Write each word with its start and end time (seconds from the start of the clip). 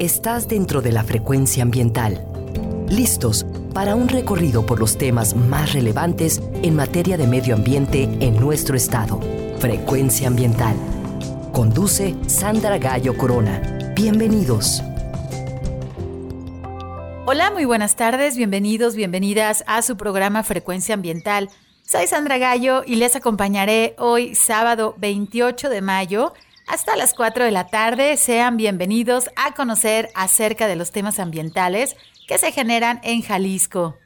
Estás 0.00 0.48
dentro 0.48 0.82
de 0.82 0.90
la 0.90 1.04
frecuencia 1.04 1.62
ambiental. 1.62 2.26
Listos 2.88 3.46
para 3.72 3.94
un 3.94 4.08
recorrido 4.08 4.66
por 4.66 4.80
los 4.80 4.98
temas 4.98 5.36
más 5.36 5.72
relevantes 5.72 6.42
en 6.64 6.74
materia 6.74 7.16
de 7.16 7.28
medio 7.28 7.54
ambiente 7.54 8.02
en 8.18 8.34
nuestro 8.40 8.76
estado. 8.76 9.20
Frecuencia 9.60 10.26
ambiental. 10.26 10.74
Conduce 11.52 12.16
Sandra 12.26 12.78
Gallo 12.78 13.16
Corona. 13.16 13.92
Bienvenidos. 13.94 14.82
Hola, 17.26 17.52
muy 17.52 17.64
buenas 17.64 17.94
tardes, 17.94 18.36
bienvenidos, 18.36 18.96
bienvenidas 18.96 19.62
a 19.68 19.80
su 19.82 19.96
programa 19.96 20.42
Frecuencia 20.42 20.94
Ambiental. 20.94 21.50
Soy 21.86 22.08
Sandra 22.08 22.38
Gallo 22.38 22.82
y 22.84 22.96
les 22.96 23.14
acompañaré 23.14 23.94
hoy 23.98 24.34
sábado 24.34 24.96
28 24.98 25.68
de 25.68 25.82
mayo 25.82 26.32
hasta 26.66 26.96
las 26.96 27.14
4 27.14 27.44
de 27.44 27.50
la 27.50 27.66
tarde. 27.66 28.16
Sean 28.16 28.56
bienvenidos 28.56 29.28
a 29.36 29.54
conocer 29.54 30.10
acerca 30.14 30.66
de 30.66 30.76
los 30.76 30.90
temas 30.90 31.18
ambientales 31.18 31.96
que 32.26 32.38
se 32.38 32.52
generan 32.52 33.00
en 33.02 33.20
Jalisco. 33.22 33.98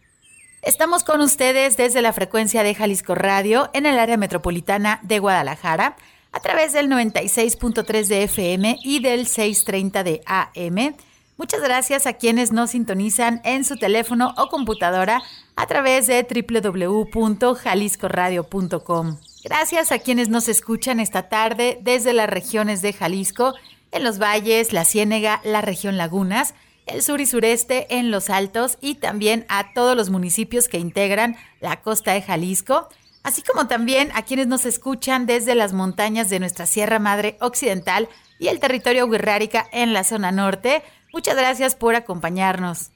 Estamos 0.63 1.05
con 1.05 1.21
ustedes 1.21 1.77
desde 1.77 2.03
la 2.03 2.13
frecuencia 2.13 2.63
de 2.63 2.75
Jalisco 2.75 3.15
Radio 3.15 3.71
en 3.75 3.87
el 3.87 3.99
área 3.99 4.17
metropolitana 4.17 4.99
de 5.03 5.21
Guadalajara 5.21 5.97
a 6.33 6.41
través 6.41 6.73
del 6.73 6.89
96.3 6.89 8.07
de 8.07 8.23
FM 8.25 8.79
y 8.83 9.01
del 9.01 9.27
630 9.27 10.05
de 10.05 10.23
AM. 10.27 10.97
Muchas 11.37 11.63
gracias 11.63 12.07
a 12.07 12.15
quienes 12.15 12.51
nos 12.51 12.71
sintonizan 12.71 13.43
en 13.45 13.65
su 13.65 13.77
teléfono 13.77 14.35
o 14.37 14.49
computadora 14.49 15.23
a 15.55 15.67
través 15.67 16.09
de 16.09 16.25
www.jaliscoradio.com. 16.25 19.19
Gracias 19.49 19.93
a 19.93 19.99
quienes 19.99 20.29
nos 20.29 20.47
escuchan 20.47 21.01
esta 21.01 21.31
tarde 21.31 21.79
desde 21.81 22.13
las 22.13 22.29
regiones 22.29 22.83
de 22.83 22.93
Jalisco, 22.93 23.55
en 23.93 24.05
los 24.05 24.19
valles, 24.19 24.75
la 24.75 24.85
Ciénega, 24.85 25.41
la 25.43 25.63
región 25.63 25.97
Lagunas, 25.97 26.53
el 26.85 27.03
sur 27.03 27.23
y 27.23 27.25
sureste, 27.25 27.87
en 27.97 28.11
los 28.11 28.29
altos 28.29 28.77
y 28.83 28.97
también 28.97 29.47
a 29.49 29.73
todos 29.73 29.97
los 29.97 30.11
municipios 30.11 30.69
que 30.69 30.77
integran 30.77 31.35
la 31.61 31.81
costa 31.81 32.13
de 32.13 32.21
Jalisco, 32.21 32.91
así 33.23 33.41
como 33.41 33.69
también 33.69 34.11
a 34.13 34.21
quienes 34.21 34.49
nos 34.49 34.67
escuchan 34.67 35.25
desde 35.25 35.55
las 35.55 35.73
montañas 35.73 36.29
de 36.29 36.41
nuestra 36.41 36.67
Sierra 36.67 36.99
Madre 36.99 37.39
Occidental 37.41 38.11
y 38.39 38.49
el 38.49 38.61
territorio 38.61 39.07
Huirrárica 39.07 39.67
en 39.73 39.95
la 39.95 40.05
zona 40.05 40.31
norte. 40.31 40.83
Muchas 41.11 41.37
gracias 41.37 41.75
por 41.75 41.95
acompañarnos. 41.95 42.91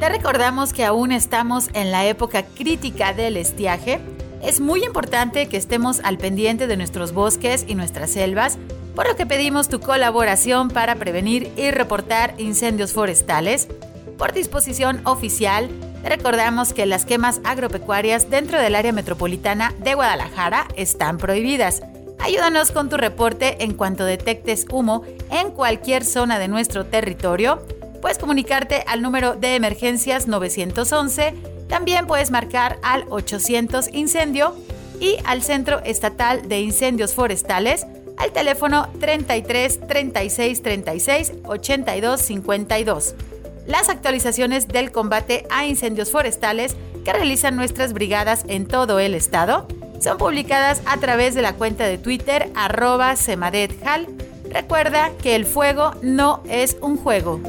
Te 0.00 0.08
recordamos 0.08 0.72
que 0.72 0.86
aún 0.86 1.12
estamos 1.12 1.68
en 1.74 1.92
la 1.92 2.06
época 2.06 2.46
crítica 2.46 3.12
del 3.12 3.36
estiaje. 3.36 4.00
Es 4.42 4.60
muy 4.60 4.84
importante 4.84 5.48
que 5.48 5.58
estemos 5.58 6.00
al 6.02 6.16
pendiente 6.16 6.66
de 6.66 6.78
nuestros 6.78 7.12
bosques 7.12 7.66
y 7.68 7.74
nuestras 7.74 8.08
selvas, 8.10 8.56
por 8.94 9.06
lo 9.06 9.16
que 9.16 9.26
pedimos 9.26 9.68
tu 9.68 9.80
colaboración 9.80 10.68
para 10.68 10.94
prevenir 10.94 11.52
y 11.58 11.70
reportar 11.70 12.32
incendios 12.38 12.94
forestales. 12.94 13.68
Por 14.16 14.32
disposición 14.32 15.02
oficial, 15.04 15.68
recordamos 16.04 16.72
que 16.72 16.86
las 16.86 17.04
quemas 17.04 17.40
agropecuarias 17.44 18.30
dentro 18.30 18.60
del 18.60 18.74
área 18.74 18.92
metropolitana 18.92 19.74
de 19.78 19.94
Guadalajara 19.94 20.68
están 20.76 21.18
prohibidas. 21.18 21.82
Ayúdanos 22.18 22.72
con 22.72 22.88
tu 22.88 22.96
reporte 22.96 23.62
en 23.64 23.74
cuanto 23.74 24.04
detectes 24.04 24.66
humo 24.70 25.02
en 25.30 25.50
cualquier 25.50 26.04
zona 26.04 26.38
de 26.38 26.48
nuestro 26.48 26.86
territorio. 26.86 27.60
Puedes 28.00 28.18
comunicarte 28.18 28.84
al 28.86 29.02
número 29.02 29.34
de 29.34 29.56
emergencias 29.56 30.26
911. 30.26 31.34
También 31.68 32.06
puedes 32.06 32.30
marcar 32.30 32.78
al 32.82 33.04
800 33.10 33.88
incendio 33.92 34.54
y 35.00 35.16
al 35.24 35.42
Centro 35.42 35.80
Estatal 35.84 36.48
de 36.48 36.60
Incendios 36.60 37.14
Forestales 37.14 37.86
al 38.16 38.32
teléfono 38.32 38.88
33 39.00 39.86
36 39.86 40.62
36 40.62 41.32
82 41.44 42.20
52 42.20 43.14
las 43.66 43.88
actualizaciones 43.88 44.68
del 44.68 44.92
combate 44.92 45.46
a 45.50 45.66
incendios 45.66 46.10
forestales 46.10 46.76
que 47.04 47.12
realizan 47.12 47.56
nuestras 47.56 47.92
brigadas 47.92 48.44
en 48.48 48.66
todo 48.66 48.98
el 48.98 49.14
estado 49.14 49.66
son 50.00 50.18
publicadas 50.18 50.82
a 50.86 50.98
través 50.98 51.34
de 51.34 51.42
la 51.42 51.54
cuenta 51.54 51.86
de 51.86 51.96
Twitter 51.96 52.50
arroba 52.54 53.16
semadethal. 53.16 54.06
Recuerda 54.50 55.10
que 55.22 55.34
el 55.34 55.46
fuego 55.46 55.92
no 56.02 56.42
es 56.48 56.76
un 56.80 56.96
juego. 56.96 57.40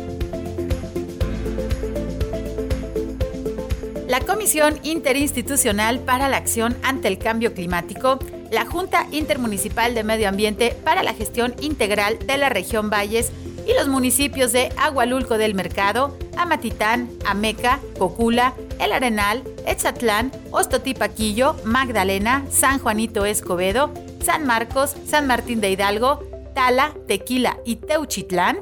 La 4.08 4.22
Comisión 4.22 4.80
Interinstitucional 4.84 6.00
para 6.00 6.30
la 6.30 6.38
Acción 6.38 6.78
ante 6.84 7.08
el 7.08 7.18
Cambio 7.18 7.54
Climático, 7.54 8.20
la 8.52 8.66
Junta 8.66 9.08
Intermunicipal 9.12 9.94
de 9.94 10.04
Medio 10.04 10.30
Ambiente 10.30 10.78
para 10.84 11.04
la 11.04 11.14
Gestión 11.14 11.56
Integral 11.60 12.20
de 12.20 12.38
la 12.38 12.48
Región 12.48 12.90
Valles 12.90 13.32
y 13.66 13.74
los 13.74 13.88
municipios 13.88 14.52
de 14.52 14.70
Agualulco 14.78 15.38
del 15.38 15.56
Mercado, 15.56 16.18
Amatitán, 16.38 17.10
Ameca, 17.26 17.80
Cocula, 17.98 18.54
El 18.80 18.92
Arenal, 18.92 19.44
Etzatlán, 19.66 20.32
Ostotipaquillo, 20.52 21.56
Magdalena, 21.66 22.46
San 22.50 22.80
Juanito 22.80 23.26
Escobedo, 23.26 23.92
San 24.24 24.46
Marcos, 24.46 24.96
San 25.08 25.28
Martín 25.28 25.62
de 25.62 25.72
Hidalgo, 25.72 26.24
Tala, 26.54 26.94
Tequila 27.08 27.58
y 27.66 27.78
Teuchitlán, 27.78 28.60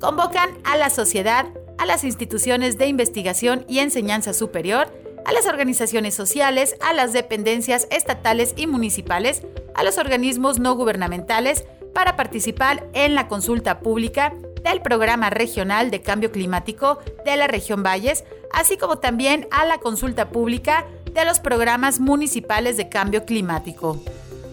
convocan 0.00 0.50
a 0.64 0.76
la 0.76 0.90
sociedad, 0.90 1.46
a 1.78 1.86
las 1.86 2.04
instituciones 2.04 2.78
de 2.78 2.86
investigación 2.86 3.64
y 3.68 3.78
enseñanza 3.78 4.32
superior, 4.32 4.88
a 5.24 5.32
las 5.32 5.46
organizaciones 5.46 6.14
sociales, 6.14 6.76
a 6.80 6.92
las 6.92 7.12
dependencias 7.12 7.86
estatales 7.90 8.54
y 8.56 8.66
municipales, 8.66 9.42
a 9.74 9.84
los 9.84 9.98
organismos 9.98 10.58
no 10.58 10.74
gubernamentales, 10.74 11.64
para 11.94 12.16
participar 12.16 12.86
en 12.92 13.14
la 13.14 13.28
consulta 13.28 13.80
pública 13.80 14.34
del 14.62 14.82
Programa 14.82 15.30
Regional 15.30 15.90
de 15.90 16.02
Cambio 16.02 16.32
Climático 16.32 16.98
de 17.24 17.36
la 17.36 17.46
región 17.46 17.82
Valles, 17.82 18.24
así 18.52 18.76
como 18.76 18.98
también 18.98 19.46
a 19.50 19.64
la 19.64 19.78
consulta 19.78 20.30
pública 20.30 20.86
de 21.12 21.24
los 21.24 21.40
programas 21.40 22.00
municipales 22.00 22.76
de 22.76 22.88
cambio 22.88 23.24
climático. 23.24 24.00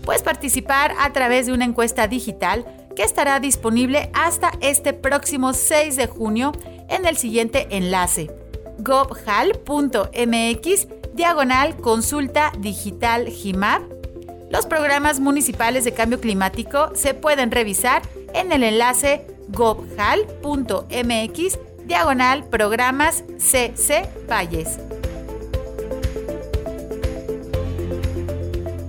Puedes 0.04 0.24
participar 0.24 0.94
a 1.00 1.12
través 1.12 1.45
de 1.45 1.54
una 1.54 1.66
encuesta 1.66 2.07
digital 2.07 2.66
que 2.95 3.04
estará 3.04 3.40
disponible 3.40 4.10
hasta 4.13 4.51
este 4.62 4.94
próximo 4.94 5.54
6 5.54 5.98
de 5.98 6.07
junio 6.07 6.54
en 6.90 7.06
el 7.06 7.18
siguiente 7.18 7.68
enlace 7.69 8.31
gobhal.mx 8.80 10.88
diagonal 11.13 11.75
consulta 11.78 12.51
digital 12.60 13.28
GIMAP. 13.28 13.97
Los 14.50 14.66
programas 14.66 15.20
municipales 15.20 15.84
de 15.84 15.94
cambio 15.94 16.22
climático 16.22 16.92
se 16.96 17.14
pueden 17.14 17.52
revisar 17.52 18.02
en 18.34 18.52
el 18.52 18.64
enlace 18.64 19.26
gobhal.mx 19.50 20.88
diagonal 21.86 22.46
programas 22.46 23.24
CC 23.38 24.10
Valles. 24.30 24.80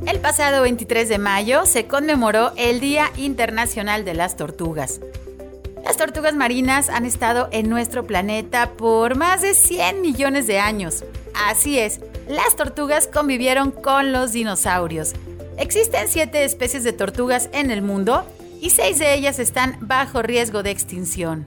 El 0.07 0.21
pasado 0.21 0.63
23 0.63 1.09
de 1.09 1.19
mayo 1.19 1.67
se 1.67 1.87
conmemoró 1.87 2.53
el 2.57 2.81
Día 2.81 3.11
Internacional 3.17 4.05
de 4.05 4.15
las 4.15 4.37
Tortugas. 4.37 5.01
Las 5.85 5.97
tortugas 5.97 6.35
marinas 6.35 6.89
han 6.89 7.05
estado 7.05 7.49
en 7.51 7.69
nuestro 7.69 8.05
planeta 8.05 8.73
por 8.73 9.17
más 9.17 9.43
de 9.43 9.55
100 9.55 10.03
millones 10.03 10.47
de 10.47 10.61
años. 10.61 11.05
Así 11.35 11.79
es, 11.79 12.01
las 12.29 12.57
tortugas 12.57 13.07
convivieron 13.07 13.71
con 13.71 14.13
los 14.13 14.33
dinosaurios. 14.33 15.15
Existen 15.59 16.07
siete 16.07 16.45
especies 16.45 16.85
de 16.85 16.93
tortugas 16.93 17.51
en 17.53 17.73
el 17.73 17.83
mundo 17.83 18.25
y 18.61 18.71
seis 18.71 19.01
de 19.01 19.15
ellas 19.15 19.41
están 19.41 19.77
bajo 19.81 20.23
riesgo 20.23 20.63
de 20.63 20.71
extinción. 20.71 21.47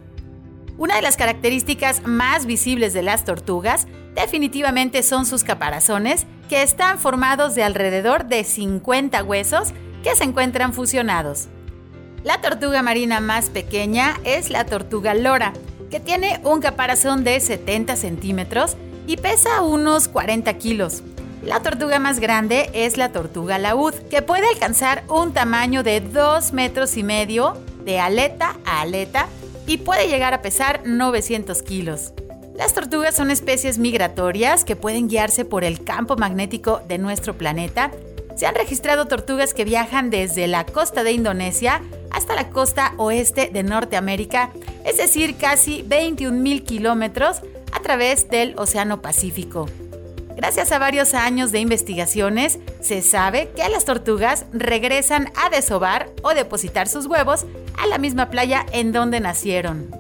Una 0.78 0.98
de 0.98 1.02
las 1.02 1.16
características 1.16 2.04
más 2.06 2.46
visibles 2.46 2.94
de 2.94 3.04
las 3.04 3.24
tortugas 3.24 3.88
definitivamente 4.14 5.02
son 5.02 5.26
sus 5.26 5.46
caparazones, 5.46 6.28
que 6.50 6.62
están 6.62 7.00
formados 7.00 7.56
de 7.56 7.64
alrededor 7.64 8.26
de 8.26 8.44
50 8.44 9.24
huesos 9.24 9.70
que 10.04 10.14
se 10.16 10.26
encuentran 10.26 10.74
fusionados. 10.74 11.48
La 12.26 12.42
tortuga 12.42 12.82
marina 12.82 13.22
más 13.22 13.50
pequeña 13.50 14.20
es 14.26 14.50
la 14.50 14.66
tortuga 14.66 15.14
lora, 15.14 15.54
que 15.90 16.02
tiene 16.02 16.42
un 16.44 16.60
caparazón 16.60 17.24
de 17.24 17.40
70 17.40 17.96
centímetros 17.96 18.76
y 19.08 19.16
pesa 19.16 19.62
unos 19.62 20.10
40 20.10 20.54
kilos. 20.58 21.02
La 21.44 21.60
tortuga 21.60 21.98
más 21.98 22.20
grande 22.20 22.70
es 22.74 22.98
la 22.98 23.12
tortuga 23.12 23.58
laúd, 23.58 23.96
que 24.12 24.22
puede 24.22 24.48
alcanzar 24.48 25.04
un 25.10 25.34
tamaño 25.34 25.82
de 25.82 26.00
2 26.00 26.54
metros 26.54 26.98
y 26.98 27.04
medio 27.04 27.58
de 27.84 28.00
aleta 28.00 28.58
a 28.64 28.82
aleta 28.82 29.28
y 29.66 29.78
puede 29.78 30.08
llegar 30.08 30.36
a 30.36 30.44
pesar 30.44 30.82
900 30.86 31.64
kilos. 31.64 32.14
Las 32.56 32.76
tortugas 32.76 33.16
son 33.16 33.32
especies 33.32 33.80
migratorias 33.80 34.66
que 34.66 34.76
pueden 34.76 35.08
guiarse 35.08 35.44
por 35.44 35.64
el 35.64 35.84
campo 35.84 36.16
magnético 36.16 36.82
de 36.88 37.00
nuestro 37.00 37.36
planeta. 37.36 37.90
Se 38.36 38.46
han 38.46 38.54
registrado 38.54 39.08
tortugas 39.08 39.56
que 39.56 39.66
viajan 39.66 40.12
desde 40.12 40.46
la 40.48 40.68
costa 40.68 41.04
de 41.04 41.12
Indonesia 41.12 41.82
hasta 42.12 42.36
la 42.36 42.50
costa 42.50 42.94
oeste 42.98 43.50
de 43.52 43.64
Norteamérica, 43.64 44.52
es 44.86 44.98
decir, 44.98 45.38
casi 45.38 45.84
21.000 45.84 46.64
kilómetros 46.64 47.42
a 47.72 47.80
través 47.80 48.30
del 48.30 48.54
Océano 48.60 49.02
Pacífico. 49.02 49.66
Gracias 50.36 50.72
a 50.72 50.80
varios 50.80 51.14
años 51.14 51.52
de 51.52 51.60
investigaciones, 51.60 52.60
se 52.82 53.02
sabe 53.02 53.50
que 53.56 53.68
las 53.70 53.86
tortugas 53.86 54.46
regresan 54.52 55.32
a 55.36 55.50
desovar 55.50 56.10
o 56.24 56.34
depositar 56.34 56.88
sus 56.88 57.06
huevos 57.06 57.46
a 57.78 57.88
la 57.88 57.98
misma 57.98 58.30
playa 58.30 58.66
en 58.72 58.92
donde 58.92 59.20
nacieron. 59.20 59.92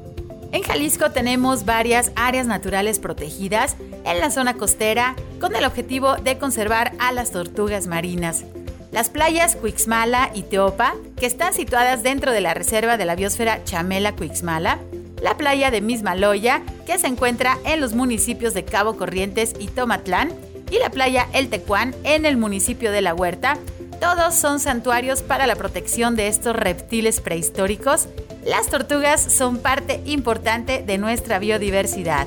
En 0.51 0.63
Jalisco 0.63 1.11
tenemos 1.11 1.65
varias 1.65 2.11
áreas 2.15 2.45
naturales 2.45 2.99
protegidas 2.99 3.77
en 4.03 4.19
la 4.19 4.31
zona 4.31 4.55
costera 4.55 5.15
con 5.39 5.55
el 5.55 5.63
objetivo 5.63 6.15
de 6.17 6.37
conservar 6.37 6.91
a 6.99 7.11
las 7.11 7.31
tortugas 7.31 7.87
marinas. 7.87 8.43
Las 8.91 9.09
playas 9.09 9.55
Cuixmala 9.55 10.31
y 10.33 10.43
Teopa, 10.43 10.95
que 11.15 11.25
están 11.25 11.53
situadas 11.53 12.03
dentro 12.03 12.33
de 12.33 12.41
la 12.41 12.53
reserva 12.53 12.97
de 12.97 13.05
la 13.05 13.15
biosfera 13.15 13.63
Chamela-Cuixmala, 13.63 14.79
la 15.21 15.37
playa 15.37 15.71
de 15.71 15.81
Mismaloya, 15.81 16.63
que 16.85 16.97
se 16.97 17.07
encuentra 17.07 17.57
en 17.63 17.79
los 17.79 17.93
municipios 17.93 18.53
de 18.53 18.65
Cabo 18.65 18.97
Corrientes 18.97 19.53
y 19.59 19.67
Tomatlán, 19.67 20.31
y 20.71 20.79
la 20.79 20.89
playa 20.89 21.27
El 21.33 21.49
Tecuán 21.49 21.93
en 22.03 22.25
el 22.25 22.37
municipio 22.37 22.91
de 22.91 23.01
La 23.01 23.13
Huerta. 23.13 23.57
Todos 23.99 24.33
son 24.33 24.59
santuarios 24.59 25.21
para 25.21 25.45
la 25.45 25.55
protección 25.55 26.15
de 26.15 26.27
estos 26.27 26.55
reptiles 26.55 27.21
prehistóricos. 27.21 28.07
Las 28.45 28.67
tortugas 28.67 29.21
son 29.21 29.59
parte 29.59 30.01
importante 30.05 30.81
de 30.85 30.97
nuestra 30.97 31.37
biodiversidad. 31.37 32.25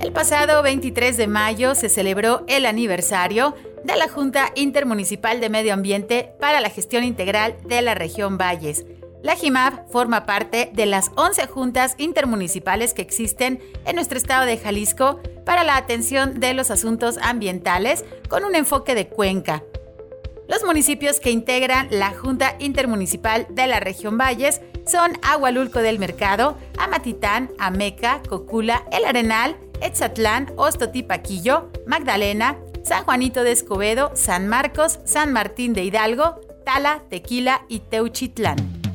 El 0.00 0.12
pasado 0.12 0.62
23 0.62 1.16
de 1.16 1.26
mayo 1.26 1.74
se 1.74 1.88
celebró 1.88 2.42
el 2.48 2.66
aniversario 2.66 3.54
de 3.86 3.94
la 3.94 4.08
Junta 4.08 4.50
Intermunicipal 4.56 5.40
de 5.40 5.48
Medio 5.48 5.72
Ambiente 5.72 6.32
para 6.40 6.60
la 6.60 6.70
Gestión 6.70 7.04
Integral 7.04 7.56
de 7.68 7.82
la 7.82 7.94
región 7.94 8.36
Valles. 8.36 8.84
La 9.22 9.36
JIMAP 9.36 9.88
forma 9.92 10.26
parte 10.26 10.70
de 10.74 10.86
las 10.86 11.12
11 11.14 11.46
juntas 11.46 11.94
intermunicipales 11.96 12.94
que 12.94 13.02
existen 13.02 13.60
en 13.84 13.94
nuestro 13.94 14.18
estado 14.18 14.44
de 14.44 14.58
Jalisco 14.58 15.20
para 15.44 15.62
la 15.62 15.76
atención 15.76 16.40
de 16.40 16.52
los 16.52 16.72
asuntos 16.72 17.16
ambientales 17.22 18.04
con 18.28 18.44
un 18.44 18.56
enfoque 18.56 18.96
de 18.96 19.06
cuenca. 19.06 19.62
Los 20.48 20.64
municipios 20.64 21.20
que 21.20 21.30
integran 21.30 21.86
la 21.90 22.10
Junta 22.10 22.56
Intermunicipal 22.58 23.46
de 23.50 23.68
la 23.68 23.78
región 23.78 24.18
Valles 24.18 24.62
son 24.84 25.12
Agualulco 25.22 25.78
del 25.80 26.00
Mercado, 26.00 26.56
Amatitán, 26.76 27.50
Ameca, 27.58 28.20
Cocula, 28.28 28.84
El 28.90 29.04
Arenal, 29.04 29.56
Etzatlán, 29.80 30.52
Ostotipaquillo, 30.56 31.70
Magdalena, 31.86 32.58
San 32.86 33.02
Juanito 33.02 33.42
de 33.42 33.50
Escobedo, 33.50 34.12
San 34.14 34.46
Marcos, 34.46 35.00
San 35.04 35.32
Martín 35.32 35.72
de 35.72 35.82
Hidalgo, 35.82 36.40
Tala, 36.64 37.02
Tequila 37.10 37.66
y 37.68 37.80
Teuchitlán. 37.80 38.85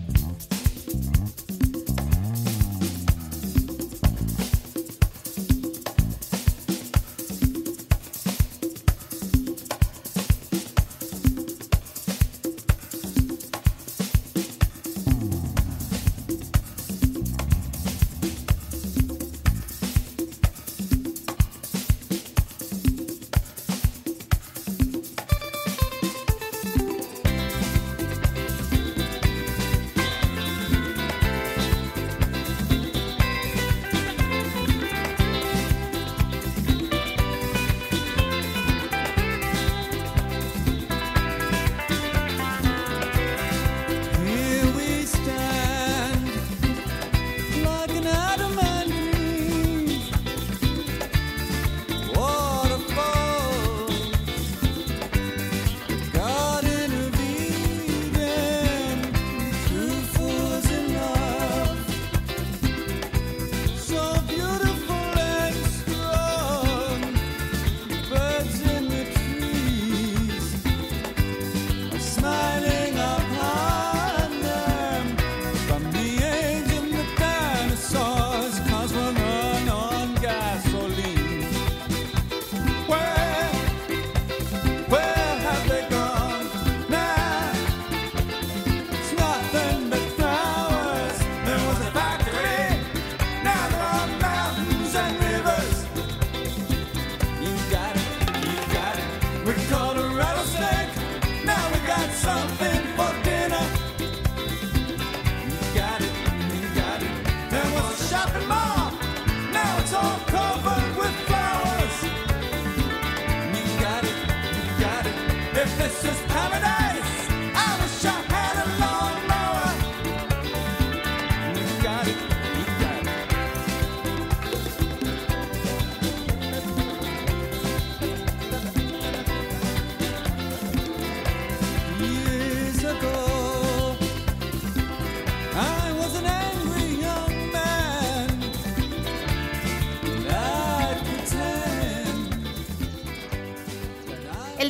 This 116.02 116.20
is 116.20 116.31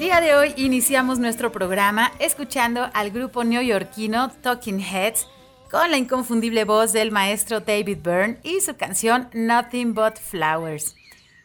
día 0.01 0.19
de 0.19 0.33
hoy 0.33 0.55
iniciamos 0.57 1.19
nuestro 1.19 1.51
programa 1.51 2.11
escuchando 2.17 2.89
al 2.95 3.11
grupo 3.11 3.43
neoyorquino 3.43 4.31
Talking 4.31 4.79
Heads 4.79 5.27
con 5.69 5.91
la 5.91 5.97
inconfundible 5.97 6.63
voz 6.63 6.91
del 6.91 7.11
maestro 7.11 7.59
David 7.59 7.99
Byrne 8.01 8.39
y 8.41 8.61
su 8.61 8.75
canción 8.75 9.29
Nothing 9.31 9.93
But 9.93 10.15
Flowers. 10.17 10.95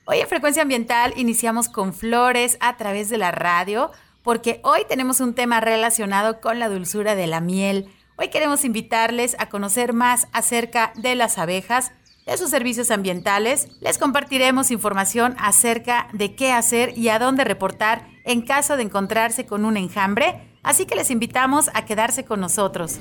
Hoy 0.06 0.20
en 0.20 0.28
Frecuencia 0.28 0.62
Ambiental 0.62 1.12
iniciamos 1.16 1.68
con 1.68 1.92
flores 1.92 2.56
a 2.60 2.78
través 2.78 3.10
de 3.10 3.18
la 3.18 3.30
radio 3.30 3.90
porque 4.22 4.60
hoy 4.64 4.86
tenemos 4.88 5.20
un 5.20 5.34
tema 5.34 5.60
relacionado 5.60 6.40
con 6.40 6.58
la 6.58 6.70
dulzura 6.70 7.14
de 7.14 7.26
la 7.26 7.42
miel. 7.42 7.92
Hoy 8.16 8.28
queremos 8.28 8.64
invitarles 8.64 9.36
a 9.38 9.50
conocer 9.50 9.92
más 9.92 10.28
acerca 10.32 10.94
de 10.96 11.14
las 11.14 11.36
abejas, 11.36 11.92
de 12.24 12.38
sus 12.38 12.48
servicios 12.48 12.90
ambientales. 12.90 13.68
Les 13.82 13.98
compartiremos 13.98 14.70
información 14.70 15.36
acerca 15.38 16.08
de 16.14 16.34
qué 16.34 16.52
hacer 16.52 16.96
y 16.96 17.10
a 17.10 17.18
dónde 17.18 17.44
reportar 17.44 18.15
en 18.26 18.42
caso 18.42 18.76
de 18.76 18.82
encontrarse 18.82 19.46
con 19.46 19.64
un 19.64 19.76
enjambre, 19.76 20.40
así 20.62 20.84
que 20.84 20.96
les 20.96 21.10
invitamos 21.10 21.70
a 21.72 21.86
quedarse 21.86 22.24
con 22.24 22.40
nosotros. 22.40 22.98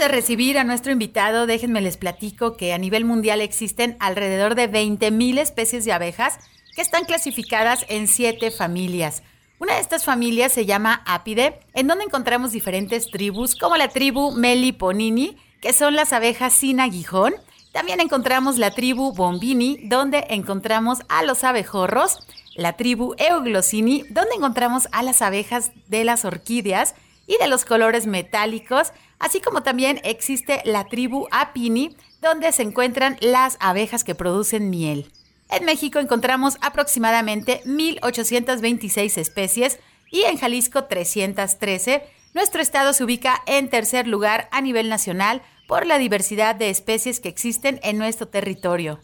De 0.00 0.08
recibir 0.08 0.58
a 0.58 0.64
nuestro 0.64 0.92
invitado, 0.92 1.46
déjenme 1.46 1.82
les 1.82 1.98
platico 1.98 2.56
que 2.56 2.72
a 2.72 2.78
nivel 2.78 3.04
mundial 3.04 3.42
existen 3.42 3.98
alrededor 4.00 4.54
de 4.54 4.70
20.000 4.72 5.38
especies 5.38 5.84
de 5.84 5.92
abejas 5.92 6.38
que 6.74 6.80
están 6.80 7.04
clasificadas 7.04 7.84
en 7.90 8.08
siete 8.08 8.50
familias. 8.50 9.22
Una 9.58 9.74
de 9.74 9.80
estas 9.80 10.06
familias 10.06 10.52
se 10.52 10.64
llama 10.64 11.02
Apide, 11.04 11.60
en 11.74 11.86
donde 11.86 12.04
encontramos 12.04 12.50
diferentes 12.50 13.10
tribus, 13.10 13.54
como 13.54 13.76
la 13.76 13.88
tribu 13.88 14.32
Meliponini, 14.32 15.36
que 15.60 15.74
son 15.74 15.94
las 15.94 16.14
abejas 16.14 16.54
sin 16.54 16.80
aguijón. 16.80 17.34
También 17.70 18.00
encontramos 18.00 18.56
la 18.56 18.70
tribu 18.70 19.12
Bombini, 19.12 19.80
donde 19.82 20.24
encontramos 20.30 21.00
a 21.10 21.22
los 21.24 21.44
abejorros, 21.44 22.20
la 22.56 22.72
tribu 22.72 23.14
Euglossini, 23.18 24.04
donde 24.08 24.34
encontramos 24.34 24.88
a 24.92 25.02
las 25.02 25.20
abejas 25.20 25.72
de 25.88 26.04
las 26.04 26.24
orquídeas 26.24 26.94
y 27.30 27.38
de 27.38 27.46
los 27.46 27.64
colores 27.64 28.08
metálicos, 28.08 28.92
así 29.20 29.40
como 29.40 29.62
también 29.62 30.00
existe 30.02 30.62
la 30.64 30.86
tribu 30.88 31.28
Apini, 31.30 31.96
donde 32.20 32.50
se 32.50 32.62
encuentran 32.62 33.16
las 33.20 33.56
abejas 33.60 34.02
que 34.02 34.16
producen 34.16 34.68
miel. 34.68 35.12
En 35.48 35.64
México 35.64 36.00
encontramos 36.00 36.56
aproximadamente 36.60 37.62
1.826 37.66 39.16
especies 39.16 39.78
y 40.10 40.22
en 40.22 40.38
Jalisco 40.38 40.86
313. 40.86 42.02
Nuestro 42.34 42.62
estado 42.62 42.92
se 42.92 43.04
ubica 43.04 43.40
en 43.46 43.70
tercer 43.70 44.08
lugar 44.08 44.48
a 44.50 44.60
nivel 44.60 44.88
nacional 44.88 45.40
por 45.68 45.86
la 45.86 45.98
diversidad 45.98 46.56
de 46.56 46.68
especies 46.68 47.20
que 47.20 47.28
existen 47.28 47.78
en 47.84 47.96
nuestro 47.96 48.26
territorio. 48.26 48.98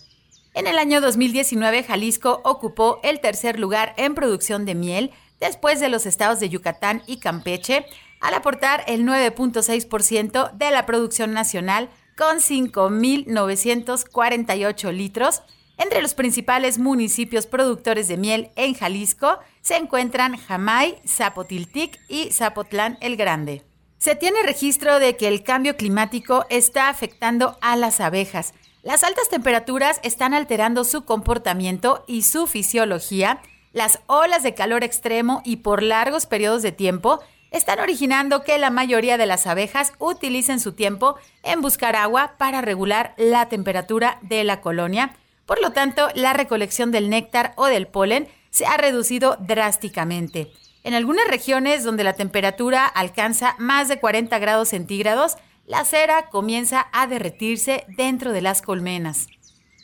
En 0.52 0.66
el 0.66 0.78
año 0.78 1.00
2019, 1.00 1.84
Jalisco 1.84 2.40
ocupó 2.42 2.98
el 3.04 3.20
tercer 3.20 3.60
lugar 3.60 3.94
en 3.96 4.16
producción 4.16 4.64
de 4.64 4.74
miel, 4.74 5.12
después 5.38 5.78
de 5.78 5.90
los 5.90 6.06
estados 6.06 6.40
de 6.40 6.48
Yucatán 6.48 7.02
y 7.06 7.18
Campeche, 7.18 7.86
al 8.26 8.34
aportar 8.34 8.84
el 8.88 9.06
9.6% 9.06 10.52
de 10.52 10.70
la 10.72 10.84
producción 10.84 11.32
nacional 11.32 11.88
con 12.16 12.38
5.948 12.38 14.92
litros. 14.92 15.44
Entre 15.78 16.02
los 16.02 16.14
principales 16.14 16.78
municipios 16.78 17.46
productores 17.46 18.08
de 18.08 18.16
miel 18.16 18.50
en 18.56 18.74
Jalisco 18.74 19.38
se 19.60 19.76
encuentran 19.76 20.36
Jamay, 20.36 21.00
Zapotiltic 21.06 22.00
y 22.08 22.32
Zapotlán 22.32 22.98
el 23.00 23.16
Grande. 23.16 23.62
Se 23.98 24.16
tiene 24.16 24.42
registro 24.42 24.98
de 24.98 25.16
que 25.16 25.28
el 25.28 25.44
cambio 25.44 25.76
climático 25.76 26.46
está 26.50 26.88
afectando 26.88 27.56
a 27.60 27.76
las 27.76 28.00
abejas. 28.00 28.54
Las 28.82 29.04
altas 29.04 29.28
temperaturas 29.28 30.00
están 30.02 30.34
alterando 30.34 30.82
su 30.82 31.04
comportamiento 31.04 32.02
y 32.08 32.22
su 32.22 32.48
fisiología. 32.48 33.40
Las 33.72 34.00
olas 34.06 34.42
de 34.42 34.54
calor 34.54 34.82
extremo 34.82 35.42
y 35.44 35.58
por 35.58 35.84
largos 35.84 36.26
periodos 36.26 36.62
de 36.62 36.72
tiempo 36.72 37.20
están 37.50 37.80
originando 37.80 38.42
que 38.42 38.58
la 38.58 38.70
mayoría 38.70 39.18
de 39.18 39.26
las 39.26 39.46
abejas 39.46 39.92
utilicen 39.98 40.60
su 40.60 40.72
tiempo 40.72 41.16
en 41.42 41.60
buscar 41.60 41.96
agua 41.96 42.34
para 42.38 42.60
regular 42.60 43.14
la 43.16 43.48
temperatura 43.48 44.18
de 44.22 44.44
la 44.44 44.60
colonia. 44.60 45.14
Por 45.46 45.60
lo 45.60 45.70
tanto, 45.70 46.08
la 46.14 46.32
recolección 46.32 46.90
del 46.90 47.08
néctar 47.08 47.52
o 47.56 47.66
del 47.66 47.86
polen 47.86 48.28
se 48.50 48.66
ha 48.66 48.76
reducido 48.76 49.36
drásticamente. 49.40 50.50
En 50.82 50.94
algunas 50.94 51.26
regiones 51.28 51.84
donde 51.84 52.04
la 52.04 52.14
temperatura 52.14 52.86
alcanza 52.86 53.56
más 53.58 53.88
de 53.88 53.98
40 53.98 54.38
grados 54.38 54.68
centígrados, 54.68 55.36
la 55.66 55.84
cera 55.84 56.28
comienza 56.28 56.86
a 56.92 57.06
derretirse 57.06 57.84
dentro 57.88 58.32
de 58.32 58.40
las 58.40 58.62
colmenas. 58.62 59.26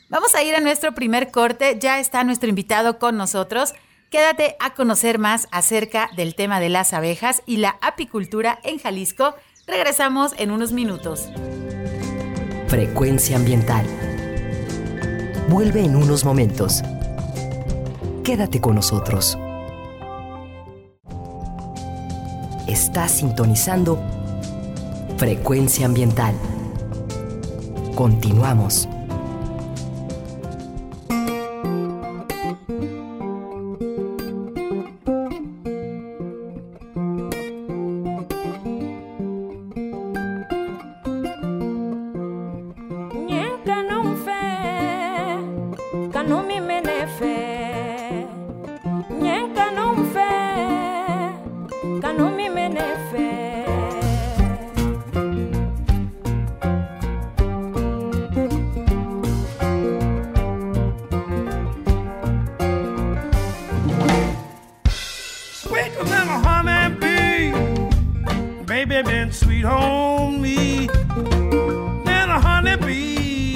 Vamos 0.09 0.35
a 0.35 0.43
ir 0.43 0.55
a 0.55 0.61
nuestro 0.61 0.93
primer 0.93 1.31
corte, 1.31 1.79
ya 1.81 1.99
está 1.99 2.23
nuestro 2.23 2.49
invitado 2.49 2.99
con 2.99 3.17
nosotros. 3.17 3.75
Quédate 4.13 4.57
a 4.61 4.75
conocer 4.75 5.19
más 5.19 5.49
acerca 5.53 6.11
del 6.15 6.35
tema 6.35 6.61
de 6.61 6.69
las 6.69 6.93
abejas 6.93 7.43
y 7.47 7.57
la 7.57 7.79
apicultura 7.81 8.59
en 8.63 8.79
Jalisco. 8.79 9.35
Regresamos 9.67 10.35
en 10.37 10.51
unos 10.51 10.75
minutos. 10.75 11.31
Frecuencia 12.67 13.37
ambiental. 13.37 13.87
Vuelve 15.49 15.83
en 15.83 15.97
unos 15.97 16.27
momentos. 16.27 16.83
Quédate 18.23 18.61
con 18.61 18.75
nosotros. 18.75 19.39
Estás 22.69 23.13
sintonizando 23.13 23.99
Frecuencia 25.17 25.87
ambiental. 25.87 26.35
Continuamos. 27.95 28.87
baby, 69.05 69.31
sweet 69.31 69.65
home 69.65 70.41
me. 70.41 70.87
Then 72.05 72.29
a 72.31 72.41
honeybee, 72.41 73.53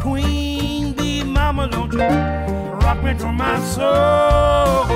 queen 0.00 0.92
bee, 0.92 1.24
mama, 1.24 1.68
don't 1.68 1.92
you 1.92 2.00
rock 2.00 3.02
me 3.02 3.14
to 3.18 3.26
my 3.32 3.60
soul, 3.60 4.86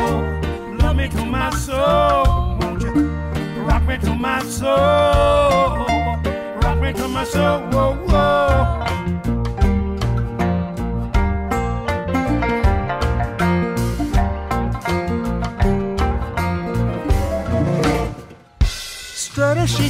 love 0.79 0.97
me 0.97 1.09
to 1.09 1.25
my 1.25 1.51
soul, 1.51 2.59
won't 2.61 2.83
you? 2.83 3.11
Rock 3.65 3.87
me 3.87 3.99
to 3.99 4.15
my 4.15 4.43
soul, 4.43 5.87
rock 6.63 6.81
me 6.81 6.93
to 6.93 7.09
my 7.09 7.25
soul. 7.25 7.98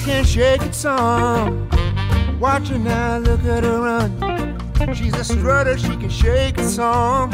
Can 0.09 0.25
shake 0.25 0.63
it 0.63 0.75
some. 0.75 1.69
Watch 2.41 2.69
her 2.69 3.21
look 3.21 3.45
at 3.45 3.63
her 3.63 3.79
run. 3.79 4.95
She's 4.95 5.15
a 5.15 5.23
strutter, 5.23 5.77
she 5.77 5.97
can 5.97 6.09
shake 6.09 6.59
it 6.59 6.69
some. 6.69 7.31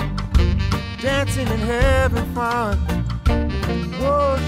Dancing 1.00 1.46
and 1.46 1.60
having 1.60 2.34
fun. 2.34 2.76
Soul. 4.00 4.38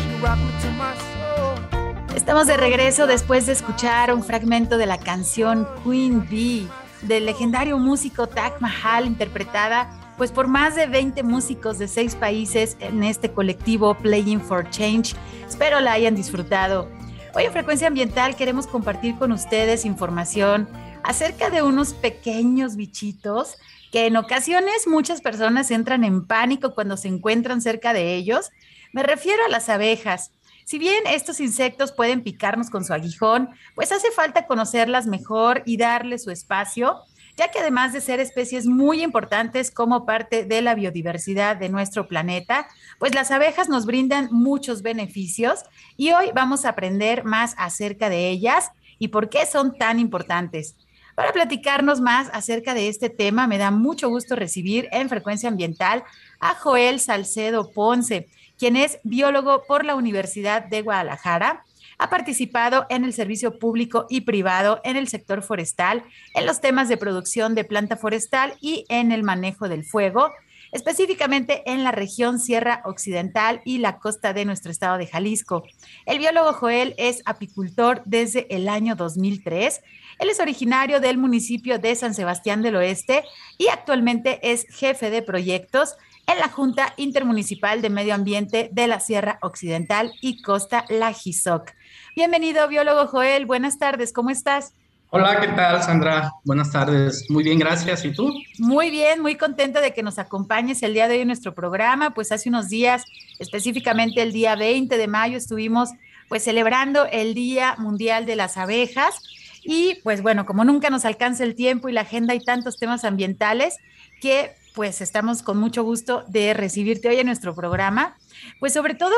Estamos 2.16 2.48
de 2.48 2.56
regreso 2.56 3.06
después 3.06 3.46
de 3.46 3.52
escuchar 3.52 4.12
un 4.12 4.24
fragmento 4.24 4.76
de 4.76 4.86
la 4.86 4.98
canción 4.98 5.68
Queen 5.84 6.26
Bee 6.28 6.66
del 7.02 7.26
legendario 7.26 7.78
músico 7.78 8.26
Taj 8.26 8.60
Mahal 8.60 9.06
interpretada 9.06 9.88
pues 10.16 10.32
por 10.32 10.48
más 10.48 10.74
de 10.74 10.86
20 10.86 11.22
músicos 11.22 11.78
de 11.78 11.86
seis 11.86 12.16
países 12.16 12.76
en 12.80 13.04
este 13.04 13.30
colectivo 13.30 13.94
Playing 13.94 14.40
for 14.40 14.68
Change. 14.70 15.14
Espero 15.46 15.78
la 15.80 15.92
hayan 15.92 16.16
disfrutado. 16.16 16.95
Hoy 17.36 17.44
en 17.44 17.52
Frecuencia 17.52 17.88
Ambiental 17.88 18.34
queremos 18.34 18.66
compartir 18.66 19.14
con 19.16 19.30
ustedes 19.30 19.84
información 19.84 20.66
acerca 21.04 21.50
de 21.50 21.60
unos 21.60 21.92
pequeños 21.92 22.76
bichitos 22.76 23.58
que 23.92 24.06
en 24.06 24.16
ocasiones 24.16 24.86
muchas 24.86 25.20
personas 25.20 25.70
entran 25.70 26.02
en 26.02 26.26
pánico 26.26 26.74
cuando 26.74 26.96
se 26.96 27.08
encuentran 27.08 27.60
cerca 27.60 27.92
de 27.92 28.14
ellos. 28.14 28.52
Me 28.90 29.02
refiero 29.02 29.44
a 29.44 29.50
las 29.50 29.68
abejas. 29.68 30.32
Si 30.64 30.78
bien 30.78 31.06
estos 31.06 31.38
insectos 31.40 31.92
pueden 31.92 32.22
picarnos 32.22 32.70
con 32.70 32.86
su 32.86 32.94
aguijón, 32.94 33.50
pues 33.74 33.92
hace 33.92 34.10
falta 34.12 34.46
conocerlas 34.46 35.06
mejor 35.06 35.62
y 35.66 35.76
darle 35.76 36.18
su 36.18 36.30
espacio 36.30 37.02
ya 37.36 37.48
que 37.48 37.58
además 37.58 37.92
de 37.92 38.00
ser 38.00 38.18
especies 38.18 38.66
muy 38.66 39.02
importantes 39.02 39.70
como 39.70 40.06
parte 40.06 40.44
de 40.44 40.62
la 40.62 40.74
biodiversidad 40.74 41.56
de 41.56 41.68
nuestro 41.68 42.08
planeta, 42.08 42.66
pues 42.98 43.14
las 43.14 43.30
abejas 43.30 43.68
nos 43.68 43.84
brindan 43.84 44.28
muchos 44.32 44.82
beneficios 44.82 45.60
y 45.96 46.12
hoy 46.12 46.30
vamos 46.34 46.64
a 46.64 46.70
aprender 46.70 47.24
más 47.24 47.54
acerca 47.58 48.08
de 48.08 48.28
ellas 48.30 48.70
y 48.98 49.08
por 49.08 49.28
qué 49.28 49.44
son 49.44 49.76
tan 49.76 49.98
importantes. 49.98 50.76
Para 51.14 51.32
platicarnos 51.32 52.00
más 52.00 52.28
acerca 52.32 52.74
de 52.74 52.88
este 52.88 53.08
tema, 53.08 53.46
me 53.46 53.58
da 53.58 53.70
mucho 53.70 54.08
gusto 54.08 54.36
recibir 54.36 54.88
en 54.92 55.08
Frecuencia 55.08 55.48
Ambiental 55.48 56.04
a 56.40 56.54
Joel 56.54 57.00
Salcedo 57.00 57.70
Ponce, 57.70 58.28
quien 58.58 58.76
es 58.76 58.98
biólogo 59.02 59.62
por 59.66 59.84
la 59.84 59.94
Universidad 59.94 60.64
de 60.64 60.82
Guadalajara 60.82 61.64
ha 61.98 62.10
participado 62.10 62.86
en 62.90 63.04
el 63.04 63.12
servicio 63.12 63.58
público 63.58 64.06
y 64.08 64.22
privado 64.22 64.80
en 64.84 64.96
el 64.96 65.08
sector 65.08 65.42
forestal, 65.42 66.04
en 66.34 66.46
los 66.46 66.60
temas 66.60 66.88
de 66.88 66.96
producción 66.96 67.54
de 67.54 67.64
planta 67.64 67.96
forestal 67.96 68.54
y 68.60 68.84
en 68.88 69.12
el 69.12 69.22
manejo 69.22 69.68
del 69.68 69.84
fuego, 69.84 70.32
específicamente 70.72 71.62
en 71.66 71.84
la 71.84 71.92
región 71.92 72.38
Sierra 72.38 72.82
Occidental 72.84 73.62
y 73.64 73.78
la 73.78 73.98
costa 73.98 74.32
de 74.32 74.44
nuestro 74.44 74.70
estado 74.70 74.98
de 74.98 75.06
Jalisco. 75.06 75.64
El 76.04 76.18
biólogo 76.18 76.52
Joel 76.52 76.94
es 76.98 77.22
apicultor 77.24 78.02
desde 78.04 78.46
el 78.54 78.68
año 78.68 78.94
2003. 78.94 79.80
Él 80.18 80.30
es 80.30 80.40
originario 80.40 81.00
del 81.00 81.18
municipio 81.18 81.78
de 81.78 81.94
San 81.94 82.14
Sebastián 82.14 82.62
del 82.62 82.76
Oeste 82.76 83.24
y 83.58 83.68
actualmente 83.68 84.38
es 84.42 84.66
jefe 84.68 85.10
de 85.10 85.22
proyectos 85.22 85.96
en 86.26 86.38
la 86.38 86.48
Junta 86.48 86.92
Intermunicipal 86.96 87.80
de 87.82 87.90
Medio 87.90 88.14
Ambiente 88.14 88.68
de 88.72 88.86
la 88.88 89.00
Sierra 89.00 89.38
Occidental 89.42 90.12
y 90.20 90.42
Costa 90.42 90.84
La 90.88 91.12
Jisoc. 91.12 91.72
Bienvenido, 92.16 92.66
biólogo 92.66 93.08
Joel. 93.08 93.44
Buenas 93.44 93.78
tardes, 93.78 94.10
¿cómo 94.10 94.30
estás? 94.30 94.72
Hola, 95.10 95.38
¿qué 95.38 95.48
tal, 95.48 95.82
Sandra? 95.82 96.32
Buenas 96.44 96.72
tardes. 96.72 97.26
Muy 97.28 97.44
bien, 97.44 97.58
gracias. 97.58 98.06
¿Y 98.06 98.12
tú? 98.14 98.32
Muy 98.58 98.90
bien, 98.90 99.20
muy 99.20 99.34
contenta 99.34 99.82
de 99.82 99.92
que 99.92 100.02
nos 100.02 100.18
acompañes 100.18 100.82
el 100.82 100.94
día 100.94 101.08
de 101.08 101.16
hoy 101.16 101.20
en 101.20 101.26
nuestro 101.26 101.54
programa. 101.54 102.14
Pues 102.14 102.32
hace 102.32 102.48
unos 102.48 102.70
días, 102.70 103.04
específicamente 103.38 104.22
el 104.22 104.32
día 104.32 104.56
20 104.56 104.96
de 104.96 105.06
mayo, 105.08 105.36
estuvimos 105.36 105.90
pues 106.30 106.42
celebrando 106.42 107.04
el 107.04 107.34
Día 107.34 107.74
Mundial 107.76 108.24
de 108.24 108.36
las 108.36 108.56
Abejas. 108.56 109.22
Y 109.62 109.96
pues 110.02 110.22
bueno, 110.22 110.46
como 110.46 110.64
nunca 110.64 110.88
nos 110.88 111.04
alcanza 111.04 111.44
el 111.44 111.54
tiempo 111.54 111.90
y 111.90 111.92
la 111.92 112.00
agenda 112.00 112.34
y 112.34 112.42
tantos 112.42 112.78
temas 112.78 113.04
ambientales 113.04 113.76
que 114.22 114.54
pues 114.74 115.02
estamos 115.02 115.42
con 115.42 115.58
mucho 115.58 115.82
gusto 115.82 116.24
de 116.28 116.54
recibirte 116.54 117.10
hoy 117.10 117.18
en 117.18 117.26
nuestro 117.26 117.54
programa. 117.54 118.16
Pues 118.58 118.72
sobre 118.72 118.94
todo 118.94 119.12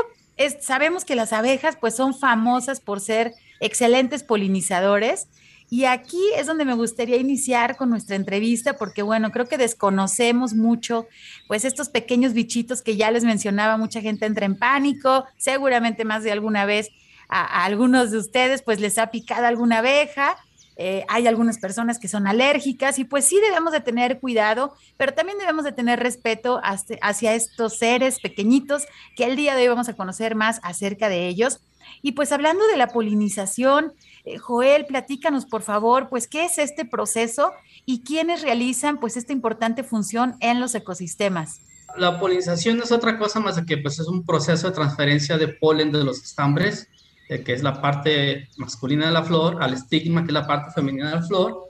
sabemos 0.61 1.05
que 1.05 1.17
las 1.17 1.33
abejas 1.33 1.77
pues 1.81 1.95
son 1.95 2.15
famosas 2.15 2.81
por 2.81 3.01
ser 3.01 3.35
excelentes 3.61 4.23
polinizadores. 4.23 5.29
Y 5.71 5.85
aquí 5.85 6.23
es 6.37 6.47
donde 6.47 6.65
me 6.65 6.75
gustaría 6.75 7.19
iniciar 7.19 7.77
con 7.77 7.91
nuestra 7.91 8.17
entrevista 8.17 8.79
porque 8.79 9.03
bueno, 9.03 9.31
creo 9.31 9.47
que 9.47 9.59
desconocemos 9.59 10.55
mucho 10.55 11.07
pues 11.47 11.67
estos 11.67 11.91
pequeños 11.91 12.33
bichitos 12.33 12.81
que 12.81 12.97
ya 12.97 13.11
les 13.11 13.25
mencionaba, 13.25 13.77
mucha 13.77 14.01
gente 14.01 14.25
entra 14.25 14.47
en 14.47 14.59
pánico, 14.59 15.27
seguramente 15.37 16.07
más 16.07 16.23
de 16.23 16.33
alguna 16.33 16.65
vez 16.65 16.89
a, 17.29 17.41
a 17.41 17.65
algunos 17.67 18.11
de 18.11 18.17
ustedes 18.17 18.63
pues 18.63 18.81
les 18.81 18.97
ha 18.97 19.11
picado 19.11 19.47
alguna 19.47 19.79
abeja 19.79 20.37
eh, 20.81 21.05
hay 21.09 21.27
algunas 21.27 21.59
personas 21.59 21.99
que 21.99 22.07
son 22.07 22.29
alérgicas 22.29 23.01
y 23.01 23.05
pues 23.05 23.25
sí 23.25 23.41
debemos 23.41 23.73
de 23.73 23.81
tener 23.81 24.21
cuidado, 24.21 24.75
pero 24.97 25.13
también 25.13 25.37
debemos 25.37 25.65
de 25.65 25.73
tener 25.73 25.99
respeto 25.99 26.61
hacia 26.63 27.35
estos 27.35 27.79
seres 27.79 28.21
pequeñitos 28.21 28.85
que 29.17 29.25
el 29.25 29.35
día 29.35 29.57
de 29.57 29.63
hoy 29.63 29.69
vamos 29.71 29.89
a 29.89 29.95
conocer 29.95 30.37
más 30.37 30.61
acerca 30.63 31.09
de 31.09 31.27
ellos. 31.27 31.61
Y 32.01 32.13
pues 32.13 32.31
hablando 32.31 32.65
de 32.69 32.77
la 32.77 32.89
polinización, 32.89 33.93
eh, 34.25 34.39
Joel, 34.39 34.87
platícanos 34.87 35.47
por 35.47 35.63
favor, 35.63 36.09
pues 36.09 36.29
qué 36.29 36.45
es 36.45 36.59
este 36.59 36.85
proceso 36.85 37.51
y 37.85 38.03
quiénes 38.03 38.43
realizan 38.43 39.01
pues 39.01 39.17
esta 39.17 39.33
importante 39.33 39.83
función 39.83 40.37
en 40.39 40.61
los 40.61 40.77
ecosistemas. 40.77 41.61
La 41.97 42.21
polinización 42.21 42.81
es 42.81 42.93
otra 42.93 43.19
cosa 43.19 43.41
más 43.41 43.61
que 43.67 43.79
pues 43.79 43.99
es 43.99 44.07
un 44.07 44.25
proceso 44.25 44.69
de 44.69 44.75
transferencia 44.75 45.39
de 45.39 45.49
polen 45.49 45.91
de 45.91 46.05
los 46.05 46.23
estambres 46.23 46.89
que 47.29 47.53
es 47.53 47.63
la 47.63 47.81
parte 47.81 48.49
masculina 48.57 49.07
de 49.07 49.13
la 49.13 49.23
flor, 49.23 49.63
al 49.63 49.75
estigma, 49.75 50.23
que 50.23 50.29
es 50.29 50.33
la 50.33 50.47
parte 50.47 50.71
femenina 50.73 51.11
de 51.11 51.17
la 51.17 51.23
flor, 51.23 51.69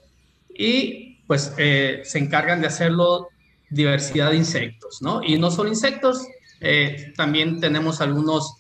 y 0.49 1.19
pues 1.27 1.53
eh, 1.59 2.03
se 2.05 2.19
encargan 2.19 2.61
de 2.61 2.69
hacerlo 2.69 3.29
diversidad 3.69 4.31
de 4.31 4.37
insectos, 4.37 5.03
¿no? 5.03 5.23
Y 5.23 5.37
no 5.37 5.51
solo 5.51 5.69
insectos, 5.69 6.27
eh, 6.61 7.13
también 7.17 7.61
tenemos 7.61 8.01
algunos 8.01 8.55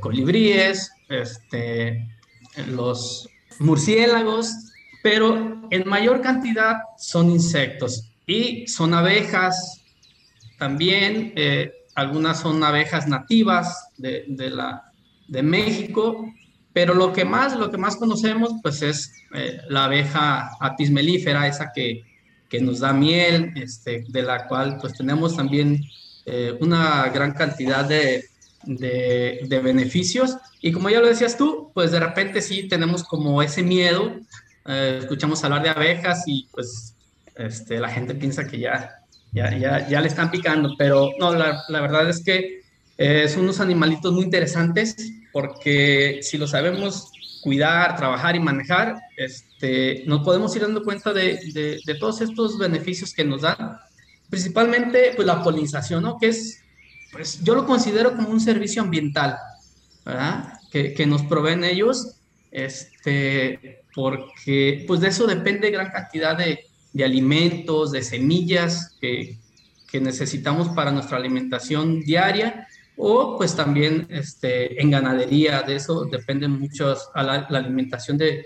colibríes, 0.00 0.90
este, 1.08 2.08
los 2.66 3.28
murciélagos, 3.60 4.52
pero 5.00 5.62
en 5.70 5.88
mayor 5.88 6.20
cantidad 6.22 6.78
son 6.98 7.30
insectos 7.30 8.10
y 8.26 8.66
son 8.66 8.94
abejas, 8.94 9.80
también 10.58 11.34
algunas 11.94 12.40
son 12.40 12.64
abejas 12.64 13.06
nativas 13.06 13.90
de, 13.96 14.24
de 14.26 14.50
la, 14.50 14.92
de 15.28 15.42
México, 15.42 16.32
pero 16.74 16.92
lo 16.92 17.12
que 17.12 17.24
más, 17.24 17.56
lo 17.56 17.70
que 17.70 17.78
más 17.78 17.96
conocemos, 17.96 18.54
pues 18.60 18.82
es 18.82 19.12
eh, 19.32 19.60
la 19.68 19.84
abeja 19.84 20.50
apis 20.60 20.90
melífera, 20.90 21.46
esa 21.46 21.70
que, 21.72 22.02
que 22.48 22.60
nos 22.60 22.80
da 22.80 22.92
miel, 22.92 23.52
este, 23.54 24.04
de 24.08 24.22
la 24.22 24.46
cual 24.48 24.78
pues 24.80 24.94
tenemos 24.94 25.36
también 25.36 25.80
eh, 26.26 26.56
una 26.60 27.08
gran 27.10 27.32
cantidad 27.32 27.84
de, 27.84 28.24
de, 28.64 29.60
beneficios. 29.62 30.36
Y 30.60 30.72
como 30.72 30.90
ya 30.90 31.00
lo 31.00 31.06
decías 31.06 31.36
tú, 31.36 31.70
pues 31.74 31.92
de 31.92 32.00
repente 32.00 32.40
sí 32.40 32.66
tenemos 32.66 33.04
como 33.04 33.40
ese 33.40 33.62
miedo, 33.62 34.12
eh, 34.66 34.98
escuchamos 35.00 35.44
hablar 35.44 35.62
de 35.62 35.68
abejas 35.68 36.24
y 36.26 36.48
pues 36.50 36.96
este, 37.36 37.78
la 37.78 37.88
gente 37.88 38.16
piensa 38.16 38.48
que 38.48 38.58
ya, 38.58 38.98
ya, 39.32 39.56
ya, 39.56 39.88
ya 39.88 40.00
le 40.00 40.08
están 40.08 40.32
picando, 40.32 40.74
pero 40.76 41.10
no, 41.20 41.34
la, 41.34 41.62
la 41.68 41.80
verdad 41.80 42.08
es 42.08 42.24
que 42.24 42.63
eh, 42.96 43.28
son 43.28 43.42
unos 43.42 43.60
animalitos 43.60 44.12
muy 44.12 44.24
interesantes 44.24 44.96
porque 45.32 46.20
si 46.22 46.38
lo 46.38 46.46
sabemos 46.46 47.10
cuidar, 47.42 47.96
trabajar 47.96 48.36
y 48.36 48.40
manejar, 48.40 48.96
este, 49.16 50.04
nos 50.06 50.22
podemos 50.22 50.54
ir 50.56 50.62
dando 50.62 50.82
cuenta 50.82 51.12
de, 51.12 51.80
de, 51.84 51.94
todos 51.96 52.20
estos 52.20 52.56
beneficios 52.56 53.12
que 53.12 53.24
nos 53.24 53.42
dan, 53.42 53.78
principalmente 54.30 55.12
pues, 55.14 55.26
la 55.26 55.42
polinización, 55.42 56.04
¿no? 56.04 56.18
que 56.18 56.28
es, 56.28 56.62
pues 57.12 57.42
yo 57.42 57.54
lo 57.54 57.66
considero 57.66 58.16
como 58.16 58.28
un 58.28 58.40
servicio 58.40 58.80
ambiental, 58.80 59.36
¿verdad? 60.06 60.54
Que, 60.70 60.94
que 60.94 61.04
nos 61.06 61.22
proveen 61.22 61.64
ellos, 61.64 62.16
este, 62.50 63.82
porque 63.94 64.84
pues 64.86 65.00
de 65.00 65.08
eso 65.08 65.26
depende 65.26 65.70
gran 65.70 65.90
cantidad 65.90 66.38
de, 66.38 66.66
de 66.92 67.04
alimentos, 67.04 67.92
de 67.92 68.02
semillas 68.02 68.96
que, 69.00 69.36
que 69.90 70.00
necesitamos 70.00 70.68
para 70.70 70.92
nuestra 70.92 71.18
alimentación 71.18 72.00
diaria 72.00 72.68
o 72.96 73.36
pues 73.36 73.56
también 73.56 74.06
este, 74.10 74.80
en 74.80 74.90
ganadería, 74.90 75.62
de 75.62 75.76
eso 75.76 76.04
depende 76.04 76.48
mucho 76.48 76.96
la, 77.14 77.46
alimentación 77.50 78.18
de, 78.18 78.44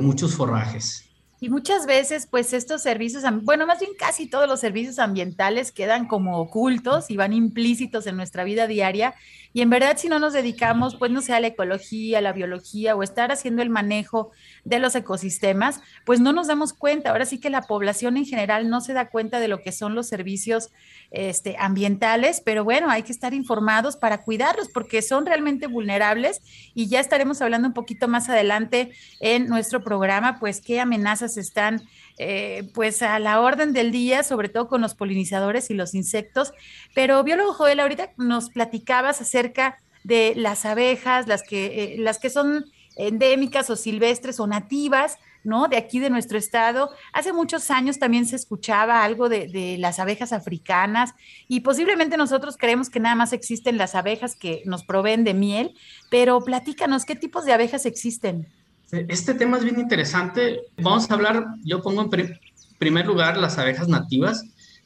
muchos 0.00 0.34
forrajes. 0.34 1.04
Y 1.40 1.50
muchas 1.50 1.86
veces, 1.86 2.26
pues 2.26 2.52
estos 2.52 2.82
servicios, 2.82 3.22
bueno, 3.42 3.66
más 3.66 3.78
bien 3.78 3.92
casi 3.96 4.26
todos 4.28 4.48
los 4.48 4.58
servicios 4.58 4.98
ambientales 4.98 5.70
quedan 5.70 6.06
como 6.08 6.38
ocultos 6.38 7.10
y 7.10 7.16
van 7.16 7.32
implícitos 7.32 8.06
en 8.08 8.16
nuestra 8.16 8.42
vida 8.42 8.66
diaria. 8.66 9.14
Y 9.58 9.60
en 9.60 9.70
verdad, 9.70 9.96
si 9.96 10.08
no 10.08 10.20
nos 10.20 10.34
dedicamos, 10.34 10.94
pues 10.94 11.10
no 11.10 11.20
sea 11.20 11.38
a 11.38 11.40
la 11.40 11.48
ecología, 11.48 12.18
a 12.18 12.20
la 12.20 12.32
biología 12.32 12.94
o 12.94 13.02
estar 13.02 13.32
haciendo 13.32 13.60
el 13.60 13.70
manejo 13.70 14.30
de 14.62 14.78
los 14.78 14.94
ecosistemas, 14.94 15.80
pues 16.04 16.20
no 16.20 16.32
nos 16.32 16.46
damos 16.46 16.72
cuenta. 16.72 17.10
Ahora 17.10 17.24
sí 17.24 17.40
que 17.40 17.50
la 17.50 17.62
población 17.62 18.16
en 18.16 18.24
general 18.24 18.70
no 18.70 18.80
se 18.80 18.92
da 18.92 19.08
cuenta 19.10 19.40
de 19.40 19.48
lo 19.48 19.60
que 19.60 19.72
son 19.72 19.96
los 19.96 20.06
servicios 20.06 20.70
este, 21.10 21.56
ambientales, 21.58 22.40
pero 22.40 22.62
bueno, 22.62 22.88
hay 22.88 23.02
que 23.02 23.10
estar 23.10 23.34
informados 23.34 23.96
para 23.96 24.22
cuidarlos 24.22 24.68
porque 24.72 25.02
son 25.02 25.26
realmente 25.26 25.66
vulnerables 25.66 26.40
y 26.72 26.86
ya 26.86 27.00
estaremos 27.00 27.42
hablando 27.42 27.66
un 27.66 27.74
poquito 27.74 28.06
más 28.06 28.28
adelante 28.28 28.92
en 29.18 29.48
nuestro 29.48 29.82
programa, 29.82 30.38
pues 30.38 30.60
qué 30.60 30.78
amenazas 30.78 31.36
están 31.36 31.82
eh, 32.18 32.70
pues 32.74 33.02
a 33.02 33.18
la 33.18 33.40
orden 33.40 33.72
del 33.72 33.92
día, 33.92 34.22
sobre 34.22 34.48
todo 34.48 34.68
con 34.68 34.80
los 34.80 34.94
polinizadores 34.94 35.70
y 35.70 35.74
los 35.74 35.94
insectos. 35.94 36.52
Pero 36.94 37.22
biólogo 37.22 37.52
Joel, 37.52 37.80
ahorita 37.80 38.12
nos 38.16 38.50
platicabas 38.50 39.20
acerca 39.20 39.78
de 40.04 40.34
las 40.36 40.64
abejas, 40.64 41.28
las 41.28 41.42
que, 41.42 41.94
eh, 41.94 41.96
las 41.98 42.18
que 42.18 42.30
son 42.30 42.64
endémicas 42.96 43.70
o 43.70 43.76
silvestres 43.76 44.40
o 44.40 44.46
nativas, 44.46 45.18
¿no? 45.44 45.68
De 45.68 45.76
aquí 45.76 46.00
de 46.00 46.10
nuestro 46.10 46.36
estado. 46.36 46.90
Hace 47.12 47.32
muchos 47.32 47.70
años 47.70 47.98
también 47.98 48.26
se 48.26 48.36
escuchaba 48.36 49.04
algo 49.04 49.28
de, 49.28 49.76
las 49.78 49.98
abejas 49.98 50.32
africanas 50.32 51.14
y 51.46 51.60
posiblemente 51.60 52.16
nosotros 52.16 52.56
creemos 52.58 52.90
que 52.90 53.00
nada 53.00 53.14
más 53.14 53.32
existen 53.32 53.78
las 53.78 53.94
abejas 53.94 54.34
que 54.36 54.62
nos 54.66 54.84
proveen 54.84 55.24
de 55.24 55.34
miel, 55.34 55.74
pero 56.10 56.40
platícanos, 56.42 57.04
¿qué 57.04 57.14
tipos 57.14 57.44
de 57.44 57.52
abejas 57.52 57.86
existen? 57.86 58.48
Este 58.90 59.34
tema 59.34 59.58
es 59.58 59.64
bien 59.64 59.78
interesante. 59.78 60.60
Vamos 60.78 61.10
a 61.10 61.14
hablar, 61.14 61.44
yo 61.64 61.82
pongo 61.82 62.02
en 62.02 62.38
primer 62.78 63.06
lugar 63.06 63.36
las 63.36 63.58
abejas 63.58 63.88
nativas, 63.88 64.44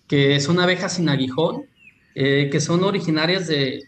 que 0.08 0.40
son 0.40 0.60
abejas 0.60 0.94
sin 0.94 1.08
aguijón, 1.08 1.66
eh, 2.14 2.48
que 2.50 2.60
son 2.60 2.82
originarias 2.84 3.46
de, 3.46 3.84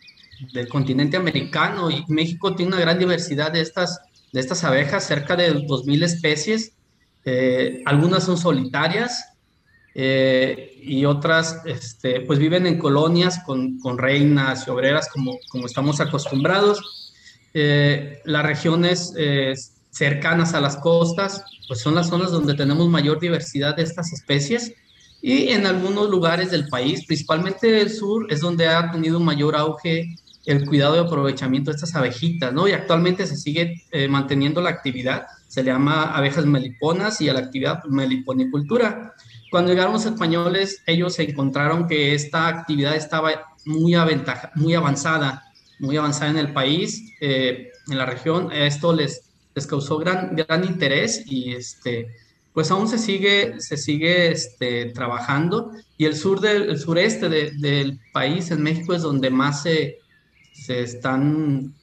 del 0.53 0.69
continente 0.69 1.17
americano 1.17 1.91
y 1.91 2.05
México 2.09 2.55
tiene 2.55 2.73
una 2.73 2.81
gran 2.81 2.99
diversidad 2.99 3.53
de 3.53 3.61
estas 3.61 4.01
de 4.35 4.41
estas 4.41 4.65
abejas, 4.65 5.07
cerca 5.07 5.37
de 5.37 5.55
2.000 5.55 6.03
especies. 6.03 6.73
Eh, 7.25 7.83
algunas 7.87 8.25
son 8.25 8.37
solitarias 8.37 9.33
eh, 9.95 10.77
y 10.83 11.05
otras 11.05 11.63
este, 11.67 12.21
pues 12.23 12.41
viven 12.41 12.67
en 12.67 12.77
colonias 12.77 13.39
con, 13.47 13.79
con, 13.79 13.97
reinas 13.97 14.67
y 14.67 14.71
obreras 14.71 15.09
como, 15.09 15.39
como 15.49 15.67
estamos 15.67 16.01
acostumbrados. 16.01 17.15
Eh, 17.55 18.23
las 18.25 18.45
regiones 18.45 19.15
cercanas 19.95 20.55
a 20.55 20.61
las 20.61 20.77
costas 20.77 21.45
pues 21.69 21.81
son 21.81 21.95
las 21.95 22.09
zonas 22.09 22.31
donde 22.31 22.55
tenemos 22.55 22.89
mayor 22.89 23.21
diversidad 23.21 23.77
de 23.77 23.85
estas 23.85 24.13
especies 24.13 24.75
y 25.23 25.49
en 25.49 25.67
algunos 25.67 26.11
lugares 26.11 26.51
del 26.51 26.69
país, 26.69 27.07
principalmente 27.07 27.81
el 27.81 27.89
sur, 27.89 28.27
es 28.31 28.41
donde 28.41 28.67
ha 28.67 28.91
tenido 28.91 29.19
mayor 29.21 29.57
auge 29.57 30.15
el 30.45 30.67
cuidado 30.67 30.97
y 30.97 30.99
aprovechamiento 30.99 31.71
de 31.71 31.77
estas 31.77 31.95
abejitas, 31.95 32.53
¿no? 32.53 32.69
Y 32.69 32.73
actualmente 32.73 33.27
se 33.27 33.37
sigue 33.37 33.83
eh, 33.91 34.07
manteniendo 34.07 34.61
la 34.61 34.69
actividad, 34.69 35.25
se 35.49 35.63
le 35.63 35.71
llama 35.71 36.15
abejas 36.15 36.45
meliponas 36.45 37.23
y 37.23 37.31
a 37.31 37.33
la 37.33 37.41
actividad 37.41 37.83
meliponicultura. 37.85 39.15
Cuando 39.51 39.71
llegaron 39.71 39.95
los 39.95 40.05
españoles, 40.05 40.83
ellos 40.87 41.19
encontraron 41.19 41.87
que 41.87 42.15
esta 42.15 42.47
actividad 42.49 42.95
estaba 42.95 43.31
muy, 43.65 43.95
aventaja, 43.95 44.51
muy 44.57 44.75
avanzada, 44.75 45.43
muy 45.79 45.97
avanzada 45.97 46.33
en 46.33 46.37
el 46.37 46.53
país, 46.53 47.15
eh, 47.23 47.71
en 47.89 47.97
la 47.97 48.05
región. 48.05 48.53
Esto 48.53 48.93
les, 48.93 49.34
les 49.55 49.67
causó 49.67 49.99
gran, 49.99 50.35
gran 50.35 50.65
interés 50.65 51.23
y 51.27 51.55
este, 51.55 52.09
pues 52.53 52.71
aún 52.71 52.89
se 52.89 52.99
sigue, 52.99 53.61
se 53.61 53.77
sigue 53.77 54.33
este, 54.33 54.87
trabajando. 54.87 55.73
Y 55.97 56.07
el 56.07 56.17
sur 56.17 56.41
del 56.41 56.71
el 56.71 56.79
sureste 56.79 57.29
del 57.29 58.01
país, 58.13 58.51
en 58.51 58.63
México, 58.63 58.95
es 58.95 59.03
donde 59.03 59.31
más 59.31 59.63
se 59.63 59.99
se 60.55 60.83
están 60.83 61.75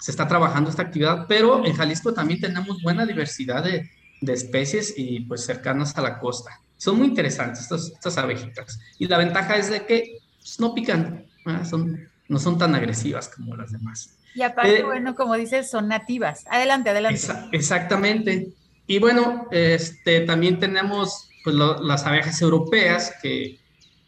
se 0.00 0.10
está 0.10 0.26
trabajando 0.26 0.68
esta 0.68 0.82
actividad, 0.82 1.26
pero 1.28 1.64
en 1.64 1.74
Jalisco 1.74 2.12
también 2.12 2.40
tenemos 2.40 2.82
buena 2.82 3.06
diversidad 3.06 3.64
de, 3.64 3.88
de 4.20 4.32
especies 4.32 4.92
y 4.96 5.20
pues 5.20 5.46
cercanas 5.46 5.96
a 5.96 6.02
la 6.02 6.18
costa. 6.18 6.60
Son 6.76 6.98
muy 6.98 7.08
interesantes 7.08 7.62
estas, 7.62 7.86
estas 7.88 8.18
abejitas. 8.18 8.78
Y 8.98 9.06
la 9.06 9.16
ventaja 9.16 9.56
es 9.56 9.70
de 9.70 9.86
que 9.86 10.18
pues, 10.38 10.60
no 10.60 10.74
pican, 10.74 11.24
son, 11.68 12.06
no 12.28 12.38
son 12.38 12.58
tan 12.58 12.74
agresivas 12.74 13.28
como 13.28 13.56
las 13.56 13.72
demás. 13.72 14.18
Y 14.34 14.42
aparte, 14.42 14.80
eh, 14.80 14.84
bueno, 14.84 15.14
como 15.14 15.34
dices, 15.34 15.70
son 15.70 15.88
nativas. 15.88 16.44
Adelante, 16.48 16.90
adelante. 16.90 17.20
exactamente. 17.52 18.48
Y 18.86 18.98
bueno, 18.98 19.48
este, 19.50 20.20
también 20.22 20.58
tenemos 20.58 21.28
pues, 21.42 21.56
las 21.56 22.04
abejas 22.04 22.40
europeas 22.42 23.14
que 23.22 23.58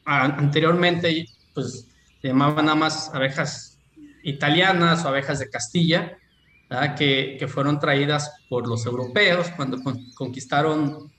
anteriormente 0.05 1.27
pues, 1.55 1.89
se 2.21 2.29
llamaban 2.29 2.67
nada 2.67 2.77
más 2.77 3.11
abejas 3.15 3.79
italianas 4.23 5.05
o 5.05 5.09
abejas 5.09 5.39
de 5.39 5.49
Castilla, 5.49 6.19
que, 6.99 7.37
que, 7.39 7.47
fueron 7.47 7.79
traídas 7.79 8.45
por 8.49 8.67
los 8.67 8.85
europeos 8.87 9.49
cuando 9.57 9.79
conquistaron 10.17 11.13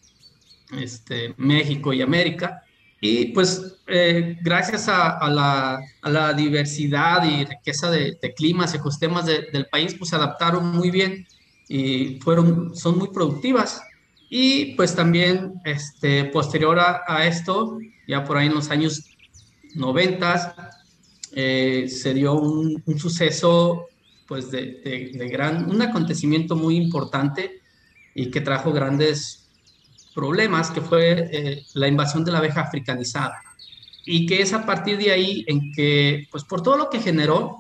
este, 0.78 1.34
México 1.38 1.94
y 1.94 2.02
América. 2.02 2.64
Y 3.00 3.26
pues 3.26 3.76
eh, 3.88 4.38
gracias 4.42 4.88
a, 4.90 5.30
la, 5.30 6.34
diversidad 6.34 7.24
y 7.24 7.46
riqueza 7.46 7.92
de, 7.92 8.18
climas 8.36 8.74
y 8.74 8.78
ecosistemas 8.78 9.26
del 9.26 9.68
país, 9.72 9.96
pues 9.98 10.10
se 10.10 10.16
adaptaron 10.16 10.76
muy 10.76 10.90
bien 10.90 11.28
y 11.70 12.20
fueron, 12.22 12.76
son 12.76 12.98
muy 12.98 13.10
productivas. 13.10 13.82
Y 14.30 14.76
pues 14.76 14.96
también 14.96 15.54
este, 15.64 16.26
posterior 16.26 16.80
a, 16.80 17.04
a 17.08 17.28
esto, 17.28 17.78
ya 18.08 18.24
por 18.24 18.38
ahí 18.38 18.48
en 18.48 18.56
los 18.56 18.70
años 18.70 19.04
90, 19.76 20.72
eh, 21.34 21.88
se 21.88 22.14
dio 22.14 22.34
un, 22.34 22.82
suceso, 22.98 23.88
pues, 24.28 24.50
de, 24.50 25.12
gran, 25.32 25.70
un 25.70 25.82
acontecimiento 25.82 26.56
muy 26.56 26.76
importante 26.78 27.62
y 28.16 28.32
que 28.32 28.42
trajo 28.42 28.72
grandes 28.72 29.47
problemas, 30.18 30.72
que 30.72 30.82
fue 30.82 31.30
eh, 31.32 31.64
la 31.76 31.88
invasión 31.88 32.26
de 32.26 32.32
la 32.32 32.40
abeja 32.40 32.62
africanizada. 32.62 33.40
Y 34.04 34.26
que 34.26 34.42
es 34.42 34.52
a 34.54 34.66
partir 34.66 34.98
de 34.98 35.12
ahí 35.12 35.46
en 35.48 35.72
que, 35.72 36.28
pues, 36.32 36.44
por 36.44 36.64
todo 36.64 36.78
lo 36.78 36.90
que 36.90 37.00
generó, 37.00 37.58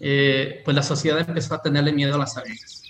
eh, 0.00 0.62
pues 0.64 0.74
la 0.74 0.82
sociedad 0.82 1.24
empezó 1.26 1.54
a 1.54 1.62
tenerle 1.62 1.92
miedo 1.92 2.16
a 2.16 2.18
las 2.18 2.36
abejas. 2.36 2.82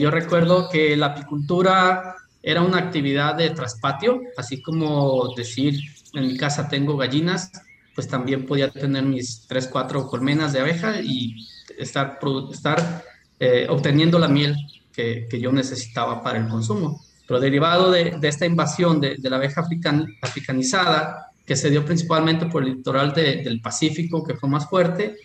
yo 0.00 0.10
recuerdo 0.10 0.68
que 0.68 0.96
la 0.96 1.06
apicultura 1.06 2.16
era 2.42 2.62
una 2.62 2.78
actividad 2.78 3.36
de 3.36 3.50
traspatio, 3.50 4.20
así 4.36 4.60
como 4.60 5.34
decir, 5.36 5.80
en 6.14 6.26
mi 6.26 6.36
casa 6.36 6.68
tengo 6.68 6.96
gallinas, 6.96 7.50
pues 7.94 8.08
también 8.08 8.46
podía 8.46 8.70
tener 8.70 9.04
mis 9.04 9.46
tres, 9.48 9.68
cuatro 9.68 10.06
colmenas 10.06 10.52
de 10.52 10.60
abeja 10.60 11.00
y 11.00 11.48
estar, 11.78 12.18
estar 12.52 13.04
eh, 13.40 13.66
obteniendo 13.68 14.18
la 14.18 14.28
miel 14.28 14.56
que, 14.92 15.26
que, 15.28 15.40
yo 15.40 15.52
necesitaba 15.52 16.22
para 16.22 16.38
el 16.38 16.48
consumo. 16.48 17.00
Pero 17.28 17.38
derivado 17.38 17.92
de, 17.92 18.18
esta 18.22 18.46
invasión 18.46 19.00
de, 19.00 19.16
la 19.22 19.36
abeja 19.36 19.60
african, 19.60 20.08
africanizada, 20.20 21.30
que 21.46 21.54
se 21.54 21.70
dio 21.70 21.84
principalmente 21.84 22.46
por 22.46 22.64
el 22.64 22.76
litoral 22.76 23.14
de, 23.14 23.42
del 23.44 23.60
Pacífico, 23.60 24.24
que 24.24 24.34
fue 24.34 24.48
más 24.48 24.68
fuerte, 24.68 25.16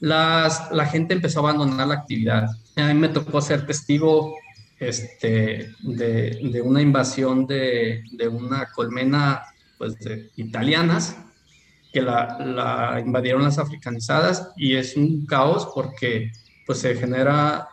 la 0.00 0.88
gente 0.90 1.14
empezó 1.14 1.46
a 1.46 1.50
abandonar 1.50 1.86
la 1.86 1.94
actividad. 1.94 2.48
A 2.76 2.92
mí 2.92 2.94
me 2.94 3.08
tocó 3.08 3.40
ser 3.40 3.64
testigo 3.66 4.34
este, 4.78 5.72
de, 5.80 6.62
una 6.62 6.82
invasión 6.82 7.46
de, 7.46 8.02
una 8.30 8.66
colmena 8.72 9.42
pues, 9.78 9.98
de 10.00 10.30
italianas 10.36 11.16
que 11.92 12.02
la, 12.02 13.00
invadieron 13.04 13.44
las 13.44 13.58
africanizadas 13.58 14.52
y 14.56 14.74
es 14.74 14.96
un 14.96 15.26
caos 15.26 15.68
porque 15.74 16.32
pues 16.66 16.80
se 16.80 16.96
genera 16.96 17.68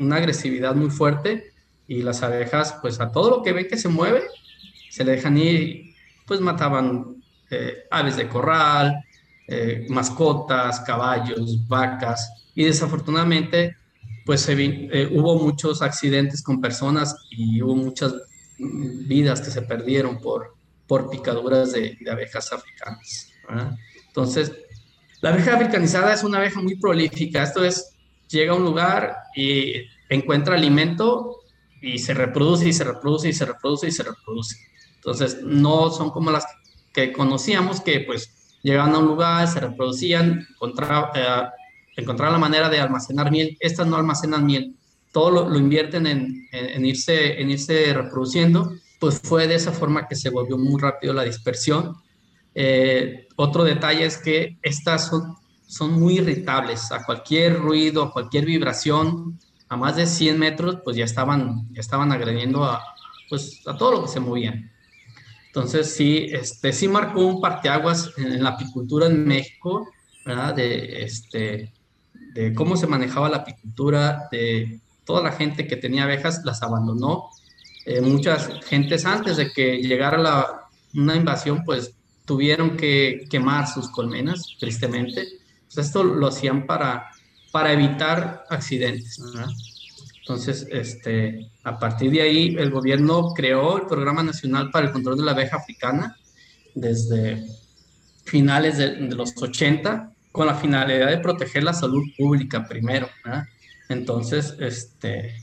una 0.00 0.16
agresividad 0.16 0.74
muy 0.74 0.90
fuerte 0.90 1.52
y 1.88 2.02
las 2.02 2.22
abejas 2.22 2.76
pues 2.80 3.00
a 3.00 3.10
todo 3.12 3.30
lo 3.30 3.42
que 3.42 3.52
ven 3.52 3.68
que 3.68 3.76
se 3.76 3.88
mueve 3.88 4.22
se 4.90 5.04
le 5.04 5.12
dejan 5.12 5.36
ir, 5.36 5.94
pues 6.26 6.40
mataban 6.40 7.22
eh, 7.50 7.84
aves 7.90 8.16
de 8.16 8.28
corral, 8.28 9.04
eh, 9.46 9.86
mascotas, 9.90 10.80
caballos, 10.80 11.66
vacas 11.68 12.48
y 12.54 12.64
desafortunadamente 12.64 13.76
pues 14.24 14.40
se 14.40 14.54
eh, 14.58 15.08
hubo 15.12 15.38
muchos 15.38 15.82
accidentes 15.82 16.42
con 16.42 16.60
personas 16.60 17.14
y 17.30 17.62
hubo 17.62 17.76
muchas 17.76 18.14
vidas 18.58 19.40
que 19.40 19.50
se 19.50 19.62
perdieron 19.62 20.18
por, 20.18 20.56
por 20.88 21.08
picaduras 21.10 21.72
de 21.72 21.96
abejas 22.10 22.52
africanas. 22.52 23.30
Entonces, 24.08 24.52
la 25.20 25.30
abeja 25.30 25.54
africanizada 25.54 26.12
es 26.12 26.24
una 26.24 26.38
abeja 26.38 26.60
muy 26.60 26.76
prolífica. 26.76 27.42
Esto 27.42 27.64
es, 27.64 27.94
llega 28.28 28.52
a 28.52 28.56
un 28.56 28.64
lugar 28.64 29.16
y 29.36 29.74
encuentra 30.08 30.56
alimento 30.56 31.40
y 31.80 31.98
se 31.98 32.14
reproduce 32.14 32.68
y 32.68 32.72
se 32.72 32.84
reproduce 32.84 33.28
y 33.28 33.32
se 33.32 33.44
reproduce 33.44 33.88
y 33.88 33.92
se 33.92 34.02
reproduce. 34.02 34.56
Entonces, 34.96 35.42
no 35.42 35.90
son 35.90 36.10
como 36.10 36.30
las 36.30 36.44
que 36.92 37.12
conocíamos 37.12 37.80
que 37.80 38.00
pues 38.00 38.58
llegaban 38.62 38.94
a 38.94 38.98
un 38.98 39.06
lugar, 39.06 39.46
se 39.48 39.60
reproducían, 39.60 40.46
encontraban, 40.50 41.10
eh, 41.14 41.48
encontraban 41.96 42.34
la 42.34 42.38
manera 42.38 42.68
de 42.68 42.80
almacenar 42.80 43.30
miel. 43.30 43.56
Estas 43.60 43.86
no 43.86 43.96
almacenan 43.96 44.44
miel, 44.44 44.74
todo 45.12 45.48
lo, 45.48 45.58
invierten 45.58 46.06
en, 46.06 46.48
en, 46.52 46.84
irse, 46.84 47.40
en 47.40 47.50
irse 47.50 47.92
reproduciendo 47.94 48.72
pues 48.98 49.20
fue 49.22 49.46
de 49.46 49.54
esa 49.54 49.72
forma 49.72 50.08
que 50.08 50.16
se 50.16 50.30
volvió 50.30 50.56
muy 50.56 50.80
rápido 50.80 51.12
la 51.12 51.24
dispersión. 51.24 51.96
Eh, 52.54 53.28
otro 53.36 53.64
detalle 53.64 54.06
es 54.06 54.18
que 54.18 54.58
estas 54.62 55.08
son, 55.08 55.36
son 55.66 55.92
muy 55.92 56.18
irritables 56.18 56.90
a 56.92 57.04
cualquier 57.04 57.58
ruido, 57.58 58.02
a 58.02 58.12
cualquier 58.12 58.46
vibración, 58.46 59.38
a 59.68 59.76
más 59.76 59.96
de 59.96 60.06
100 60.06 60.38
metros, 60.38 60.78
pues 60.84 60.96
ya 60.96 61.04
estaban, 61.04 61.66
ya 61.72 61.80
estaban 61.80 62.12
agrediendo 62.12 62.64
a, 62.64 62.82
pues, 63.28 63.62
a 63.66 63.76
todo 63.76 63.92
lo 63.92 64.02
que 64.02 64.08
se 64.08 64.20
movía. 64.20 64.70
Entonces 65.46 65.94
sí, 65.94 66.28
este, 66.30 66.72
sí 66.72 66.86
marcó 66.86 67.24
un 67.24 67.40
parteaguas 67.40 68.12
en, 68.18 68.32
en 68.32 68.42
la 68.42 68.50
apicultura 68.50 69.06
en 69.06 69.26
México, 69.26 69.88
¿verdad? 70.24 70.54
De, 70.54 71.02
este, 71.02 71.72
de 72.34 72.52
cómo 72.54 72.76
se 72.76 72.86
manejaba 72.86 73.30
la 73.30 73.38
apicultura, 73.38 74.28
de 74.30 74.80
toda 75.04 75.22
la 75.22 75.32
gente 75.32 75.66
que 75.66 75.76
tenía 75.76 76.02
abejas 76.02 76.42
las 76.44 76.62
abandonó. 76.62 77.30
Eh, 77.86 78.00
muchas 78.00 78.50
gentes 78.66 79.06
antes 79.06 79.36
de 79.36 79.52
que 79.52 79.78
llegara 79.78 80.18
la, 80.18 80.68
una 80.94 81.16
invasión, 81.16 81.64
pues 81.64 81.94
tuvieron 82.26 82.76
que 82.76 83.26
quemar 83.30 83.68
sus 83.68 83.88
colmenas, 83.88 84.56
tristemente. 84.58 85.24
Pues 85.64 85.86
esto 85.86 86.02
lo 86.02 86.26
hacían 86.26 86.66
para, 86.66 87.08
para 87.56 87.72
evitar 87.72 88.44
accidentes. 88.50 89.18
Entonces, 90.18 90.68
este, 90.70 91.50
a 91.64 91.78
partir 91.78 92.10
de 92.10 92.20
ahí, 92.20 92.54
el 92.58 92.70
gobierno 92.70 93.32
creó 93.32 93.78
el 93.78 93.86
Programa 93.86 94.22
Nacional 94.22 94.70
para 94.70 94.88
el 94.88 94.92
Control 94.92 95.16
de 95.16 95.24
la 95.24 95.32
Abeja 95.32 95.56
Africana 95.56 96.18
desde 96.74 97.46
finales 98.26 98.76
de, 98.76 98.96
de 98.96 99.14
los 99.14 99.34
80 99.40 100.12
con 100.32 100.46
la 100.46 100.54
finalidad 100.54 101.08
de 101.08 101.16
proteger 101.16 101.62
la 101.62 101.72
salud 101.72 102.02
pública 102.18 102.68
primero. 102.68 103.08
Entonces, 103.88 104.54
este, 104.60 105.36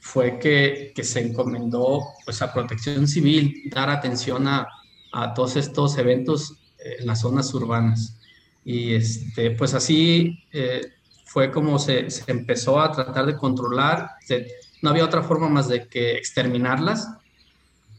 fue 0.00 0.38
que, 0.38 0.92
que, 0.94 1.04
se 1.04 1.20
encomendó 1.20 2.02
pues, 2.26 2.42
a 2.42 2.52
protección 2.52 3.08
civil, 3.08 3.62
dar 3.70 3.88
atención 3.88 4.46
a, 4.46 4.68
a 5.14 5.32
todos 5.32 5.56
estos 5.56 5.96
eventos 5.96 6.52
en 7.00 7.06
las 7.06 7.22
zonas 7.22 7.54
urbanas. 7.54 8.18
Y 8.62 8.92
este, 8.92 9.52
pues 9.52 9.72
así 9.72 10.38
eh, 10.52 10.82
fue 11.34 11.50
como 11.50 11.80
se, 11.80 12.06
empezó 12.28 12.80
a 12.80 12.92
tratar 12.92 13.26
de 13.26 13.36
controlar. 13.36 14.10
No 14.82 14.90
había 14.90 15.04
otra 15.04 15.24
forma 15.24 15.48
más 15.48 15.66
de 15.66 15.88
que 15.88 16.12
exterminarlas. 16.12 17.08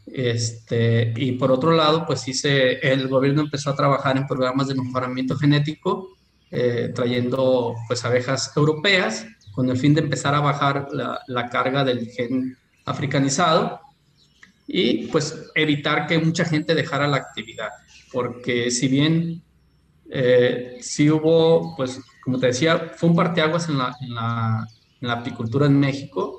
Este, 0.06 1.12
y 1.14 1.32
por 1.32 1.52
otro 1.52 1.72
lado, 1.72 2.06
pues 2.06 2.22
sí 2.22 2.32
el 2.44 3.08
gobierno 3.08 3.42
empezó 3.42 3.68
a 3.68 3.76
trabajar 3.76 4.16
en 4.16 4.26
programas 4.26 4.68
de 4.68 4.76
mejoramiento 4.76 5.36
genético, 5.36 6.16
eh, 6.50 6.90
trayendo 6.94 7.74
pues 7.86 8.02
abejas 8.06 8.56
europeas 8.56 9.26
con 9.52 9.68
el 9.68 9.76
fin 9.76 9.92
de 9.92 10.00
empezar 10.00 10.34
a 10.34 10.40
bajar 10.40 10.88
la, 10.92 11.20
la, 11.26 11.50
carga 11.50 11.84
del 11.84 12.06
gen 12.06 12.56
africanizado 12.86 13.80
y 14.66 15.08
pues 15.08 15.50
evitar 15.54 16.06
que 16.06 16.18
mucha 16.18 16.46
gente 16.46 16.74
dejara 16.74 17.06
la 17.06 17.18
actividad, 17.18 17.68
porque 18.12 18.70
si 18.70 18.88
bien 18.88 19.42
eh, 20.08 20.78
sí 20.80 21.10
hubo, 21.10 21.76
pues 21.76 22.00
como 22.26 22.40
te 22.40 22.48
decía, 22.48 22.90
fue 22.96 23.10
un 23.10 23.14
parteaguas 23.14 23.68
en 23.68 23.78
la, 23.78 24.66
apicultura 25.08 25.66
en 25.66 25.78
México, 25.78 26.36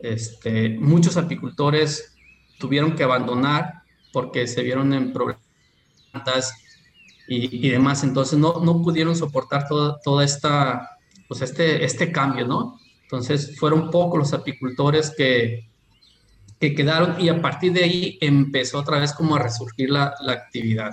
este, 0.00 0.70
muchos 0.70 1.16
apicultores 1.16 2.16
tuvieron 2.58 2.96
que 2.96 3.04
abandonar 3.04 3.82
porque 4.12 4.48
se 4.48 4.64
vieron 4.64 4.92
en 4.92 5.12
problemas 5.12 5.44
y, 7.28 7.64
y 7.64 7.70
demás, 7.70 8.02
entonces 8.02 8.36
no, 8.36 8.58
no 8.64 8.82
pudieron 8.82 9.14
soportar 9.14 9.68
toda, 9.68 10.00
toda 10.00 10.24
esta, 10.24 10.98
pues 11.28 11.40
este, 11.42 11.84
este 11.84 12.10
cambio, 12.10 12.48
¿no? 12.48 12.76
Entonces 13.02 13.56
fueron 13.60 13.92
pocos 13.92 14.18
los 14.18 14.32
apicultores 14.32 15.14
que, 15.16 15.68
que 16.58 16.74
quedaron 16.74 17.20
y 17.20 17.28
a 17.28 17.40
partir 17.40 17.72
de 17.72 17.84
ahí 17.84 18.18
empezó 18.20 18.80
otra 18.80 18.98
vez 18.98 19.12
como 19.12 19.36
a 19.36 19.38
resurgir 19.38 19.90
la, 19.90 20.16
la 20.20 20.32
actividad. 20.32 20.90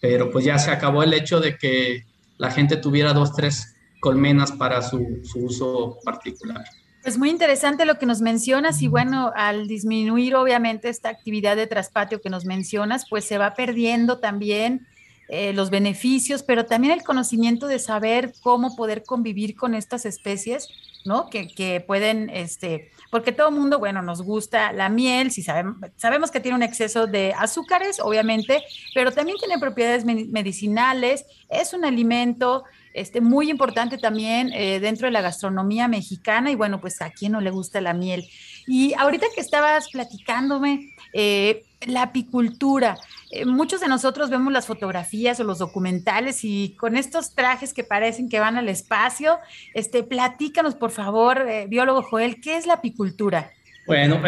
Pero 0.00 0.30
pues 0.30 0.42
ya 0.46 0.58
se 0.58 0.70
acabó 0.70 1.02
el 1.02 1.12
hecho 1.12 1.38
de 1.38 1.58
que 1.58 2.06
la 2.42 2.50
gente 2.50 2.76
tuviera 2.76 3.12
dos, 3.12 3.32
tres 3.32 3.76
colmenas 4.00 4.50
para 4.50 4.82
su, 4.82 5.22
uso 5.36 5.98
particular. 6.04 6.64
Pues 7.04 7.16
muy 7.16 7.30
interesante 7.30 7.84
lo 7.84 7.98
que 8.00 8.04
nos 8.04 8.20
mencionas 8.20 8.82
y 8.82 8.88
bueno, 8.88 9.30
al 9.36 9.68
disminuir 9.68 10.34
obviamente 10.34 10.88
esta 10.88 11.08
actividad 11.08 11.54
de 11.54 11.68
traspatio 11.68 12.20
que 12.20 12.30
nos 12.30 12.44
mencionas, 12.44 13.04
pues 13.08 13.24
se 13.24 13.38
va 13.38 13.54
perdiendo 13.54 14.18
también 14.18 14.88
eh, 15.28 15.52
los 15.52 15.70
beneficios, 15.70 16.42
pero 16.42 16.66
también 16.66 16.92
el 16.92 17.04
conocimiento 17.04 17.68
de 17.68 17.78
saber 17.78 18.32
cómo 18.42 18.74
poder 18.74 19.04
convivir 19.04 19.54
con 19.54 19.76
estas 19.76 20.04
especies, 20.04 20.68
¿no? 21.04 21.30
Que, 21.30 21.46
que 21.46 21.80
pueden, 21.80 22.28
este, 22.28 22.90
porque 23.12 23.30
todo 23.30 23.50
mundo, 23.50 23.78
bueno, 23.78 24.00
nos 24.00 24.22
gusta 24.22 24.72
la 24.72 24.88
miel, 24.88 25.30
si 25.32 25.42
sabemos, 25.42 25.76
sabemos 25.96 26.30
que 26.30 26.40
tiene 26.40 26.56
un 26.56 26.62
exceso 26.62 27.06
de 27.06 27.34
azúcares, 27.36 28.00
obviamente, 28.00 28.64
pero 28.94 29.12
también 29.12 29.36
tiene 29.36 29.58
propiedades 29.58 30.06
medicinales, 30.06 31.26
es 31.50 31.74
un 31.74 31.84
alimento, 31.84 32.64
este, 32.94 33.20
muy 33.20 33.50
importante 33.50 33.98
también 33.98 34.50
eh, 34.54 34.80
dentro 34.80 35.08
de 35.08 35.10
la 35.10 35.20
gastronomía 35.20 35.88
mexicana 35.88 36.50
y 36.50 36.54
bueno, 36.54 36.80
pues 36.80 37.02
a 37.02 37.10
quién 37.10 37.32
no 37.32 37.42
le 37.42 37.50
gusta 37.50 37.82
la 37.82 37.92
miel. 37.92 38.26
Y 38.66 38.94
ahorita 38.94 39.26
que 39.34 39.42
estabas 39.42 39.90
platicándome, 39.90 40.94
eh, 41.12 41.66
la 41.86 42.04
apicultura, 42.04 42.96
eh, 43.32 43.44
muchos 43.44 43.80
de 43.80 43.88
nosotros 43.88 44.30
vemos 44.30 44.52
las 44.52 44.66
fotografías 44.66 45.40
o 45.40 45.44
los 45.44 45.58
documentales 45.58 46.44
y 46.44 46.76
con 46.78 46.96
estos 46.96 47.34
trajes 47.34 47.74
que 47.74 47.82
parecen 47.82 48.28
que 48.28 48.38
van 48.38 48.56
al 48.56 48.68
espacio, 48.68 49.38
este, 49.74 50.04
platícanos 50.04 50.74
por 50.74 50.90
favor, 50.90 51.46
eh, 51.48 51.66
biólogo 51.68 52.02
Joel, 52.02 52.40
¿qué 52.40 52.56
es 52.56 52.66
la 52.66 52.74
apicultura? 52.74 53.50
Bueno, 53.86 54.20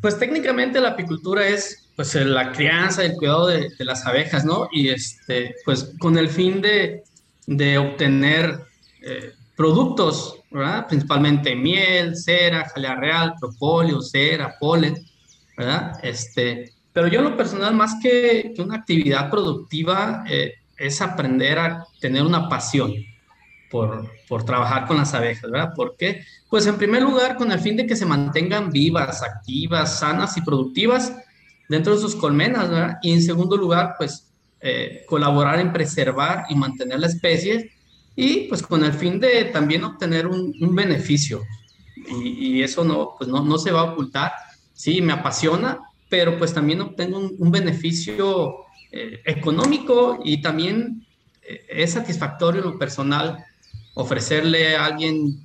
pues 0.00 0.18
técnicamente 0.18 0.80
la 0.80 0.90
apicultura 0.90 1.46
es 1.46 1.88
pues 1.96 2.14
la 2.14 2.52
crianza, 2.52 3.04
el 3.04 3.14
cuidado 3.14 3.48
de, 3.48 3.70
de 3.76 3.84
las 3.84 4.06
abejas, 4.06 4.44
¿no? 4.44 4.68
Y 4.70 4.90
este, 4.90 5.56
pues 5.64 5.92
con 5.98 6.16
el 6.16 6.28
fin 6.28 6.62
de 6.62 7.02
de 7.48 7.78
obtener 7.78 8.60
eh, 9.00 9.32
productos, 9.56 10.36
¿verdad? 10.50 10.86
Principalmente 10.86 11.56
miel, 11.56 12.14
cera, 12.14 12.68
jalea 12.68 12.94
real, 12.94 13.34
propóleo, 13.40 14.02
cera, 14.02 14.54
polen, 14.60 14.94
¿verdad? 15.56 15.98
Este, 16.02 16.74
pero 16.98 17.06
yo 17.06 17.20
en 17.20 17.26
lo 17.26 17.36
personal, 17.36 17.76
más 17.76 17.94
que, 18.02 18.52
una 18.58 18.74
actividad 18.74 19.30
productiva, 19.30 20.24
eh, 20.28 20.54
es 20.76 21.00
aprender 21.00 21.56
a 21.56 21.86
tener 22.00 22.24
una 22.24 22.48
pasión 22.48 22.92
por, 23.70 24.10
por 24.28 24.42
trabajar 24.42 24.84
con 24.88 24.96
las 24.96 25.14
abejas, 25.14 25.48
¿verdad? 25.48 25.74
¿Por 25.76 25.96
qué? 25.96 26.24
Pues 26.50 26.66
en 26.66 26.76
primer 26.76 27.04
lugar, 27.04 27.36
con 27.36 27.52
el 27.52 27.60
fin 27.60 27.76
de 27.76 27.86
que 27.86 27.94
se 27.94 28.04
mantengan 28.04 28.70
vivas, 28.70 29.22
activas, 29.22 30.00
sanas 30.00 30.36
y 30.38 30.40
productivas 30.40 31.12
dentro 31.68 31.94
de 31.94 32.00
sus 32.00 32.16
colmenas, 32.16 32.68
¿verdad? 32.68 32.98
Y 33.00 33.12
en 33.12 33.22
segundo 33.22 33.56
lugar, 33.56 33.94
pues 33.96 34.32
eh, 34.60 35.04
colaborar 35.06 35.60
en 35.60 35.72
preservar 35.72 36.46
y 36.48 36.56
mantener 36.56 36.98
la 36.98 37.06
especie 37.06 37.70
y 38.16 38.48
pues 38.48 38.60
con 38.60 38.82
el 38.82 38.92
fin 38.92 39.20
de 39.20 39.44
también 39.44 39.84
obtener 39.84 40.26
un, 40.26 40.52
un 40.60 40.74
beneficio. 40.74 41.44
Y, 41.94 42.56
y, 42.56 42.62
eso 42.64 42.82
no, 42.82 43.14
pues 43.16 43.30
no, 43.30 43.44
no 43.44 43.56
se 43.56 43.70
va 43.70 43.82
a 43.82 43.92
ocultar. 43.92 44.32
Sí, 44.72 45.00
me 45.00 45.12
apasiona, 45.12 45.78
pero 46.08 46.38
pues 46.38 46.54
también 46.54 46.80
obtengo 46.80 47.18
un, 47.18 47.34
un 47.38 47.50
beneficio 47.50 48.66
eh, 48.90 49.20
económico 49.26 50.18
y 50.24 50.40
también 50.40 51.06
eh, 51.42 51.66
es 51.68 51.92
satisfactorio 51.92 52.62
en 52.62 52.70
lo 52.70 52.78
personal 52.78 53.44
ofrecerle 53.92 54.76
a 54.76 54.86
alguien 54.86 55.44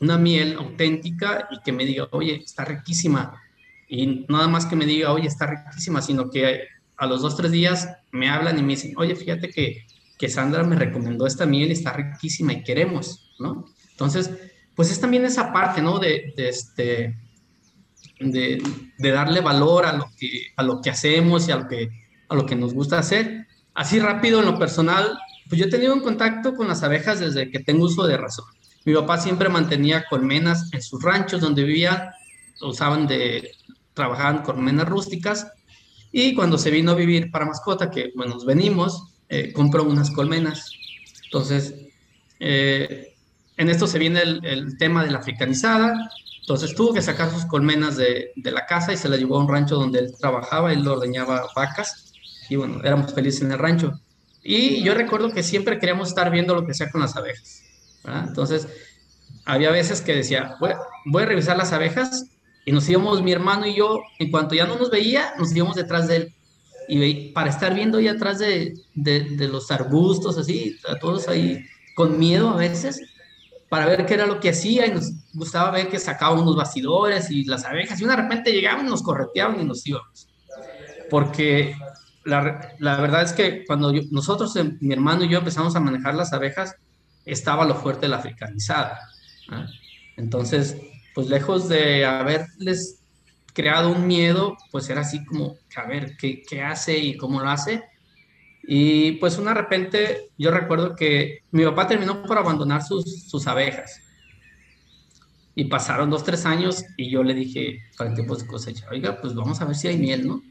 una 0.00 0.16
miel 0.16 0.56
auténtica 0.56 1.46
y 1.50 1.60
que 1.62 1.72
me 1.72 1.84
diga, 1.84 2.08
oye, 2.12 2.36
está 2.36 2.64
riquísima. 2.64 3.38
Y 3.86 4.24
nada 4.28 4.48
más 4.48 4.64
que 4.64 4.76
me 4.76 4.86
diga, 4.86 5.12
oye, 5.12 5.26
está 5.26 5.46
riquísima, 5.46 6.00
sino 6.00 6.30
que 6.30 6.62
a 6.96 7.06
los 7.06 7.20
dos, 7.20 7.36
tres 7.36 7.52
días 7.52 7.88
me 8.12 8.30
hablan 8.30 8.58
y 8.58 8.62
me 8.62 8.68
dicen, 8.68 8.94
oye, 8.96 9.14
fíjate 9.14 9.50
que, 9.50 9.84
que 10.16 10.28
Sandra 10.28 10.62
me 10.62 10.76
recomendó 10.76 11.26
esta 11.26 11.44
miel 11.44 11.70
está 11.70 11.92
riquísima 11.92 12.52
y 12.54 12.62
queremos, 12.62 13.34
¿no? 13.38 13.66
Entonces, 13.90 14.30
pues 14.74 14.90
es 14.90 15.00
también 15.00 15.26
esa 15.26 15.52
parte, 15.52 15.82
¿no? 15.82 15.98
De 15.98 16.32
este, 16.36 17.18
de, 18.20 18.62
darle 18.98 19.40
valor 19.40 19.86
a 19.86 19.92
lo, 19.94 20.10
que, 20.16 20.52
a 20.56 20.62
lo 20.62 20.80
que 20.80 20.90
hacemos 20.90 21.48
y 21.48 21.52
a 21.52 21.56
lo 21.56 21.68
que, 21.68 21.90
a 22.28 22.34
lo 22.34 22.46
que 22.46 22.54
nos 22.54 22.74
gusta 22.74 22.98
hacer. 22.98 23.46
Así 23.74 23.98
rápido, 23.98 24.40
en 24.40 24.46
lo 24.46 24.58
personal, 24.58 25.18
pues 25.48 25.58
yo 25.58 25.66
he 25.66 25.70
tenido 25.70 25.94
un 25.94 26.00
contacto 26.00 26.54
con 26.54 26.68
las 26.68 26.82
abejas 26.82 27.20
desde 27.20 27.50
que 27.50 27.60
tengo 27.60 27.84
uso 27.84 28.06
de 28.06 28.16
razón. 28.16 28.44
Mi 28.84 28.94
papá 28.94 29.18
siempre 29.18 29.48
mantenía 29.48 30.04
colmenas 30.08 30.70
en 30.72 30.82
sus 30.82 31.02
ranchos 31.02 31.40
donde 31.40 31.64
vivían, 31.64 32.10
usaban 32.62 33.06
de, 33.06 33.50
trabajaban 33.94 34.42
colmenas 34.42 34.88
rústicas 34.88 35.48
y 36.12 36.34
cuando 36.34 36.58
se 36.58 36.70
vino 36.70 36.92
a 36.92 36.94
vivir 36.94 37.30
para 37.30 37.46
mascota, 37.46 37.90
que 37.90 38.12
bueno, 38.14 38.34
nos 38.34 38.44
venimos, 38.44 39.04
eh, 39.28 39.52
compró 39.52 39.84
unas 39.84 40.10
colmenas. 40.10 40.70
Entonces, 41.24 41.74
eh, 42.38 43.09
en 43.60 43.68
esto 43.68 43.86
se 43.86 43.98
viene 43.98 44.22
el, 44.22 44.78
tema 44.78 45.04
de 45.04 45.10
la 45.10 45.18
africanizada. 45.18 46.10
Entonces 46.40 46.74
tuvo 46.74 46.94
que 46.94 47.02
sacar 47.02 47.30
sus 47.30 47.44
colmenas 47.44 47.98
de, 47.98 48.32
la 48.36 48.64
casa 48.64 48.94
y 48.94 48.96
se 48.96 49.06
la 49.06 49.18
llevó 49.18 49.36
a 49.36 49.40
un 49.40 49.48
rancho 49.48 49.76
donde 49.76 49.98
él 49.98 50.14
trabajaba, 50.18 50.72
él 50.72 50.88
ordeñaba 50.88 51.46
vacas 51.54 52.14
y 52.48 52.56
bueno, 52.56 52.80
éramos 52.82 53.12
felices 53.12 53.42
en 53.42 53.52
el 53.52 53.58
rancho. 53.58 54.00
Y 54.42 54.82
yo 54.82 54.94
recuerdo 54.94 55.30
que 55.30 55.42
siempre 55.42 55.78
queríamos 55.78 56.08
estar 56.08 56.30
viendo 56.30 56.54
lo 56.54 56.66
que 56.66 56.72
sea 56.72 56.90
con 56.90 57.02
las 57.02 57.14
abejas. 57.16 57.62
Entonces, 58.26 58.66
había 59.44 59.70
veces 59.70 60.00
que 60.00 60.16
decía, 60.16 60.56
voy, 60.58 61.22
a 61.22 61.26
revisar 61.26 61.58
las 61.58 61.74
abejas 61.74 62.24
Y 62.64 62.72
nos 62.72 62.88
íbamos, 62.88 63.22
mi 63.22 63.32
hermano 63.32 63.66
y 63.66 63.74
yo, 63.74 64.00
en 64.18 64.30
cuanto 64.30 64.54
ya 64.54 64.66
no 64.66 64.76
nos 64.76 64.90
veía, 64.90 65.34
nos 65.38 65.54
íbamos 65.54 65.76
detrás 65.76 66.08
de 66.08 66.16
él. 66.16 66.34
Y 66.88 67.28
para 67.32 67.50
estar 67.50 67.74
viendo 67.74 67.98
ahí 67.98 68.08
atrás 68.08 68.38
de, 68.38 68.72
de 68.94 69.48
los 69.48 69.70
arbustos, 69.70 70.38
así, 70.38 70.78
a 70.88 70.98
todos 70.98 71.28
ahí 71.28 71.62
con 71.94 72.18
miedo 72.18 72.48
a 72.48 72.56
veces, 72.56 73.02
para 73.70 73.86
ver 73.86 74.04
qué 74.04 74.14
era 74.14 74.26
lo 74.26 74.40
que 74.40 74.50
hacía 74.50 74.86
y 74.86 74.90
nos 74.90 75.12
gustaba 75.32 75.70
ver 75.70 75.88
que 75.88 76.00
sacaba 76.00 76.34
unos 76.34 76.56
bastidores 76.56 77.30
y 77.30 77.44
las 77.44 77.64
abejas 77.64 78.00
y 78.00 78.04
de 78.04 78.16
repente 78.16 78.52
llegaban, 78.52 78.84
nos 78.84 79.00
correteaban 79.00 79.60
y 79.60 79.64
nos 79.64 79.86
íbamos. 79.86 80.28
Porque 81.08 81.76
la, 82.24 82.74
la 82.80 83.00
verdad 83.00 83.22
es 83.22 83.32
que 83.32 83.64
cuando 83.64 83.92
nosotros, 84.10 84.56
eh, 84.56 84.76
mi 84.80 84.92
hermano 84.92 85.24
y 85.24 85.28
yo 85.28 85.38
empezamos 85.38 85.76
a 85.76 85.80
manejar 85.80 86.16
las 86.16 86.32
abejas, 86.32 86.74
estaba 87.24 87.64
lo 87.64 87.76
fuerte 87.76 88.08
la 88.08 88.16
africanizada. 88.16 88.98
Entonces, 90.16 90.76
pues 91.14 91.28
lejos 91.28 91.68
de 91.68 92.04
haberles 92.04 93.02
creado 93.52 93.92
un 93.92 94.04
miedo, 94.04 94.56
pues 94.72 94.90
era 94.90 95.02
así 95.02 95.24
como, 95.24 95.58
a 95.76 95.86
ver, 95.86 96.16
¿qué, 96.16 96.42
qué 96.42 96.60
hace 96.62 96.98
y 96.98 97.16
cómo 97.16 97.38
lo 97.38 97.48
hace? 97.48 97.84
Y 98.62 99.12
pues 99.12 99.38
una 99.38 99.54
repente, 99.54 100.30
yo 100.38 100.50
recuerdo 100.50 100.94
que 100.94 101.42
mi 101.50 101.64
papá 101.64 101.86
terminó 101.86 102.22
por 102.22 102.38
abandonar 102.38 102.82
sus, 102.82 103.24
sus 103.24 103.46
abejas. 103.46 104.00
Y 105.54 105.64
pasaron 105.64 106.10
dos, 106.10 106.24
tres 106.24 106.46
años 106.46 106.84
y 106.96 107.10
yo 107.10 107.22
le 107.22 107.34
dije, 107.34 107.82
para 107.96 108.10
el 108.10 108.14
tiempo 108.14 108.36
de 108.36 108.46
cosecha, 108.46 108.86
oiga, 108.90 109.20
pues 109.20 109.34
vamos 109.34 109.60
a 109.60 109.64
ver 109.64 109.74
si 109.74 109.88
hay 109.88 109.98
miel, 109.98 110.26
¿no? 110.26 110.42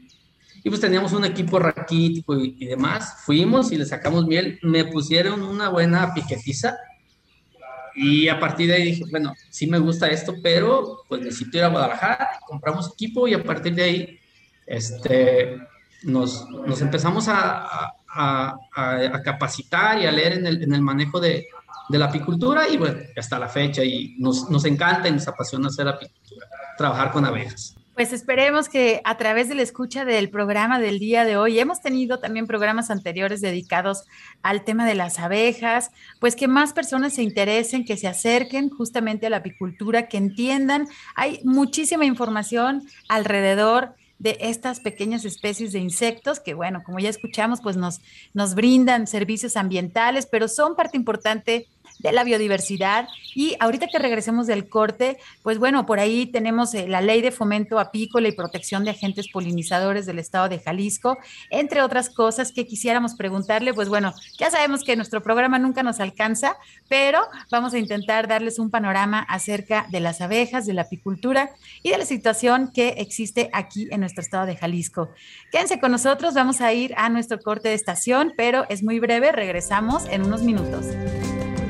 Y 0.62 0.68
pues 0.68 0.80
teníamos 0.80 1.12
un 1.12 1.24
equipo 1.24 1.58
raquítico 1.58 2.38
y, 2.38 2.56
y, 2.58 2.66
demás. 2.66 3.22
Fuimos 3.24 3.72
y 3.72 3.78
le 3.78 3.86
sacamos 3.86 4.26
miel. 4.26 4.58
Me 4.62 4.84
pusieron 4.84 5.42
una 5.42 5.70
buena 5.70 6.12
piquetiza. 6.12 6.76
Y 7.94 8.28
a 8.28 8.38
partir 8.38 8.68
de 8.68 8.74
ahí 8.74 8.84
dije, 8.84 9.04
bueno, 9.10 9.34
sí 9.48 9.66
me 9.66 9.78
gusta 9.78 10.08
esto, 10.08 10.34
pero 10.42 11.02
pues 11.08 11.22
necesito 11.22 11.56
ir 11.56 11.64
a 11.64 11.68
Guadalajara. 11.68 12.28
Compramos 12.46 12.92
equipo 12.92 13.26
y 13.26 13.34
a 13.34 13.42
partir 13.42 13.74
de 13.74 13.82
ahí 13.82 14.18
este, 14.66 15.56
nos, 16.02 16.48
nos 16.48 16.80
empezamos 16.80 17.28
a, 17.28 17.64
a, 17.64 17.94
a, 18.12 18.56
capacitar 19.24 19.98
y 20.00 20.06
a 20.06 20.12
leer 20.12 20.34
en 20.34 20.46
el, 20.46 20.62
en 20.62 20.74
el 20.74 20.82
manejo 20.82 21.20
de, 21.20 21.46
de, 21.88 21.98
la 21.98 22.06
apicultura 22.06 22.68
y 22.68 22.76
bueno, 22.76 22.98
hasta 23.16 23.38
la 23.38 23.48
fecha 23.48 23.84
y 23.84 24.16
nos, 24.18 24.50
nos 24.50 24.64
encanta 24.64 25.08
y 25.08 25.12
nos 25.12 25.28
apasiona 25.28 25.68
hacer 25.68 25.88
apicultura, 25.88 26.46
trabajar 26.76 27.12
con 27.12 27.24
abejas. 27.24 27.76
Pues 28.00 28.14
esperemos 28.14 28.70
que 28.70 29.02
a 29.04 29.18
través 29.18 29.50
de 29.50 29.54
la 29.54 29.60
escucha 29.60 30.06
del 30.06 30.30
programa 30.30 30.78
del 30.78 30.98
día 30.98 31.26
de 31.26 31.36
hoy, 31.36 31.58
hemos 31.58 31.82
tenido 31.82 32.18
también 32.18 32.46
programas 32.46 32.90
anteriores 32.90 33.42
dedicados 33.42 34.04
al 34.42 34.64
tema 34.64 34.86
de 34.86 34.94
las 34.94 35.18
abejas, 35.18 35.90
pues 36.18 36.34
que 36.34 36.48
más 36.48 36.72
personas 36.72 37.12
se 37.12 37.22
interesen, 37.22 37.84
que 37.84 37.98
se 37.98 38.08
acerquen 38.08 38.70
justamente 38.70 39.26
a 39.26 39.30
la 39.30 39.38
apicultura, 39.38 40.08
que 40.08 40.16
entiendan. 40.16 40.88
Hay 41.14 41.40
muchísima 41.44 42.06
información 42.06 42.84
alrededor 43.10 43.96
de 44.20 44.36
estas 44.40 44.80
pequeñas 44.80 45.24
especies 45.24 45.72
de 45.72 45.78
insectos 45.78 46.40
que, 46.40 46.52
bueno, 46.52 46.82
como 46.84 46.98
ya 47.00 47.08
escuchamos, 47.08 47.60
pues 47.62 47.76
nos, 47.78 48.00
nos 48.34 48.54
brindan 48.54 49.06
servicios 49.06 49.56
ambientales, 49.56 50.26
pero 50.26 50.46
son 50.46 50.76
parte 50.76 50.98
importante 50.98 51.66
de 52.02 52.12
la 52.12 52.24
biodiversidad. 52.24 53.08
Y 53.34 53.56
ahorita 53.60 53.86
que 53.86 53.98
regresemos 53.98 54.46
del 54.46 54.68
corte, 54.68 55.18
pues 55.42 55.58
bueno, 55.58 55.86
por 55.86 56.00
ahí 56.00 56.26
tenemos 56.26 56.74
eh, 56.74 56.88
la 56.88 57.00
ley 57.00 57.20
de 57.20 57.30
fomento 57.30 57.78
apícola 57.78 58.28
y 58.28 58.32
protección 58.32 58.84
de 58.84 58.90
agentes 58.90 59.28
polinizadores 59.28 60.06
del 60.06 60.18
estado 60.18 60.48
de 60.48 60.58
Jalisco, 60.58 61.18
entre 61.50 61.82
otras 61.82 62.10
cosas 62.10 62.52
que 62.52 62.66
quisiéramos 62.66 63.14
preguntarle, 63.14 63.72
pues 63.72 63.88
bueno, 63.88 64.12
ya 64.38 64.50
sabemos 64.50 64.82
que 64.82 64.96
nuestro 64.96 65.22
programa 65.22 65.58
nunca 65.58 65.82
nos 65.82 66.00
alcanza, 66.00 66.56
pero 66.88 67.20
vamos 67.50 67.74
a 67.74 67.78
intentar 67.78 68.28
darles 68.28 68.58
un 68.58 68.70
panorama 68.70 69.20
acerca 69.28 69.86
de 69.90 70.00
las 70.00 70.20
abejas, 70.20 70.66
de 70.66 70.74
la 70.74 70.82
apicultura 70.82 71.50
y 71.82 71.90
de 71.90 71.98
la 71.98 72.04
situación 72.04 72.70
que 72.72 72.88
existe 72.98 73.50
aquí 73.52 73.88
en 73.90 74.00
nuestro 74.00 74.22
estado 74.22 74.46
de 74.46 74.56
Jalisco. 74.56 75.10
Quédense 75.52 75.80
con 75.80 75.92
nosotros, 75.92 76.34
vamos 76.34 76.60
a 76.60 76.72
ir 76.72 76.94
a 76.96 77.08
nuestro 77.08 77.38
corte 77.38 77.68
de 77.68 77.74
estación, 77.74 78.32
pero 78.36 78.66
es 78.68 78.82
muy 78.82 78.98
breve, 79.00 79.32
regresamos 79.32 80.06
en 80.06 80.24
unos 80.24 80.42
minutos. 80.42 80.86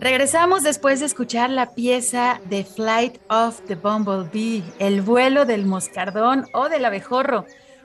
Regresamos 0.00 0.62
después 0.62 1.00
de 1.00 1.06
escuchar 1.06 1.50
la 1.50 1.74
pieza 1.74 2.40
The 2.48 2.64
Flight 2.64 3.18
of 3.28 3.60
the 3.66 3.74
Bumblebee, 3.74 4.64
el 4.78 5.02
vuelo 5.02 5.44
del 5.44 5.66
moscardón 5.66 6.46
o 6.54 6.70
del 6.70 6.86
abejorro, 6.86 7.44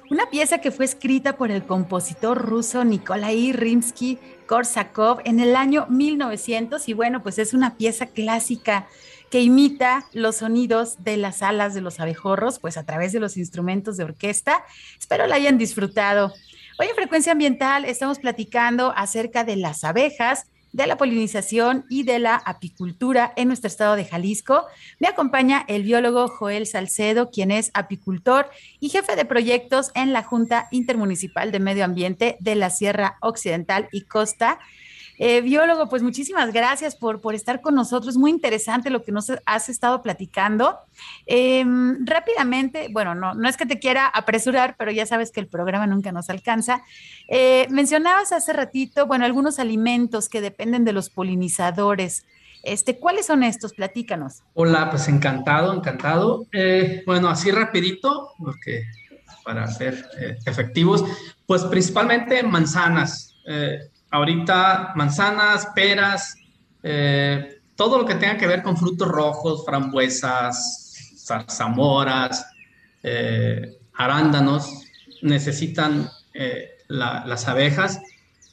una 0.09 0.29
pieza 0.29 0.59
que 0.59 0.71
fue 0.71 0.85
escrita 0.85 1.35
por 1.35 1.51
el 1.51 1.65
compositor 1.65 2.37
ruso 2.37 2.85
Nikolai 2.85 3.51
Rimsky-Korsakov 3.51 5.23
en 5.25 5.41
el 5.41 5.57
año 5.57 5.87
1900 5.89 6.87
y 6.87 6.93
bueno, 6.93 7.21
pues 7.21 7.37
es 7.37 7.53
una 7.53 7.75
pieza 7.75 8.05
clásica 8.05 8.87
que 9.29 9.41
imita 9.41 10.05
los 10.13 10.37
sonidos 10.37 11.03
de 11.03 11.17
las 11.17 11.41
alas 11.41 11.73
de 11.73 11.81
los 11.81 11.99
abejorros, 11.99 12.59
pues 12.59 12.77
a 12.77 12.85
través 12.85 13.11
de 13.11 13.19
los 13.19 13.35
instrumentos 13.35 13.97
de 13.97 14.05
orquesta. 14.05 14.63
Espero 14.97 15.27
la 15.27 15.35
hayan 15.35 15.57
disfrutado. 15.57 16.31
Hoy 16.79 16.87
en 16.87 16.95
Frecuencia 16.95 17.33
Ambiental 17.33 17.83
estamos 17.83 18.19
platicando 18.19 18.93
acerca 18.95 19.43
de 19.43 19.57
las 19.57 19.83
abejas, 19.83 20.45
de 20.75 20.87
la 20.87 20.97
polinización 20.97 21.85
y 21.89 22.03
de 22.03 22.19
la 22.19 22.35
apicultura 22.35 23.31
en 23.37 23.47
nuestro 23.47 23.69
estado 23.69 23.95
de 23.95 24.03
Jalisco. 24.03 24.65
Me 24.99 25.07
acompaña 25.07 25.63
el 25.69 25.83
biólogo 25.83 26.27
Joel 26.27 26.67
Salcedo, 26.67 27.31
quien 27.31 27.49
es 27.49 27.71
apicultor 27.73 28.49
y 28.81 28.89
jefe 28.89 29.15
de 29.15 29.23
proyectos 29.23 29.91
en 29.95 30.11
la 30.11 30.21
Junta 30.21 30.67
Intermunicipal 30.71 31.53
de 31.53 31.61
Medio 31.61 31.85
Ambiente 31.85 32.35
de 32.41 32.55
la 32.55 32.69
Sierra 32.69 33.17
Occidental 33.21 33.87
y 33.93 34.01
Costa. 34.01 34.59
Eh, 35.17 35.41
biólogo, 35.41 35.87
pues 35.87 36.03
muchísimas 36.03 36.51
gracias 36.51 36.95
por, 36.95 37.21
por 37.21 37.35
estar 37.35 37.61
con 37.61 37.75
nosotros. 37.75 38.17
Muy 38.17 38.31
interesante 38.31 38.89
lo 38.89 39.03
que 39.03 39.11
nos 39.11 39.31
has 39.45 39.69
estado 39.69 40.01
platicando. 40.01 40.79
Em, 41.25 42.05
rápidamente, 42.05 42.89
bueno, 42.91 43.15
no, 43.15 43.33
no 43.33 43.47
es 43.47 43.57
que 43.57 43.65
te 43.65 43.79
quiera 43.79 44.07
apresurar, 44.07 44.75
pero 44.77 44.91
ya 44.91 45.05
sabes 45.05 45.31
que 45.31 45.39
el 45.39 45.47
programa 45.47 45.87
nunca 45.87 46.11
nos 46.11 46.29
alcanza. 46.29 46.83
Eh, 47.27 47.67
mencionabas 47.69 48.31
hace 48.31 48.51
ratito, 48.53 49.07
bueno, 49.07 49.25
algunos 49.25 49.59
alimentos 49.59 50.27
que 50.27 50.41
dependen 50.41 50.83
de 50.83 50.93
los 50.93 51.09
polinizadores. 51.09 52.25
Este, 52.63 52.97
¿Cuáles 52.97 53.27
son 53.27 53.43
estos? 53.43 53.73
Platícanos. 53.73 54.41
Hola, 54.53 54.89
pues 54.89 55.07
encantado, 55.07 55.73
encantado. 55.73 56.47
Eh, 56.51 57.03
bueno, 57.05 57.29
así 57.29 57.51
rapidito, 57.51 58.31
porque 58.37 58.83
para 59.43 59.67
ser 59.67 60.03
efectivos, 60.45 61.05
pues 61.45 61.63
principalmente 61.65 62.41
manzanas 62.41 63.35
ahorita 64.11 64.93
manzanas, 64.95 65.67
peras, 65.75 66.35
eh, 66.83 67.61
todo 67.75 67.97
lo 67.97 68.05
que 68.05 68.15
tenga 68.15 68.37
que 68.37 68.47
ver 68.47 68.63
con 68.63 68.77
frutos 68.77 69.07
rojos, 69.07 69.65
frambuesas, 69.65 71.17
zarzamoras, 71.25 72.45
eh, 73.03 73.77
arándanos, 73.93 74.85
necesitan 75.21 76.09
eh, 76.33 76.77
las 76.87 77.47
abejas, 77.47 77.99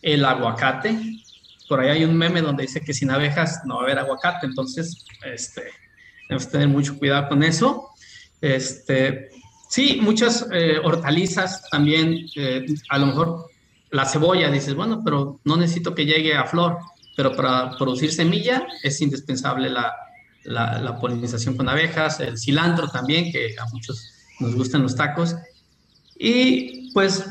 el 0.01 0.25
aguacate. 0.25 0.99
Por 1.69 1.81
ahí 1.81 1.91
hay 1.91 2.05
un 2.05 2.17
meme 2.17 2.43
donde 2.43 2.63
dice 2.63 2.81
que 2.81 2.95
sin 2.95 3.11
abejas 3.11 3.61
no 3.65 3.77
va 3.77 3.83
a 3.83 3.85
haber 3.85 3.99
aguacate, 3.99 4.47
entonces 4.47 5.05
este, 5.25 5.63
tenemos 6.27 6.47
que 6.47 6.53
tener 6.53 6.69
mucho 6.69 6.99
cuidado 6.99 7.29
con 7.29 7.43
eso. 7.43 7.91
Este, 8.41 9.31
sí, 9.69 9.99
muchas 10.03 10.47
hortalizas 10.83 11.69
también, 11.71 12.27
a 12.89 12.99
lo 12.99 13.07
mejor 13.07 13.52
la 13.93 14.07
cebolla, 14.07 14.51
dices, 14.51 14.75
bueno, 14.75 15.03
pero 15.05 15.41
no 15.45 15.57
necesito 15.57 15.95
que 15.95 16.07
llegue 16.07 16.35
a 16.35 16.47
flor, 16.47 16.79
pero 17.15 17.37
para 17.37 17.77
producir 17.77 18.11
semilla 18.11 18.67
es 18.83 19.01
indispensable 19.03 19.69
la, 19.69 19.93
la, 20.45 20.99
polinización 20.99 21.57
con 21.59 21.69
abejas, 21.69 22.19
el 22.21 22.39
cilantro 22.39 22.89
también, 22.89 23.31
que 23.31 23.55
a 23.59 23.67
muchos 23.71 24.11
nos 24.41 24.55
gustan 24.55 24.83
los 24.83 24.97
tacos. 24.97 25.37
Y 26.19 26.91
pues 26.95 27.23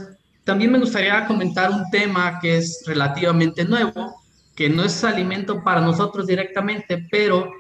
también 0.44 0.72
me 0.72 0.78
gustaría 0.78 1.26
comentar 1.26 1.72
un 1.72 1.90
tema 1.90 2.40
que 2.40 2.58
es 2.58 2.84
relativamente 2.86 3.66
nuevo, 3.66 4.22
que 4.56 4.70
no 4.70 4.84
es 4.84 5.04
alimento 5.04 5.64
para 5.64 5.82
nosotros 5.82 6.28
directamente, 6.28 7.08
pero 7.10 7.52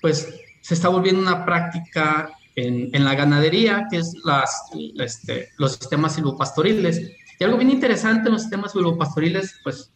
pues 0.00 0.32
se 0.60 0.74
está 0.74 0.88
volviendo 0.88 1.20
una 1.20 1.44
práctica 1.44 2.30
en, 2.54 2.88
en 2.92 3.04
la 3.04 3.16
ganadería, 3.16 3.88
que 3.90 3.96
es 3.96 4.14
las, 4.24 4.70
este, 5.00 5.50
los 5.58 5.72
sistemas 5.72 6.14
silvopastoriles 6.14 7.10
y 7.38 7.44
algo 7.44 7.56
bien 7.56 7.70
interesante 7.70 8.28
en 8.28 8.34
los 8.34 8.42
sistemas 8.42 8.72
silvopastoriles, 8.72 9.60
pues, 9.62 9.90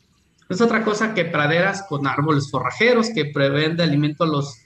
es 0.49 0.61
otra 0.61 0.85
cosa 0.85 1.15
que 1.15 1.25
praderas 1.27 1.85
con 1.89 2.07
árboles 2.07 2.51
forrajeros 2.51 3.11
que 3.15 3.27
prevén 3.27 3.77
de 3.77 3.83
alimento 3.83 4.25
a 4.25 4.27
los, 4.27 4.57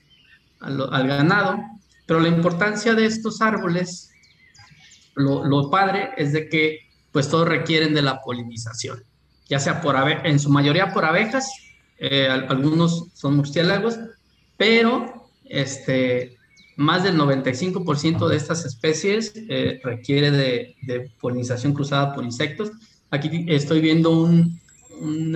al 0.60 1.08
ganado. 1.08 1.58
Pero 2.06 2.20
la 2.20 2.28
importancia 2.28 2.94
de 2.94 3.06
estos 3.06 3.40
árboles, 3.40 4.10
lo, 5.14 5.44
lo, 5.44 5.70
padre 5.70 6.10
es 6.16 6.32
de 6.32 6.48
que, 6.48 6.90
pues, 7.10 7.28
todos 7.28 7.48
requieren 7.48 7.94
de 7.94 8.02
la 8.02 8.20
polinización, 8.20 9.02
ya 9.48 9.58
sea 9.58 9.80
por 9.80 9.96
en 10.24 10.38
su 10.38 10.50
mayoría 10.50 10.92
por 10.92 11.04
abejas, 11.04 11.50
eh, 11.98 12.28
algunos 12.28 13.08
son 13.14 13.36
murciélagos, 13.36 13.98
pero 14.56 15.28
este, 15.44 16.36
más 16.82 17.04
del 17.04 17.16
95% 17.16 18.28
de 18.28 18.36
estas 18.36 18.64
especies 18.64 19.32
eh, 19.48 19.80
requiere 19.82 20.30
de, 20.30 21.10
polinización 21.20 21.72
cruzada 21.72 22.14
por 22.14 22.24
insectos. 22.24 22.72
Aquí 23.10 23.46
estoy 23.48 23.80
viendo 23.80 24.10
un, 24.10 24.60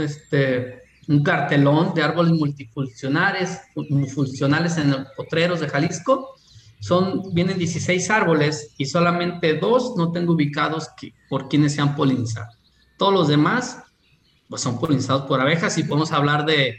este, 0.00 0.82
un 1.08 1.22
cartelón 1.22 1.94
de 1.94 2.02
árboles 2.02 2.32
multifuncionales, 2.32 3.60
funcionales 4.12 4.76
en 4.76 4.90
los 4.90 5.06
potreros 5.16 5.60
de 5.60 5.68
Jalisco. 5.68 6.34
Son, 6.80 7.32
vienen 7.32 7.58
16 7.58 8.10
árboles 8.10 8.74
y 8.76 8.86
solamente 8.86 9.54
dos 9.54 9.94
no 9.96 10.12
tengo 10.12 10.34
ubicados 10.34 10.88
que, 11.00 11.14
por 11.28 11.48
quienes 11.48 11.74
se 11.74 11.80
han 11.80 11.94
polinizado. 11.94 12.50
Todos 12.98 13.14
los 13.14 13.28
demás 13.28 13.82
pues, 14.48 14.62
son 14.62 14.78
polinizados 14.80 15.26
por 15.26 15.40
abejas 15.40 15.78
y 15.78 15.84
podemos 15.84 16.12
hablar 16.12 16.44
de, 16.44 16.76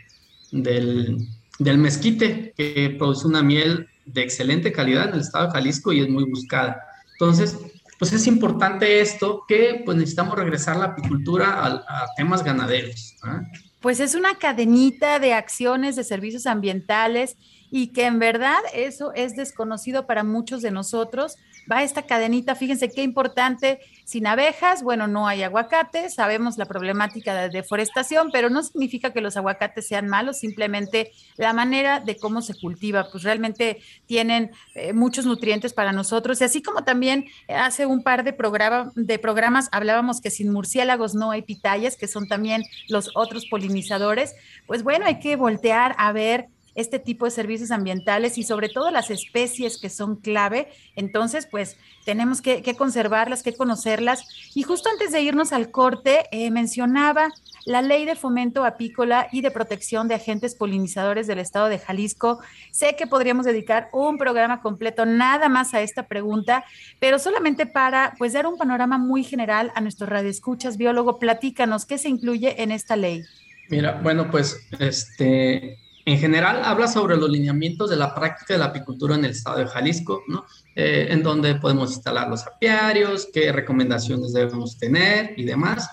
del, 0.52 1.28
del 1.58 1.78
mezquite, 1.78 2.54
que 2.56 2.96
produce 2.98 3.28
una 3.28 3.42
miel 3.42 3.88
de 4.08 4.22
excelente 4.22 4.72
calidad 4.72 5.10
en 5.10 5.16
el 5.16 5.22
estado 5.22 5.48
de 5.48 5.52
Jalisco 5.54 5.94
y 5.94 6.02
es 6.02 6.10
muy 6.10 6.24
buscada. 6.24 6.82
Entonces, 7.14 7.58
pues 8.00 8.14
es 8.14 8.28
importante 8.28 9.02
esto 9.02 9.44
que 9.48 9.82
pues 9.86 9.98
necesitamos 9.98 10.38
regresar 10.38 10.78
la 10.78 10.86
apicultura 10.86 11.66
a, 11.66 12.08
temas 12.16 12.44
ganaderos. 12.44 13.16
¿ah? 13.24 13.42
Pues 13.80 14.00
es 14.00 14.16
una 14.16 14.36
cadenita 14.38 15.20
de 15.20 15.34
acciones 15.34 15.96
de 15.96 16.04
servicios 16.04 16.46
ambientales 16.46 17.38
y 17.72 17.88
que 17.88 18.06
en 18.06 18.20
verdad 18.20 18.60
eso 18.74 19.14
es 19.14 19.36
desconocido 19.36 20.06
para 20.06 20.24
muchos 20.24 20.62
de 20.62 20.72
nosotros 20.72 21.38
va 21.72 21.84
esta 21.84 22.04
cadenita, 22.04 22.56
fíjense 22.56 22.90
qué 22.90 23.04
importante, 23.04 23.80
sin 24.08 24.26
abejas, 24.26 24.84
bueno, 24.84 25.06
no 25.06 25.28
hay 25.28 25.44
aguacates, 25.44 26.14
sabemos 26.14 26.58
la 26.58 26.66
problemática 26.66 27.36
de 27.36 27.50
deforestación, 27.50 28.30
pero 28.32 28.50
no 28.50 28.64
significa 28.64 29.12
que 29.12 29.20
los 29.20 29.36
aguacates 29.36 29.86
sean 29.86 30.08
malos, 30.08 30.38
simplemente 30.38 31.12
la 31.36 31.52
manera 31.52 32.00
de 32.00 32.16
cómo 32.16 32.42
se 32.42 32.54
cultiva, 32.58 33.10
pues 33.12 33.24
realmente 33.24 33.82
tienen 34.06 34.52
eh, 34.76 34.94
muchos 34.94 35.26
nutrientes 35.26 35.74
para 35.74 35.92
nosotros, 35.92 36.40
y 36.40 36.46
así 36.46 36.62
como 36.62 36.86
también 36.86 37.26
hace 37.50 37.86
un 37.86 38.02
par 38.02 38.24
de, 38.24 38.32
programa, 38.32 38.94
de 38.96 39.20
programas 39.20 39.68
hablábamos 39.74 40.22
que 40.22 40.32
sin 40.32 40.54
murciélagos 40.54 41.14
no 41.14 41.32
hay 41.32 41.42
pitayas, 41.42 41.98
que 41.98 42.08
son 42.08 42.30
también 42.30 42.64
los 42.88 43.12
otros 43.14 43.46
polinizadores, 43.48 44.36
pues 44.68 44.84
bueno, 44.84 45.06
hay 45.06 45.20
que 45.20 45.36
voltear 45.36 45.94
a 45.98 46.14
ver 46.14 46.48
este 46.78 47.00
tipo 47.00 47.26
de 47.26 47.32
servicios 47.32 47.72
ambientales 47.72 48.38
y 48.38 48.44
sobre 48.44 48.70
todo 48.70 48.92
las 48.92 49.10
especies 49.10 49.80
que 49.80 49.90
son 49.90 50.16
clave. 50.16 50.70
Entonces, 50.96 51.48
pues 51.50 51.76
tenemos 52.06 52.40
que, 52.40 52.62
conservarlas, 52.78 53.42
que 53.42 53.56
conocerlas. 53.56 54.28
Y 54.54 54.62
justo 54.62 54.88
antes 54.90 55.12
de 55.12 55.22
irnos 55.22 55.54
al 55.54 55.72
corte, 55.72 56.26
eh, 56.32 56.52
mencionaba 56.52 57.30
la 57.66 57.82
ley 57.82 58.06
de 58.06 58.16
fomento 58.16 58.64
apícola 58.64 59.28
y 59.32 59.42
de 59.42 59.50
protección 59.50 60.08
de 60.08 60.14
agentes 60.14 60.54
polinizadores 60.54 61.26
del 61.26 61.40
estado 61.40 61.68
de 61.68 61.80
Jalisco. 61.80 62.40
Sé 62.72 62.96
que 62.96 63.08
podríamos 63.08 63.48
dedicar 63.48 63.90
un 63.92 64.20
programa 64.20 64.62
completo 64.62 65.08
nada 65.08 65.50
más 65.50 65.74
a 65.74 65.82
esta 65.82 66.08
pregunta, 66.08 66.64
pero 67.00 67.18
solamente 67.18 67.66
para 67.66 68.14
pues 68.20 68.34
dar 68.34 68.46
un 68.46 68.56
panorama 68.56 69.00
muy 69.00 69.24
general 69.24 69.72
a 69.74 69.82
nuestros 69.82 70.10
radioescuchas, 70.10 70.78
biólogo, 70.78 71.18
platícanos 71.18 71.88
qué 71.88 71.98
se 71.98 72.08
incluye 72.08 72.62
en 72.62 72.72
esta 72.72 72.96
ley. 72.96 73.24
Mira, 73.68 74.00
bueno, 74.04 74.30
pues 74.30 74.62
este 74.78 75.87
en 76.08 76.18
general 76.18 76.62
habla 76.64 76.88
sobre 76.88 77.18
los 77.18 77.30
lineamientos 77.30 77.90
de 77.90 77.98
la 77.98 78.16
práctica 78.16 78.54
de 78.54 78.60
la 78.60 78.68
apicultura 78.68 79.16
en 79.16 79.26
el 79.26 79.32
estado 79.32 79.58
de 79.58 79.68
Jalisco, 79.68 80.24
¿no? 80.30 80.46
Eh, 80.74 81.08
en 81.10 81.22
donde 81.22 81.56
podemos 81.56 81.92
instalar 81.92 82.30
los 82.30 82.48
apiarios, 82.48 83.28
qué 83.34 83.52
recomendaciones 83.52 84.32
debemos 84.32 84.78
tener 84.78 85.34
y 85.36 85.44
demás. 85.44 85.90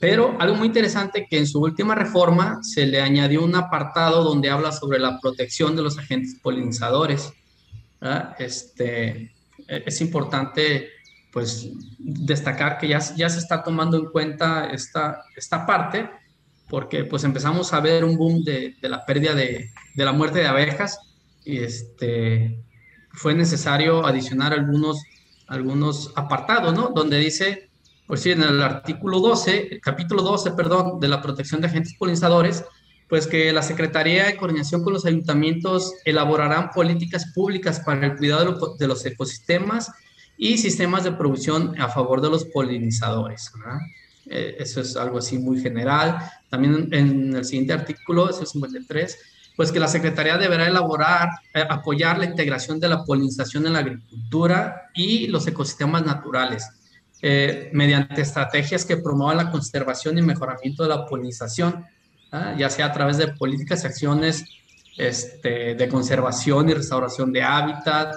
Pero 0.00 0.34
algo 0.40 0.56
muy 0.56 0.66
interesante 0.66 1.28
que 1.30 1.38
en 1.38 1.46
su 1.46 1.60
última 1.60 1.94
reforma 1.94 2.58
se 2.62 2.86
le 2.86 3.00
añadió 3.00 3.44
un 3.44 3.54
apartado 3.54 4.24
donde 4.24 4.50
habla 4.50 4.72
sobre 4.72 4.98
la 4.98 5.20
protección 5.20 5.76
de 5.76 5.82
los 5.82 5.96
agentes 5.96 6.40
polinizadores. 6.42 7.32
Este, 8.40 9.32
e-, 9.68 9.82
es 9.86 10.00
importante 10.00 10.88
pues 11.32 11.70
destacar 12.00 12.78
que 12.78 12.88
ya, 12.88 12.98
ya 13.14 13.30
se 13.30 13.38
está 13.38 13.62
tomando 13.62 13.96
en 13.96 14.06
cuenta 14.06 14.70
esta, 14.72 15.22
esta 15.36 15.64
parte 15.64 16.10
porque 16.72 17.04
pues 17.04 17.22
empezamos 17.24 17.74
a 17.74 17.80
ver 17.80 18.02
un 18.02 18.16
boom 18.16 18.44
de, 18.44 18.76
de 18.80 18.88
la 18.88 19.04
pérdida 19.04 19.34
de, 19.34 19.68
de, 19.94 20.04
la 20.06 20.12
muerte 20.12 20.38
de 20.38 20.46
abejas 20.46 20.98
y 21.44 21.58
este, 21.58 22.64
fue 23.10 23.34
necesario 23.34 24.06
adicionar 24.06 24.54
algunos, 24.54 25.02
algunos 25.48 26.14
apartados, 26.16 26.72
¿no? 26.72 26.88
Donde 26.94 27.18
dice, 27.18 27.68
pues 28.06 28.22
sí, 28.22 28.30
en 28.30 28.42
el 28.42 28.62
artículo 28.62 29.20
12, 29.20 29.74
el 29.74 29.80
capítulo 29.82 30.22
12, 30.22 30.52
perdón, 30.52 30.98
de 30.98 31.08
la 31.08 31.20
protección 31.20 31.60
de 31.60 31.66
agentes 31.66 31.94
polinizadores, 31.98 32.64
pues 33.06 33.26
que 33.26 33.52
la 33.52 33.62
Secretaría 33.62 34.24
de 34.24 34.38
Coordinación 34.38 34.82
con 34.82 34.94
los 34.94 35.04
ayuntamientos 35.04 35.92
elaborarán 36.06 36.70
políticas 36.70 37.32
públicas 37.34 37.80
para 37.80 38.06
el 38.06 38.16
cuidado 38.16 38.76
de 38.78 38.86
los 38.86 39.04
ecosistemas 39.04 39.92
y 40.38 40.56
sistemas 40.56 41.04
de 41.04 41.12
producción 41.12 41.78
a 41.78 41.90
favor 41.90 42.22
de 42.22 42.30
los 42.30 42.46
polinizadores. 42.46 43.52
¿verdad? 43.58 43.78
Eh, 44.24 44.56
eso 44.58 44.80
es 44.80 44.96
algo 44.96 45.18
así 45.18 45.38
muy 45.38 45.60
general. 45.60 46.18
También 46.52 46.88
en 46.92 47.34
el 47.34 47.46
siguiente 47.46 47.72
artículo, 47.72 48.28
ese 48.28 48.44
53, 48.44 49.18
pues 49.56 49.72
que 49.72 49.80
la 49.80 49.88
Secretaría 49.88 50.36
deberá 50.36 50.66
elaborar, 50.66 51.30
eh, 51.54 51.64
apoyar 51.66 52.18
la 52.18 52.26
integración 52.26 52.78
de 52.78 52.90
la 52.90 53.06
polinización 53.06 53.66
en 53.66 53.72
la 53.72 53.78
agricultura 53.78 54.90
y 54.92 55.28
los 55.28 55.46
ecosistemas 55.46 56.04
naturales, 56.04 56.68
eh, 57.22 57.70
mediante 57.72 58.20
estrategias 58.20 58.84
que 58.84 58.98
promuevan 58.98 59.38
la 59.38 59.50
conservación 59.50 60.18
y 60.18 60.20
mejoramiento 60.20 60.82
de 60.82 60.90
la 60.90 61.06
polinización, 61.06 61.86
¿ah? 62.32 62.54
ya 62.58 62.68
sea 62.68 62.84
a 62.84 62.92
través 62.92 63.16
de 63.16 63.28
políticas 63.28 63.84
y 63.84 63.86
acciones 63.86 64.44
este, 64.98 65.74
de 65.74 65.88
conservación 65.88 66.68
y 66.68 66.74
restauración 66.74 67.32
de 67.32 67.42
hábitat, 67.42 68.14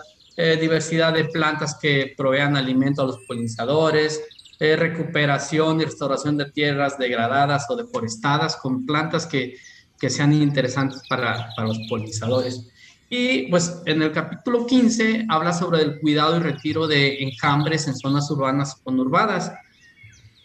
diversidad 0.60 1.14
de 1.14 1.24
plantas 1.24 1.78
que 1.82 2.14
provean 2.18 2.58
alimento 2.58 3.02
a 3.02 3.06
los 3.06 3.20
polinizadores, 3.26 4.22
eh, 4.60 4.76
recuperación 4.76 5.82
y 5.82 5.86
restauración 5.86 6.38
de 6.38 6.52
tierras 6.52 6.98
degradadas 6.98 7.66
o 7.70 7.76
deforestadas 7.76 8.56
con 8.56 8.86
plantas 8.86 9.26
que, 9.26 9.58
que 10.00 10.10
sean 10.10 10.32
interesantes 10.34 11.02
para, 11.10 11.50
para, 11.56 11.68
los 11.68 11.80
polinizadores. 11.90 12.70
Y 13.10 13.50
pues 13.50 13.82
en 13.86 14.02
el 14.02 14.12
capítulo 14.12 14.66
15 14.66 15.26
habla 15.30 15.54
sobre 15.54 15.82
el 15.82 16.00
cuidado 16.00 16.38
y 16.38 16.40
retiro 16.40 16.88
de 16.88 17.24
enjambres 17.24 17.88
en 17.88 17.96
zonas 17.96 18.30
urbanas 18.32 18.78
o 18.80 18.84
conurbadas, 18.84 19.52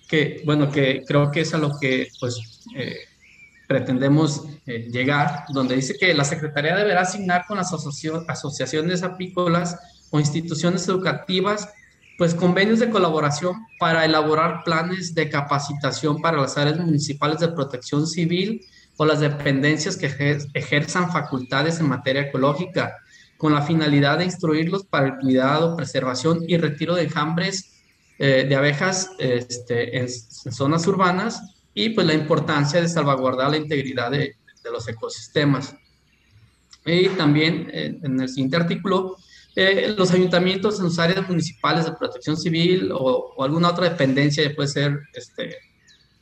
que 0.08 0.42
bueno, 0.44 0.70
que 0.70 1.02
creo 1.06 1.30
que 1.30 1.42
es 1.42 1.54
a 1.54 1.58
lo 1.58 1.78
que 1.78 2.08
pues 2.18 2.64
eh, 2.76 2.96
pretendemos 3.68 4.42
eh, 4.66 4.88
llegar, 4.90 5.44
donde 5.50 5.76
dice 5.76 5.96
que 5.96 6.12
la 6.12 6.24
Secretaría 6.24 6.74
deberá 6.74 7.02
asignar 7.02 7.44
con 7.46 7.58
las 7.58 7.72
asociaciones 7.72 9.04
apícolas 9.04 9.78
o 10.10 10.18
instituciones 10.18 10.88
educativas 10.88 11.68
pues 12.20 12.34
convenios 12.34 12.80
de 12.80 12.90
colaboración 12.90 13.66
para 13.78 14.04
elaborar 14.04 14.62
planes 14.62 15.14
de 15.14 15.30
capacitación 15.30 16.20
para 16.20 16.36
las 16.36 16.58
áreas 16.58 16.78
municipales 16.78 17.40
de 17.40 17.48
protección 17.48 18.06
civil 18.06 18.60
o 18.98 19.06
las 19.06 19.20
dependencias 19.20 19.96
que 19.96 20.38
ejerzan 20.52 21.10
facultades 21.10 21.80
en 21.80 21.88
materia 21.88 22.20
ecológica, 22.20 22.94
con 23.38 23.54
la 23.54 23.62
finalidad 23.62 24.18
de 24.18 24.26
instruirlos 24.26 24.84
para 24.84 25.06
el 25.06 25.16
cuidado, 25.16 25.74
preservación 25.78 26.44
y 26.46 26.58
retiro 26.58 26.94
de 26.94 27.04
enjambres 27.04 27.80
eh, 28.18 28.44
de 28.46 28.54
abejas 28.54 29.12
este, 29.18 29.96
en, 29.96 30.10
zonas 30.10 30.86
urbanas 30.86 31.40
y 31.72 31.88
pues 31.88 32.06
la 32.06 32.12
importancia 32.12 32.82
de 32.82 32.88
salvaguardar 32.88 33.52
la 33.52 33.56
integridad 33.56 34.10
de, 34.10 34.36
los 34.70 34.86
ecosistemas. 34.86 35.74
Y 36.84 37.08
también 37.08 37.70
eh, 37.72 37.98
en 38.02 38.20
el 38.20 38.28
siguiente 38.28 38.58
artículo 38.58 39.16
eh, 39.56 39.94
los 39.96 40.12
ayuntamientos 40.12 40.78
en 40.78 40.86
sus 40.86 40.98
áreas 40.98 41.28
municipales 41.28 41.84
de 41.84 41.92
protección 41.92 42.36
civil 42.36 42.90
o, 42.92 43.42
alguna 43.42 43.70
otra 43.70 43.88
dependencia, 43.88 44.50
puede 44.54 44.68
ser 44.68 45.00
este, 45.14 45.56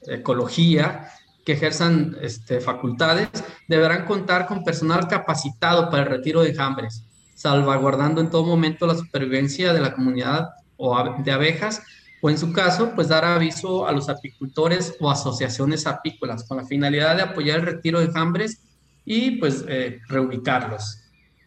ecología, 0.07 1.11
que 1.45 1.53
ejerzan 1.53 2.16
este, 2.20 2.61
facultades, 2.61 3.29
deberán 3.68 4.05
contar 4.05 4.47
con 4.47 4.64
personal 4.64 5.09
capacitado 5.09 5.89
para 5.91 6.03
el 6.03 6.09
retiro 6.11 6.43
de 6.43 6.51
enjambres, 6.51 7.05
salvaguardando 7.35 8.20
en 8.20 8.31
todo 8.31 8.45
momento 8.45 8.87
la 8.87 8.95
supervivencia 8.95 9.72
de 9.72 9.81
la 9.81 9.95
comunidad 9.95 10.51
o 10.76 10.95
de 11.22 11.33
abejas, 11.33 11.83
o 12.20 12.31
en 12.31 12.37
su 12.39 12.53
caso, 12.53 12.93
pues 12.95 13.09
dar 13.09 13.24
aviso 13.24 13.87
a 13.87 13.93
los 13.93 14.09
apicultores 14.09 14.97
o 15.01 15.11
asociaciones 15.11 15.87
apícolas 15.87 16.45
con 16.47 16.57
la 16.57 16.66
finalidad 16.66 17.16
de 17.16 17.22
apoyar 17.22 17.61
el 17.61 17.66
retiro 17.66 18.01
de 18.01 18.07
enjambres 18.07 18.61
y 19.05 19.33
pues 19.33 19.64
eh, 19.68 20.01
reubicarlos. 20.09 20.99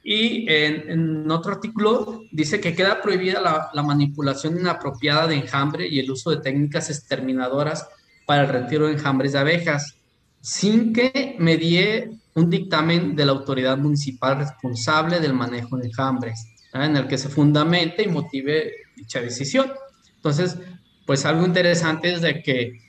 Y 0.04 0.52
en, 0.52 1.30
otro 1.30 1.54
artículo 1.54 2.24
dice 2.32 2.60
que 2.60 2.74
queda 2.76 3.02
prohibida 3.02 3.70
la, 3.74 3.84
manipulación 3.84 4.60
inapropiada 4.60 5.28
de 5.28 5.36
enjambre 5.36 5.88
y 5.88 6.00
el 6.00 6.10
uso 6.10 6.32
de 6.32 6.38
técnicas 6.38 6.90
exterminadoras 6.90 7.88
para 8.26 8.44
el 8.44 8.50
retiro 8.50 8.88
de 8.88 8.94
enjambres 8.94 9.34
de 9.34 9.40
abejas, 9.40 9.96
sin 10.40 10.92
que 10.92 11.36
medie 11.38 12.12
un 12.34 12.50
dictamen 12.50 13.16
de 13.16 13.26
la 13.26 13.34
autoridad 13.34 13.78
municipal 13.78 14.40
responsable 14.40 15.20
del 15.20 15.34
manejo 15.34 15.78
de 15.78 15.88
enjambres, 15.88 16.48
en 16.74 16.96
el 16.96 17.08
que 17.08 17.18
se 17.18 17.30
fundamente 17.30 18.04
y 18.04 18.08
motive 18.08 18.72
dicha 18.96 19.22
decisión. 19.22 19.72
Entonces, 20.16 20.58
pues 21.06 21.26
algo 21.26 21.46
interesante 21.46 22.14
es 22.14 22.22
de 22.22 22.42
que 22.42 22.80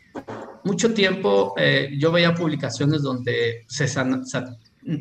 mucho 0.64 0.94
tiempo 0.94 1.54
eh, 1.58 1.90
yo 1.98 2.12
veía 2.12 2.34
publicaciones 2.34 3.02
donde 3.02 3.64
se 3.66 3.88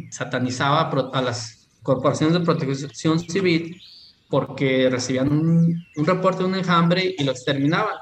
satanizaba 0.09 0.89
a 1.13 1.21
las 1.21 1.60
corporaciones 1.81 2.33
de 2.33 2.45
protección 2.45 3.19
civil 3.19 3.81
porque 4.29 4.89
recibían 4.89 5.31
un, 5.31 5.85
reporte 6.05 6.43
de 6.43 6.49
un 6.49 6.55
enjambre 6.55 7.15
y 7.17 7.23
lo 7.23 7.31
exterminaban. 7.31 7.95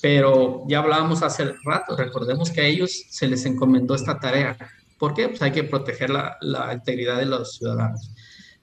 Pero 0.00 0.64
ya 0.66 0.78
hablábamos 0.78 1.22
hace 1.22 1.52
rato, 1.62 1.94
recordemos 1.96 2.50
que 2.50 2.62
a 2.62 2.64
ellos 2.64 3.04
se 3.10 3.28
les 3.28 3.44
encomendó 3.44 3.94
esta 3.94 4.18
tarea. 4.18 4.56
¿Por 4.98 5.12
qué? 5.12 5.28
Pues 5.28 5.42
hay 5.42 5.52
que 5.52 5.64
proteger 5.64 6.08
la, 6.08 6.38
la 6.40 6.72
integridad 6.72 7.18
de 7.18 7.26
los 7.26 7.56
ciudadanos. 7.56 8.10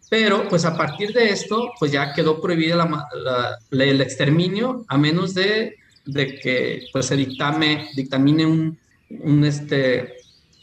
Pero 0.10 0.48
pues 0.48 0.66
a 0.66 0.76
partir 0.76 1.14
de 1.14 1.30
esto, 1.30 1.72
pues 1.80 1.91
ya 1.91 2.14
quedó 2.14 2.41
prohibida 2.41 2.76
la, 2.76 3.58
el 3.72 4.02
exterminio 4.02 4.86
a 4.88 4.98
menos 4.98 5.34
de, 5.34 5.76
de 6.06 6.39
que 6.39 6.88
pues 6.93 7.08
se 7.08 7.18
dictame, 7.18 7.89
dictamine 7.95 8.45
un, 8.45 8.80
un 9.10 9.43
este, 9.43 10.16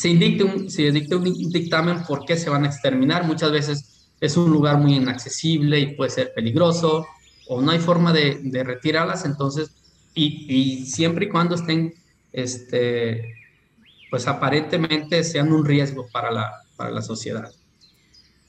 se 0.05 0.11
indicte 0.11 0.45
un, 0.45 0.69
se 0.69 0.93
dicte 0.93 1.17
un 1.17 1.25
dictamen 1.25 2.03
por 2.03 2.27
qué 2.27 2.37
se 2.37 2.51
van 2.51 2.65
a 2.65 2.67
exterminar. 2.67 3.25
Muchas 3.25 3.51
veces 3.51 4.11
es 4.21 4.37
un 4.37 4.51
lugar 4.51 4.77
muy 4.77 4.97
inaccesible 4.97 5.81
y 5.81 5.95
puede 5.95 6.11
ser 6.11 6.35
peligroso 6.35 7.07
o 7.49 7.63
no 7.63 7.71
hay 7.71 7.79
forma 7.79 8.13
de, 8.13 8.39
de 8.43 8.65
retirarlas, 8.65 9.25
entonces, 9.25 9.71
y, 10.13 10.45
y, 10.47 10.85
siempre 10.85 11.25
y 11.25 11.29
cuando 11.31 11.55
estén, 11.55 11.95
este, 12.35 13.35
pues 14.11 14.29
aparentemente 14.29 15.25
sean 15.25 15.51
un 15.51 15.65
riesgo 15.65 16.07
para 16.13 16.31
la, 16.31 16.53
para 16.77 16.91
la 16.91 17.01
sociedad. 17.01 17.51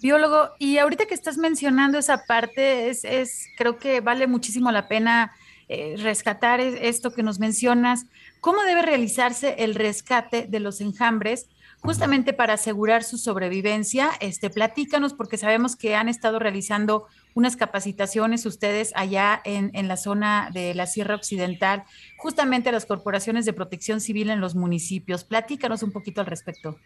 Biólogo, 0.01 0.49
y 0.59 0.77
ahorita 0.77 1.05
que 1.05 1.13
estás 1.13 1.37
mencionando 1.37 1.97
esa 1.97 2.25
parte, 2.25 2.89
es, 2.89 3.05
es 3.05 3.47
creo 3.57 3.77
que 3.79 4.01
vale 4.01 4.27
muchísimo 4.27 4.73
la 4.73 4.89
pena 4.89 5.31
eh, 5.69 5.95
rescatar 5.99 6.59
esto 6.59 7.13
que 7.13 7.23
nos 7.23 7.39
mencionas, 7.39 8.07
cómo 8.45 8.63
debe 8.63 8.83
realizarse 8.83 9.55
el 9.57 9.73
rescate 9.73 10.45
de 10.47 10.59
los 10.59 10.79
enjambres 10.79 11.47
justamente 11.79 12.31
para 12.31 12.53
asegurar 12.53 13.03
su 13.03 13.17
sobrevivencia. 13.17 14.11
Este, 14.19 14.51
platícanos 14.51 15.15
porque 15.15 15.39
sabemos 15.39 15.75
que 15.75 15.95
han 15.95 16.09
estado 16.09 16.37
realizando 16.37 17.07
unas 17.33 17.55
capacitaciones 17.55 18.45
ustedes 18.45 18.91
allá 18.93 19.41
en, 19.45 19.71
en 19.73 19.87
la 19.87 19.97
zona 19.97 20.51
de 20.53 20.75
la 20.75 20.85
Sierra 20.85 21.15
Occidental, 21.15 21.85
justamente 22.19 22.69
a 22.69 22.71
las 22.71 22.85
corporaciones 22.85 23.45
de 23.45 23.53
protección 23.53 23.99
civil 23.99 24.29
en 24.29 24.41
los 24.41 24.53
municipios. 24.53 25.23
Platícanos 25.23 25.81
un 25.81 25.91
poquito 25.91 26.21
al 26.21 26.27
respecto. 26.27 26.77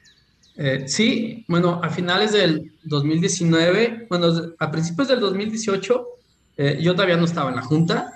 Eh, 0.55 0.87
sí, 0.87 1.43
bueno, 1.49 1.81
a 1.83 1.89
finales 1.89 2.31
del 2.31 2.71
2019, 2.85 4.07
bueno, 4.09 4.31
a 4.59 4.71
principios 4.71 5.09
del 5.09 5.19
2018, 5.19 6.07
eh, 6.55 6.77
yo 6.81 6.93
todavía 6.93 7.17
no 7.17 7.25
estaba 7.25 7.49
en 7.49 7.57
la 7.57 7.63
Junta, 7.63 8.13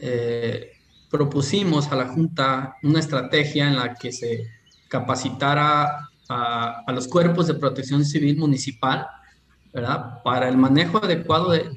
eh, 0.00 0.72
propusimos 1.10 1.90
a 1.90 1.96
la 1.96 2.08
Junta 2.08 2.76
una 2.82 3.00
estrategia 3.00 3.68
en 3.68 3.76
la 3.76 3.94
que 3.94 4.12
se 4.12 4.46
capacitara 4.88 6.08
a, 6.28 6.84
los 6.92 7.08
cuerpos 7.08 7.48
de 7.48 7.54
protección 7.54 8.04
civil 8.04 8.36
municipal. 8.36 9.06
Para 10.24 10.48
el 10.48 10.56
manejo 10.56 10.98
adecuado 10.98 11.50
de, 11.50 11.70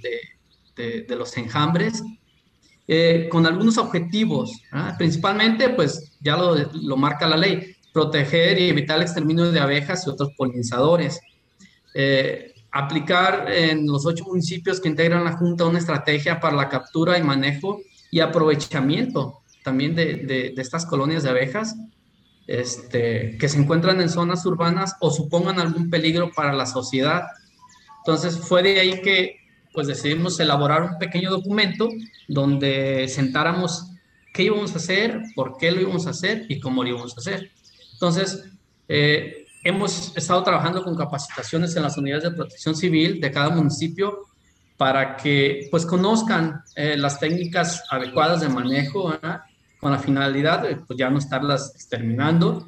de, 0.76 1.16
los 1.16 1.38
enjambres, 1.38 2.04
eh, 2.88 3.28
con 3.32 3.46
algunos 3.46 3.78
objetivos, 3.78 4.52
principalmente, 4.98 5.70
pues 5.70 6.18
ya 6.20 6.36
lo, 6.36 6.56
lo, 6.56 6.98
marca 6.98 7.28
la 7.28 7.38
ley, 7.38 7.76
proteger 7.94 8.60
y 8.60 8.70
evitar 8.70 8.98
el 8.98 9.04
exterminio 9.04 9.52
de 9.52 9.60
abejas 9.60 10.08
y 10.08 10.10
otros 10.10 10.30
polinizadores. 10.36 11.22
Eh, 11.94 12.54
aplicar 12.72 13.52
en 13.52 13.86
los 13.86 14.08
ocho 14.08 14.26
municipios 14.26 14.82
que 14.82 14.90
integran 14.90 15.24
la 15.24 15.34
Junta 15.34 15.66
una 15.66 15.78
estrategia 15.78 16.40
para 16.40 16.56
la 16.56 16.70
captura 16.70 17.20
y 17.20 17.24
manejo 17.24 17.80
y 18.14 18.20
aprovechamiento 18.20 19.42
también 19.64 19.96
de, 19.96 20.18
de, 20.54 20.62
estas 20.62 20.86
colonias 20.86 21.24
de 21.24 21.32
abejas 21.32 21.76
este, 22.46 23.40
que 23.40 23.50
se 23.50 23.58
encuentran 23.58 24.00
en 24.02 24.10
zonas 24.10 24.46
urbanas 24.46 24.96
o 25.00 25.10
supongan 25.10 25.60
algún 25.60 25.90
peligro 25.90 26.30
para 26.32 26.54
la 26.54 26.68
sociedad. 26.68 27.24
Entonces 28.06 28.38
fue 28.38 28.62
de 28.62 28.80
ahí 28.80 29.02
que 29.02 29.38
pues 29.74 29.88
decidimos 29.88 30.40
elaborar 30.40 30.84
un 30.84 31.00
pequeño 31.00 31.32
documento 31.32 31.90
donde 32.28 33.08
sentáramos 33.08 33.90
qué 34.32 34.44
íbamos 34.44 34.74
a 34.74 34.78
hacer, 34.78 35.20
por 35.34 35.58
qué 35.58 35.72
lo 35.72 35.82
íbamos 35.82 36.06
a 36.06 36.12
hacer 36.12 36.46
y 36.50 36.60
cómo 36.60 36.84
lo 36.84 36.90
íbamos 36.90 37.18
a 37.18 37.20
hacer. 37.20 37.50
Entonces, 37.94 38.44
eh, 38.88 39.48
hemos 39.64 40.16
estado 40.16 40.44
trabajando 40.44 40.84
con 40.84 40.96
capacitaciones 40.96 41.76
en 41.76 41.82
las 41.82 41.98
unidades 41.98 42.26
de 42.26 42.32
protección 42.32 42.76
civil 42.76 43.20
de 43.20 43.32
cada 43.32 43.50
municipio 43.50 44.28
para 44.84 45.16
que 45.16 45.70
pues 45.72 45.86
conozcan 45.86 46.62
eh, 46.76 46.98
las 46.98 47.18
técnicas 47.18 47.86
adecuadas 47.90 48.42
de 48.42 48.50
manejo 48.50 49.18
con 49.80 49.94
la 49.94 49.98
finalidad 49.98 50.64
de 50.64 50.76
pues, 50.76 51.00
ya 51.00 51.10
no 51.10 51.20
estarlas 51.20 51.72
exterminando. 51.74 52.68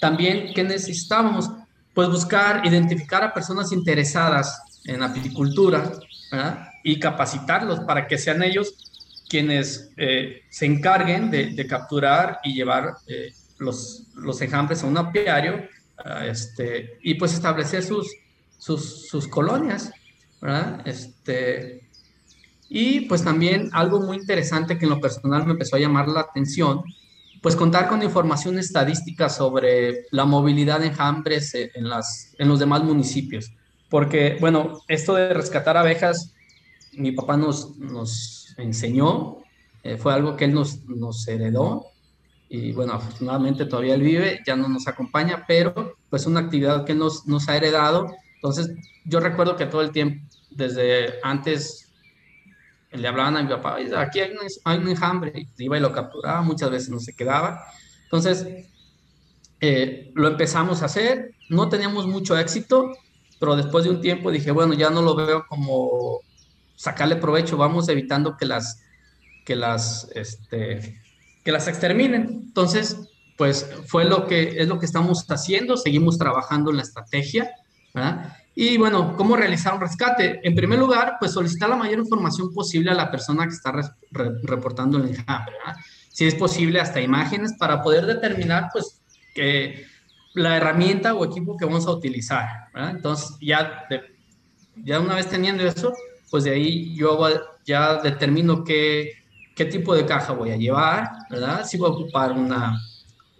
También, 0.00 0.54
¿qué 0.54 0.64
necesitamos? 0.64 1.50
Pues 1.92 2.08
buscar, 2.08 2.64
identificar 2.64 3.22
a 3.22 3.34
personas 3.34 3.70
interesadas 3.72 4.80
en 4.86 5.02
apicultura 5.02 5.92
y 6.82 6.98
capacitarlos 6.98 7.80
para 7.80 8.06
que 8.06 8.16
sean 8.16 8.42
ellos 8.42 8.72
quienes 9.28 9.92
eh, 9.98 10.40
se 10.48 10.64
encarguen 10.64 11.30
de, 11.30 11.66
capturar 11.66 12.38
y 12.44 12.54
llevar 12.54 12.94
eh, 13.08 13.34
los, 13.58 14.06
los 14.14 14.40
enjambres 14.40 14.82
a 14.82 14.86
un 14.86 14.96
apiario 14.96 15.68
este, 16.24 16.96
y 17.02 17.12
pues 17.12 17.34
establecer 17.34 17.82
sus, 17.82 18.10
sus, 18.56 19.06
sus 19.06 19.28
colonias. 19.28 19.92
Este, 20.84 21.88
y 22.68 23.02
pues 23.02 23.24
también 23.24 23.70
algo 23.72 24.00
muy 24.00 24.16
interesante 24.16 24.78
que 24.78 24.84
en 24.84 24.90
lo 24.90 25.00
personal 25.00 25.44
me 25.46 25.52
empezó 25.52 25.76
a 25.76 25.80
llamar 25.80 26.08
la 26.08 26.20
atención, 26.20 26.82
pues 27.42 27.56
contar 27.56 27.88
con 27.88 28.02
información 28.02 28.58
estadística 28.58 29.28
sobre 29.28 30.06
la 30.10 30.24
movilidad 30.24 30.80
de 30.80 30.88
enjambres 30.88 31.54
en, 31.54 31.88
las, 31.88 32.34
en 32.38 32.48
los 32.48 32.58
demás 32.58 32.82
municipios. 32.82 33.52
Porque, 33.88 34.36
bueno, 34.40 34.82
esto 34.88 35.14
de 35.14 35.32
rescatar 35.32 35.76
abejas, 35.76 36.34
mi 36.92 37.12
papá 37.12 37.36
nos, 37.36 37.76
nos 37.76 38.54
enseñó, 38.56 39.38
eh, 39.82 39.96
fue 39.96 40.12
algo 40.12 40.36
que 40.36 40.46
él 40.46 40.54
nos, 40.54 40.84
nos 40.86 41.28
heredó 41.28 41.86
y 42.48 42.72
bueno, 42.72 42.92
afortunadamente 42.92 43.66
todavía 43.66 43.94
él 43.94 44.02
vive, 44.02 44.40
ya 44.46 44.56
no 44.56 44.68
nos 44.68 44.86
acompaña, 44.86 45.44
pero 45.46 45.96
pues 46.08 46.26
una 46.26 46.40
actividad 46.40 46.84
que 46.84 46.94
nos, 46.94 47.26
nos 47.26 47.48
ha 47.48 47.56
heredado. 47.56 48.14
Entonces, 48.36 48.70
yo 49.04 49.20
recuerdo 49.20 49.56
que 49.56 49.66
todo 49.66 49.82
el 49.82 49.90
tiempo 49.90 50.24
desde 50.50 51.14
antes 51.22 51.92
le 52.92 53.08
hablaban 53.08 53.36
a 53.36 53.42
mi 53.42 53.48
papá, 53.48 53.76
aquí 53.98 54.20
hay 54.20 54.32
un, 54.32 54.88
enjambre, 54.88 55.48
iba 55.58 55.76
y 55.76 55.80
lo 55.80 55.92
capturaba, 55.92 56.40
muchas 56.42 56.70
veces 56.70 56.88
no 56.88 56.98
se 56.98 57.14
quedaba. 57.14 57.64
Entonces, 58.04 58.68
eh, 59.60 60.12
lo 60.14 60.28
empezamos 60.28 60.82
a 60.82 60.86
hacer, 60.86 61.34
no 61.50 61.68
teníamos 61.68 62.06
mucho 62.06 62.38
éxito, 62.38 62.92
pero 63.38 63.56
después 63.56 63.84
de 63.84 63.90
un 63.90 64.00
tiempo 64.00 64.30
dije, 64.30 64.50
bueno, 64.50 64.74
ya 64.74 64.90
no 64.90 65.02
lo 65.02 65.14
veo 65.14 65.44
como 65.48 66.20
sacarle 66.74 67.16
provecho, 67.16 67.56
vamos 67.56 67.88
evitando 67.88 68.36
que 68.36 68.46
las, 68.46 68.82
que 69.44 69.56
las, 69.56 70.10
este, 70.14 71.00
que 71.44 71.52
las 71.52 71.68
exterminen. 71.68 72.44
Entonces, 72.46 72.96
pues 73.36 73.68
fue 73.86 74.04
lo 74.04 74.26
que 74.26 74.60
es 74.60 74.68
lo 74.68 74.78
que 74.78 74.86
estamos 74.86 75.26
haciendo, 75.28 75.76
seguimos 75.76 76.18
trabajando 76.18 76.70
en 76.70 76.78
la 76.78 76.82
estrategia. 76.82 77.50
Y 78.54 78.78
bueno, 78.78 79.14
¿cómo 79.16 79.36
realizar 79.36 79.74
un 79.74 79.80
rescate? 79.80 80.40
En 80.42 80.54
primer 80.54 80.78
lugar, 80.78 81.16
pues 81.18 81.32
solicitar 81.32 81.68
la 81.68 81.76
mayor 81.76 81.98
información 81.98 82.52
posible 82.54 82.90
a 82.90 82.94
la 82.94 83.10
persona 83.10 83.46
que 83.46 83.54
está 83.54 83.72
reportando 84.42 84.98
el 84.98 85.10
enjambre. 85.10 85.54
Si 86.10 86.26
es 86.26 86.34
posible, 86.34 86.80
hasta 86.80 87.00
imágenes 87.00 87.54
para 87.58 87.82
poder 87.82 88.06
determinar, 88.06 88.68
pues, 88.72 89.02
que 89.34 89.86
la 90.34 90.56
herramienta 90.56 91.14
o 91.14 91.24
equipo 91.24 91.56
que 91.56 91.64
vamos 91.64 91.86
a 91.86 91.90
utilizar. 91.90 92.68
Entonces, 92.74 93.36
ya, 93.40 93.84
ya 94.76 95.00
una 95.00 95.14
vez 95.14 95.28
teniendo 95.28 95.66
eso, 95.66 95.92
pues 96.30 96.44
de 96.44 96.52
ahí 96.52 96.94
yo 96.94 97.18
ya 97.64 97.96
determino 97.96 98.64
qué, 98.64 99.12
qué 99.54 99.64
tipo 99.64 99.94
de 99.94 100.06
caja 100.06 100.32
voy 100.32 100.50
a 100.50 100.56
llevar, 100.56 101.10
¿verdad? 101.30 101.64
Si 101.64 101.76
voy 101.76 101.90
a 101.90 101.94
ocupar 101.94 102.32
una, 102.32 102.78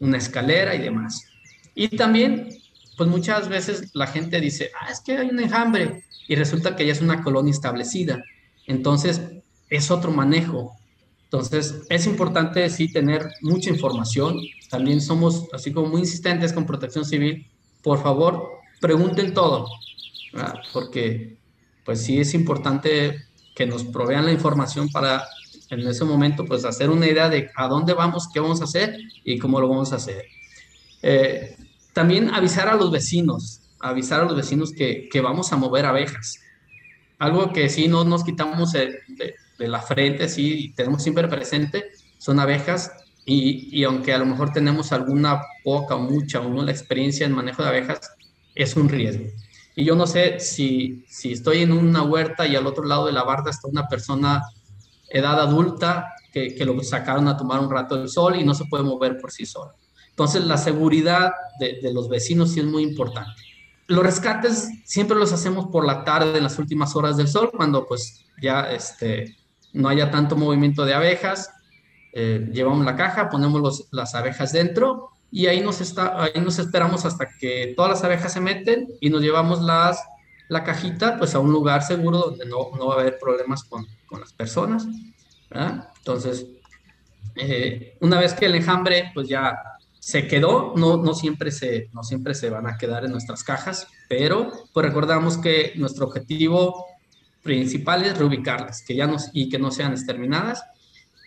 una 0.00 0.18
escalera 0.18 0.74
y 0.74 0.80
demás. 0.80 1.26
Y 1.74 1.88
también, 1.96 2.48
pues 2.96 3.08
muchas 3.08 3.48
veces 3.48 3.90
la 3.94 4.06
gente 4.06 4.40
dice, 4.40 4.70
ah, 4.80 4.90
es 4.90 5.00
que 5.00 5.16
hay 5.16 5.28
un 5.28 5.40
enjambre 5.40 6.04
y 6.28 6.34
resulta 6.34 6.74
que 6.76 6.86
ya 6.86 6.92
es 6.92 7.00
una 7.00 7.22
colonia 7.22 7.50
establecida. 7.50 8.24
Entonces, 8.66 9.20
es 9.68 9.90
otro 9.90 10.10
manejo. 10.10 10.76
Entonces, 11.24 11.82
es 11.88 12.06
importante 12.06 12.68
sí 12.70 12.90
tener 12.92 13.28
mucha 13.42 13.70
información. 13.70 14.40
También 14.70 15.00
somos 15.00 15.48
así 15.52 15.72
como 15.72 15.88
muy 15.88 16.00
insistentes 16.00 16.52
con 16.52 16.66
protección 16.66 17.04
civil. 17.04 17.46
Por 17.82 18.02
favor, 18.02 18.48
pregunten 18.80 19.34
todo, 19.34 19.68
porque 20.72 21.36
pues 21.84 22.02
sí 22.02 22.18
es 22.18 22.34
importante 22.34 23.26
que 23.54 23.66
nos 23.66 23.84
provean 23.84 24.26
la 24.26 24.32
información 24.32 24.88
para 24.88 25.26
en 25.70 25.80
ese 25.80 26.04
momento, 26.04 26.44
pues 26.44 26.64
hacer 26.64 26.90
una 26.90 27.06
idea 27.06 27.28
de 27.28 27.50
a 27.54 27.66
dónde 27.66 27.92
vamos, 27.92 28.28
qué 28.32 28.40
vamos 28.40 28.60
a 28.60 28.64
hacer 28.64 28.98
y 29.24 29.38
cómo 29.38 29.60
lo 29.60 29.68
vamos 29.68 29.92
a 29.92 29.96
hacer. 29.96 30.24
Eh, 31.02 31.56
también 31.96 32.28
avisar 32.34 32.68
a 32.68 32.74
los 32.74 32.90
vecinos, 32.90 33.62
avisar 33.80 34.20
a 34.20 34.24
los 34.24 34.36
vecinos 34.36 34.70
que, 34.70 35.08
que, 35.10 35.22
vamos 35.22 35.50
a 35.54 35.56
mover 35.56 35.86
abejas. 35.86 36.38
Algo 37.18 37.54
que 37.54 37.70
sí 37.70 37.88
no 37.88 38.04
nos 38.04 38.22
quitamos 38.22 38.72
de, 38.72 39.00
la 39.56 39.80
frente, 39.80 40.28
sí, 40.28 40.74
tenemos 40.76 41.02
siempre 41.02 41.26
presente, 41.26 41.86
son 42.18 42.38
abejas 42.38 42.92
y, 43.24 43.74
y, 43.74 43.84
aunque 43.84 44.12
a 44.12 44.18
lo 44.18 44.26
mejor 44.26 44.52
tenemos 44.52 44.92
alguna 44.92 45.40
poca 45.64 45.94
o 45.94 46.00
mucha 46.00 46.40
o 46.40 46.62
la 46.62 46.70
experiencia 46.70 47.24
en 47.24 47.32
manejo 47.32 47.62
de 47.62 47.70
abejas, 47.70 48.00
es 48.54 48.76
un 48.76 48.90
riesgo. 48.90 49.24
Y 49.74 49.86
yo 49.86 49.96
no 49.96 50.06
sé 50.06 50.38
si, 50.38 51.02
si 51.08 51.32
estoy 51.32 51.62
en 51.62 51.72
una 51.72 52.02
huerta 52.02 52.46
y 52.46 52.56
al 52.56 52.66
otro 52.66 52.84
lado 52.84 53.06
de 53.06 53.12
la 53.12 53.22
barda 53.22 53.50
está 53.50 53.68
una 53.68 53.88
persona 53.88 54.42
edad 55.08 55.40
adulta 55.40 56.12
que, 56.30 56.54
que, 56.54 56.66
lo 56.66 56.78
sacaron 56.82 57.26
a 57.26 57.38
tomar 57.38 57.58
un 57.60 57.70
rato 57.70 57.96
del 57.96 58.10
sol 58.10 58.36
y 58.36 58.44
no 58.44 58.52
se 58.52 58.66
puede 58.66 58.84
mover 58.84 59.16
por 59.16 59.32
sí 59.32 59.46
solo. 59.46 59.72
Entonces, 60.16 60.46
la 60.46 60.56
seguridad 60.56 61.32
de, 61.60 61.78
de, 61.82 61.92
los 61.92 62.08
vecinos 62.08 62.52
sí 62.52 62.60
es 62.60 62.66
muy 62.66 62.82
importante. 62.82 63.42
Los 63.86 64.02
rescates 64.02 64.70
siempre 64.84 65.14
los 65.16 65.32
hacemos 65.32 65.66
por 65.66 65.84
la 65.84 66.04
tarde, 66.04 66.38
en 66.38 66.42
las 66.42 66.58
últimas 66.58 66.96
horas 66.96 67.18
del 67.18 67.28
sol, 67.28 67.50
cuando 67.54 67.86
pues 67.86 68.24
ya 68.40 68.72
este, 68.72 69.36
no 69.74 69.90
haya 69.90 70.10
tanto 70.10 70.36
movimiento 70.36 70.84
de 70.84 70.94
abejas. 70.94 71.50
Eh, 72.12 72.48
llevamos 72.50 72.84
la 72.86 72.96
caja, 72.96 73.28
ponemos 73.28 73.60
los, 73.60 73.88
las 73.92 74.14
abejas 74.14 74.52
dentro 74.52 75.10
y 75.30 75.46
ahí 75.48 75.60
nos, 75.60 75.82
está, 75.82 76.22
ahí 76.22 76.40
nos 76.42 76.58
esperamos 76.58 77.04
hasta 77.04 77.28
que 77.38 77.74
todas 77.76 77.90
las 77.90 78.04
abejas 78.04 78.32
se 78.32 78.40
meten 78.40 78.88
y 79.00 79.10
nos 79.10 79.20
llevamos 79.20 79.60
las, 79.60 80.02
la 80.48 80.64
cajita 80.64 81.18
pues 81.18 81.34
a 81.34 81.40
un 81.40 81.52
lugar 81.52 81.82
seguro 81.82 82.18
donde 82.18 82.46
no, 82.46 82.70
no 82.78 82.86
va 82.86 82.94
a 82.94 83.00
haber 83.00 83.18
problemas 83.18 83.64
con, 83.64 83.86
con 84.06 84.20
las 84.20 84.32
personas. 84.32 84.86
Entonces, 85.98 86.46
eh, 87.34 87.96
una 88.00 88.18
vez 88.18 88.32
que 88.32 88.46
el 88.46 88.54
enjambre 88.54 89.10
pues 89.12 89.28
ya 89.28 89.75
se 90.06 90.28
quedó, 90.28 90.72
no, 90.76 90.98
no, 90.98 91.14
siempre 91.14 91.50
se, 91.50 91.90
no 91.92 92.04
siempre 92.04 92.32
se 92.36 92.48
van 92.48 92.68
a 92.68 92.78
quedar 92.78 93.04
en 93.04 93.10
nuestras 93.10 93.42
cajas, 93.42 93.88
pero 94.08 94.52
pues 94.72 94.86
recordamos 94.86 95.36
que 95.36 95.72
nuestro 95.74 96.06
objetivo 96.06 96.86
principal 97.42 98.04
es 98.04 98.16
reubicarlas 98.16 98.84
que 98.86 98.94
ya 98.94 99.10
y 99.32 99.48
que 99.48 99.58
no 99.58 99.72
sean 99.72 99.90
exterminadas. 99.90 100.62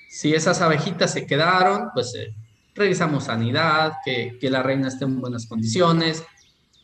Si 0.09 0.33
esas 0.33 0.61
abejitas 0.61 1.11
se 1.11 1.25
quedaron, 1.25 1.89
pues 1.93 2.15
eh, 2.15 2.33
revisamos 2.73 3.25
sanidad, 3.25 3.95
que, 4.05 4.37
que, 4.39 4.49
la 4.49 4.63
reina 4.63 4.87
esté 4.87 5.03
en 5.03 5.19
buenas 5.19 5.45
condiciones, 5.45 6.23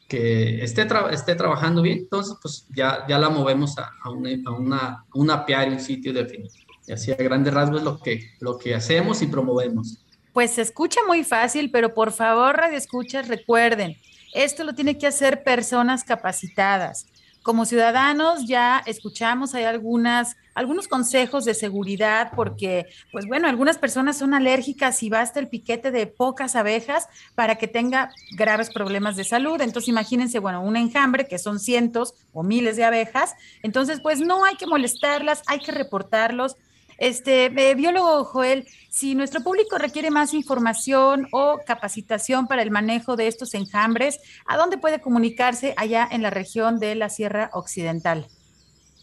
que 0.10 0.66
esté, 0.66 0.86
esté 1.12 1.36
trabajando 1.36 1.82
bien, 1.82 2.00
entonces 2.00 2.36
pues 2.42 2.68
ya, 2.76 3.08
ya 3.08 3.18
la 3.18 3.30
movemos 3.30 3.78
a, 3.78 3.90
a, 4.04 4.10
una, 4.10 4.32
a 4.46 4.52
una, 4.52 5.06
un 5.14 5.32
apiario, 5.32 5.76
un 5.76 5.80
sitio 5.80 6.12
definitivo. 6.12 6.74
Y 6.88 6.92
así 6.92 7.14
a 7.14 7.16
grandes 7.16 7.54
rasgos 7.54 7.84
lo 7.84 8.00
que, 8.00 8.32
lo 8.42 8.58
que 8.58 8.76
hacemos 8.76 9.22
y 9.22 9.28
promovemos. 9.28 10.05
Pues 10.36 10.52
se 10.52 10.64
escucha 10.64 11.00
muy 11.08 11.24
fácil, 11.24 11.72
pero 11.72 11.94
por 11.94 12.12
favor, 12.12 12.58
radio 12.58 12.78
escuchas, 12.78 13.30
recuerden, 13.30 13.96
esto 14.34 14.66
lo 14.66 14.76
tiene 14.76 14.98
que 14.98 15.08
hacer 15.08 15.46
personas 15.46 16.04
capacitadas. 16.04 17.08
Como 17.42 17.64
ciudadanos 17.64 18.46
ya 18.46 18.84
escuchamos, 18.86 19.56
hay 19.56 19.64
algunas, 19.64 20.36
algunos 20.54 20.90
consejos 20.90 21.46
de 21.46 21.54
seguridad 21.54 22.34
porque, 22.36 22.86
pues 23.14 23.28
bueno, 23.28 23.48
algunas 23.48 23.78
personas 23.78 24.18
son 24.18 24.34
alérgicas 24.34 25.04
y 25.04 25.10
basta 25.10 25.40
el 25.40 25.48
piquete 25.48 25.90
de 25.92 26.06
pocas 26.06 26.58
abejas 26.58 27.08
para 27.36 27.56
que 27.56 27.70
tenga 27.70 28.12
graves 28.36 28.70
problemas 28.74 29.16
de 29.16 29.24
salud. 29.24 29.62
Entonces 29.62 29.88
imagínense, 29.88 30.40
bueno, 30.40 30.62
un 30.62 30.76
enjambre 30.76 31.30
que 31.30 31.40
son 31.40 31.62
cientos 31.62 32.14
o 32.34 32.44
miles 32.44 32.76
de 32.76 32.84
abejas. 32.84 33.36
Entonces, 33.64 34.02
pues 34.02 34.20
no 34.20 34.44
hay 34.44 34.56
que 34.56 34.68
molestarlas, 34.68 35.44
hay 35.48 35.60
que 35.60 35.72
reportarlos 35.72 36.58
este, 36.98 37.46
eh, 37.46 37.76
biólogo 37.76 38.24
Joel, 38.26 38.68
si 38.90 39.16
nuestro 39.16 39.42
público 39.42 39.78
requiere 39.78 40.12
más 40.12 40.34
información 40.34 41.28
o 41.32 41.60
capacitación 41.66 42.48
para 42.48 42.62
el 42.62 42.72
manejo 42.72 43.16
de 43.16 43.28
estos 43.28 43.54
enjambres, 43.54 44.20
¿a 44.46 44.58
dónde 44.58 44.78
puede 44.78 45.02
comunicarse 45.02 45.74
allá 45.78 46.08
en 46.10 46.22
la 46.22 46.30
región 46.30 46.80
de 46.80 46.96
la 46.96 47.10
Sierra 47.10 47.50
Occidental? 47.54 48.28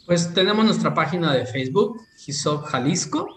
Pues 0.07 0.33
tenemos 0.35 0.65
nuestra 0.65 0.95
página 0.95 1.33
de 1.33 1.47
Facebook, 1.47 2.01
GISOC 2.19 2.67
Jalisco, 2.67 3.29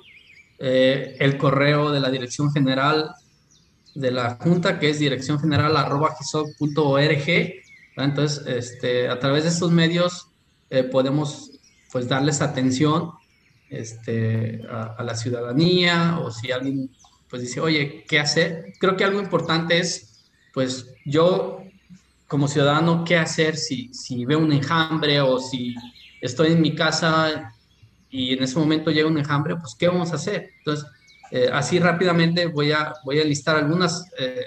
eh, 0.57 1.17
el 1.19 1.37
correo 1.37 1.91
de 1.91 1.99
la 1.99 2.09
Dirección 2.09 2.51
General 2.51 3.13
de 3.95 4.11
la 4.11 4.37
Junta, 4.41 4.77
que 4.77 4.89
es 4.89 4.99
dirección 4.99 5.39
general 5.39 5.75
arroba 5.77 6.15
Entonces, 7.97 8.45
este, 8.45 9.09
a 9.09 9.19
través 9.19 9.43
de 9.43 9.49
estos 9.49 9.71
medios 9.71 10.27
eh, 10.69 10.83
podemos 10.83 11.51
pues 11.91 12.09
darles 12.09 12.41
atención 12.41 13.11
este, 13.79 14.61
a, 14.69 15.03
la 15.03 15.15
ciudadanía 15.15 16.19
o 16.19 16.31
si 16.31 16.51
alguien 16.51 16.89
pues 17.29 17.41
dice, 17.41 17.59
oye, 17.59 18.05
¿qué 18.07 18.19
hacer? 18.19 18.73
Creo 18.79 18.95
que 18.95 19.03
algo 19.03 19.19
importante 19.19 19.77
es, 19.79 20.29
pues 20.53 20.93
yo 21.05 21.61
como 22.27 22.47
ciudadano, 22.47 23.03
¿qué 23.03 23.17
hacer 23.17 23.57
si, 23.57 23.93
si 23.93 24.25
veo 24.25 24.39
un 24.39 24.51
enjambre 24.51 25.21
o 25.21 25.39
si 25.39 25.75
estoy 26.21 26.53
en 26.53 26.61
mi 26.61 26.75
casa 26.75 27.53
y 28.09 28.33
en 28.33 28.43
ese 28.43 28.57
momento 28.57 28.91
llega 28.91 29.07
un 29.07 29.17
enjambre, 29.17 29.55
pues 29.57 29.75
¿qué 29.75 29.87
vamos 29.87 30.11
a 30.11 30.15
hacer? 30.15 30.51
Entonces, 30.59 30.85
eh, 31.31 31.49
así 31.51 31.79
rápidamente 31.79 32.45
voy 32.47 32.71
a, 32.71 32.93
voy 33.03 33.19
a 33.19 33.25
listar 33.25 33.57
algunas 33.57 34.09
eh, 34.17 34.45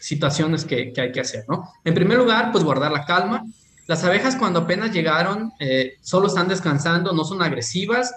situaciones 0.00 0.64
que, 0.64 0.92
que, 0.92 1.00
hay 1.00 1.12
que 1.12 1.20
hacer, 1.20 1.44
¿no? 1.48 1.70
En 1.84 1.94
primer 1.94 2.18
lugar, 2.18 2.50
pues 2.50 2.64
guardar 2.64 2.90
la 2.90 3.04
calma, 3.04 3.44
las 3.92 4.04
abejas 4.04 4.36
cuando 4.36 4.60
apenas 4.60 4.90
llegaron 4.90 5.52
eh, 5.58 5.98
solo 6.00 6.28
están 6.28 6.48
descansando, 6.48 7.12
no 7.12 7.24
son 7.24 7.42
agresivas. 7.42 8.14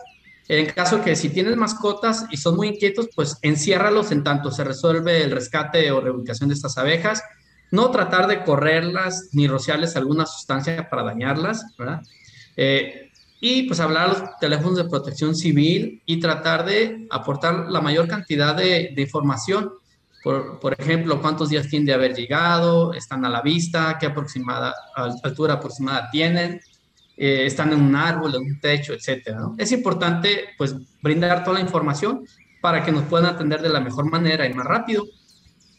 En 0.47 0.67
caso 0.67 1.03
que 1.03 1.17
si 1.17 1.27
tienes 1.27 1.57
mascotas 1.57 2.27
y 2.31 2.37
son 2.37 2.55
muy 2.55 2.69
inquietos, 2.69 3.09
pues 3.13 3.39
enciérralos 3.41 4.13
en 4.13 4.23
tanto 4.23 4.51
se 4.51 4.63
resuelve 4.63 5.21
el 5.21 5.31
rescate 5.31 5.91
o 5.91 5.99
reubicación 5.99 6.47
de 6.47 6.55
estas 6.55 6.77
abejas. 6.77 7.21
No 7.71 7.91
tratar 7.91 8.27
de 8.27 8.45
correrlas 8.45 9.31
ni 9.33 9.49
rociarles 9.49 9.97
alguna 9.97 10.25
sustancia 10.25 10.89
para 10.89 11.03
dañarlas, 11.03 11.65
¿verdad? 11.77 12.01
Eh, 12.55 13.11
y 13.41 13.63
pues 13.63 13.81
hablar 13.81 14.05
a 14.05 14.13
los 14.13 14.39
teléfonos 14.39 14.77
de 14.77 14.85
protección 14.85 15.35
civil 15.35 16.01
y 16.05 16.21
tratar 16.21 16.63
de 16.65 17.05
aportar 17.09 17.65
la 17.69 17.81
mayor 17.81 18.07
cantidad 18.07 18.55
de, 18.55 18.93
de 18.95 19.01
información 19.01 19.73
por, 20.25 20.75
ejemplo, 20.79 21.21
cuántos 21.21 21.49
días 21.49 21.67
tienen 21.67 21.85
de 21.85 21.93
haber 21.93 22.15
llegado, 22.15 22.95
están 22.95 23.23
a 23.25 23.29
la 23.29 23.43
vista, 23.43 23.95
qué 23.99 24.07
aproximada, 24.07 24.73
altura 25.21 25.53
aproximada 25.53 26.09
tienen, 26.09 26.59
eh, 27.15 27.45
están 27.45 27.71
en 27.73 27.79
un 27.79 27.95
árbol, 27.95 28.33
en 28.33 28.41
un 28.41 28.59
techo, 28.59 28.93
etc. 28.93 29.37
Es 29.55 29.71
importante 29.71 30.45
pues 30.57 30.75
brindar 30.99 31.43
toda 31.43 31.59
la 31.59 31.63
información 31.63 32.25
para 32.59 32.83
que 32.83 32.91
nos 32.91 33.03
puedan 33.03 33.27
atender 33.27 33.61
de 33.61 33.69
la 33.69 33.79
mejor 33.79 34.09
manera 34.09 34.47
y 34.47 34.53
más 34.55 34.65
rápido. 34.65 35.05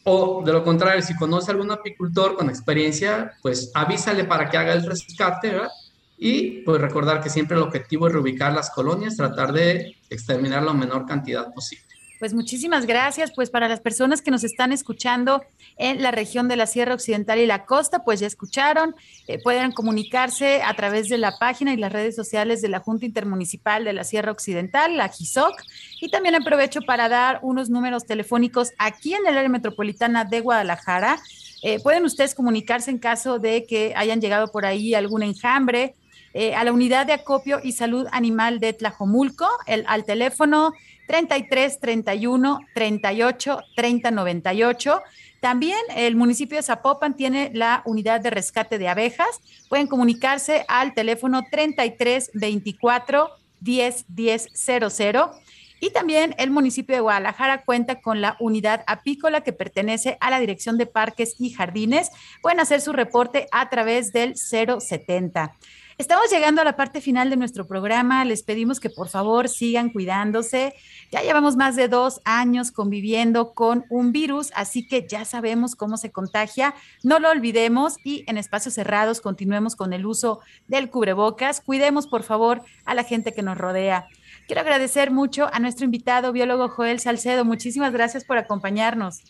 O 0.05 0.45
de 0.47 0.53
lo 0.53 0.63
contrario, 0.63 1.03
si 1.03 1.17
conoce 1.17 1.51
a 1.51 1.55
algún 1.55 1.73
apicultor 1.73 2.37
con 2.37 2.49
experiencia, 2.49 3.33
pues 3.43 3.73
avísale 3.75 4.23
para 4.23 4.49
que 4.49 4.59
haga 4.59 4.75
el 4.75 4.87
rescate, 4.87 5.51
¿verdad? 5.51 5.71
Y 6.19 6.63
pues 6.63 6.81
recordar 6.81 7.21
que 7.21 7.31
siempre 7.31 7.57
el 7.57 7.65
objetivo 7.65 8.07
es 8.07 8.13
reubicar 8.13 8.53
las 8.53 8.71
colonias, 8.71 9.17
tratar 9.17 9.53
de 9.53 9.97
exterminar 10.09 10.63
la 10.63 10.73
menor 10.73 11.05
cantidad 11.05 11.53
posible. 11.53 11.96
Pues 12.19 12.33
muchísimas 12.33 12.87
gracias. 12.87 13.33
Pues 13.35 13.51
para 13.51 13.69
las 13.69 13.81
personas 13.81 14.23
que 14.23 14.31
nos 14.31 14.43
están 14.43 14.73
escuchando 14.73 15.43
en 15.77 16.03
la 16.03 16.11
región 16.11 16.49
de 16.49 16.57
la 16.57 16.67
Sierra 16.67 16.95
Occidental 16.95 17.39
y 17.39 17.47
la 17.47 17.67
costa, 17.67 18.05
pues 18.05 18.21
ya 18.21 18.27
escucharon, 18.27 18.95
eh, 19.27 19.39
pueden 19.43 19.73
comunicarse 19.73 20.63
a 20.63 20.75
través 20.75 21.09
de 21.09 21.19
la 21.19 21.39
página 21.39 21.75
y 21.75 21.77
las 21.77 21.93
redes 21.93 22.17
sociales 22.17 22.63
de 22.63 22.69
la 22.69 22.81
Junta 22.81 23.05
Intermunicipal 23.05 23.85
de 23.85 23.93
la 23.93 24.05
Sierra 24.05 24.33
Occidental, 24.33 24.97
la 24.97 25.09
GISOC. 25.09 25.61
Y 26.01 26.11
también 26.11 26.35
aprovecho 26.35 26.81
para 26.83 27.09
dar 27.09 27.41
unos 27.43 27.69
números 27.69 28.07
telefónicos 28.07 28.73
aquí 28.79 29.15
en 29.15 29.27
el 29.27 29.37
área 29.37 29.51
metropolitana 29.51 30.25
de 30.25 30.41
Guadalajara. 30.41 31.19
Eh, 31.63 31.81
pueden 31.83 32.05
ustedes 32.05 32.35
comunicarse 32.35 32.91
en 32.91 32.99
caso 32.99 33.39
de 33.39 33.67
que 33.67 33.93
hayan 33.95 34.21
llegado 34.21 34.51
por 34.51 34.65
ahí 34.65 34.95
algún 34.95 35.23
enjambre. 35.23 35.95
Eh, 36.39 36.55
a 36.55 36.65
la 36.65 36.73
unidad 36.73 37.07
de 37.07 37.15
acopio 37.15 37.61
y 37.65 37.73
salud 37.73 38.07
animal 38.13 38.61
de 38.61 38.75
Tlajomulco, 38.75 39.49
el, 39.67 39.85
al 39.89 40.05
teléfono 40.05 40.75
33 41.07 41.81
31 41.81 42.61
38 42.75 43.61
30 43.75 44.11
98. 44.11 45.03
También 45.41 45.79
el 45.95 46.17
municipio 46.17 46.57
de 46.57 46.63
Zapopan 46.63 47.15
tiene 47.15 47.51
la 47.55 47.83
unidad 47.85 48.21
de 48.21 48.31
rescate 48.31 48.79
de 48.79 48.89
abejas. 48.89 49.41
Pueden 49.69 49.87
comunicarse 49.87 50.65
al 50.69 50.95
teléfono 50.95 51.45
33 51.51 52.31
24 52.35 53.31
10 53.61 54.05
10 54.09 54.49
00. 54.55 55.31
Y 55.79 55.91
también 55.91 56.35
el 56.39 56.51
municipio 56.51 56.97
de 56.97 57.03
Guadalajara 57.03 57.65
cuenta 57.65 58.01
con 58.01 58.23
la 58.23 58.37
unidad 58.41 58.83
apícola 58.87 59.43
que 59.43 59.53
pertenece 59.53 60.17
a 60.21 60.31
la 60.31 60.41
Dirección 60.41 60.79
de 60.79 60.87
Parques 60.87 61.37
y 61.39 61.51
Jardines. 61.51 62.11
Pueden 62.41 62.61
hacer 62.61 62.81
su 62.81 62.93
reporte 62.93 63.47
a 63.53 63.69
través 63.69 64.13
del 64.13 64.37
070. 64.37 65.55
Estamos 65.99 66.31
llegando 66.31 66.61
a 66.61 66.65
la 66.65 66.77
parte 66.77 67.01
final 67.01 67.31
de 67.31 67.39
nuestro 67.39 67.67
programa. 67.67 68.23
Les 68.27 68.43
pedimos 68.43 68.81
que 68.81 68.91
por 68.91 69.09
favor 69.09 69.49
sigan 69.49 69.89
cuidándose. 69.89 70.75
Ya 71.11 71.23
llevamos 71.23 71.57
más 71.57 71.75
de 71.75 71.89
dos 71.89 72.21
años 72.27 72.71
conviviendo 72.71 73.55
con 73.55 73.87
un 73.89 74.13
virus, 74.13 74.53
así 74.55 74.87
que 74.87 75.07
ya 75.09 75.25
sabemos 75.25 75.75
cómo 75.75 75.97
se 75.97 76.13
contagia. 76.13 76.75
No 77.03 77.19
lo 77.19 77.31
olvidemos 77.31 77.97
y 78.05 78.25
en 78.27 78.37
espacios 78.37 78.75
cerrados 78.75 79.23
continuemos 79.23 79.75
con 79.75 79.95
el 79.95 80.05
uso 80.05 80.41
del 80.69 80.91
cubrebocas. 80.91 81.63
Cuidemos 81.63 82.07
por 82.07 82.25
favor 82.25 82.61
a 82.85 82.95
la 82.95 83.03
gente 83.03 83.33
que 83.33 83.43
nos 83.43 83.57
rodea. 83.57 84.07
Quiero 84.47 84.61
agradecer 84.61 85.11
mucho 85.11 85.49
a 85.51 85.61
nuestro 85.61 85.87
invitado, 85.87 86.31
biólogo 86.31 86.69
Joel 86.69 87.01
Salcedo. 87.01 87.47
Muchísimas 87.47 87.95
gracias 87.95 88.27
por 88.27 88.37
acompañarnos. 88.37 89.23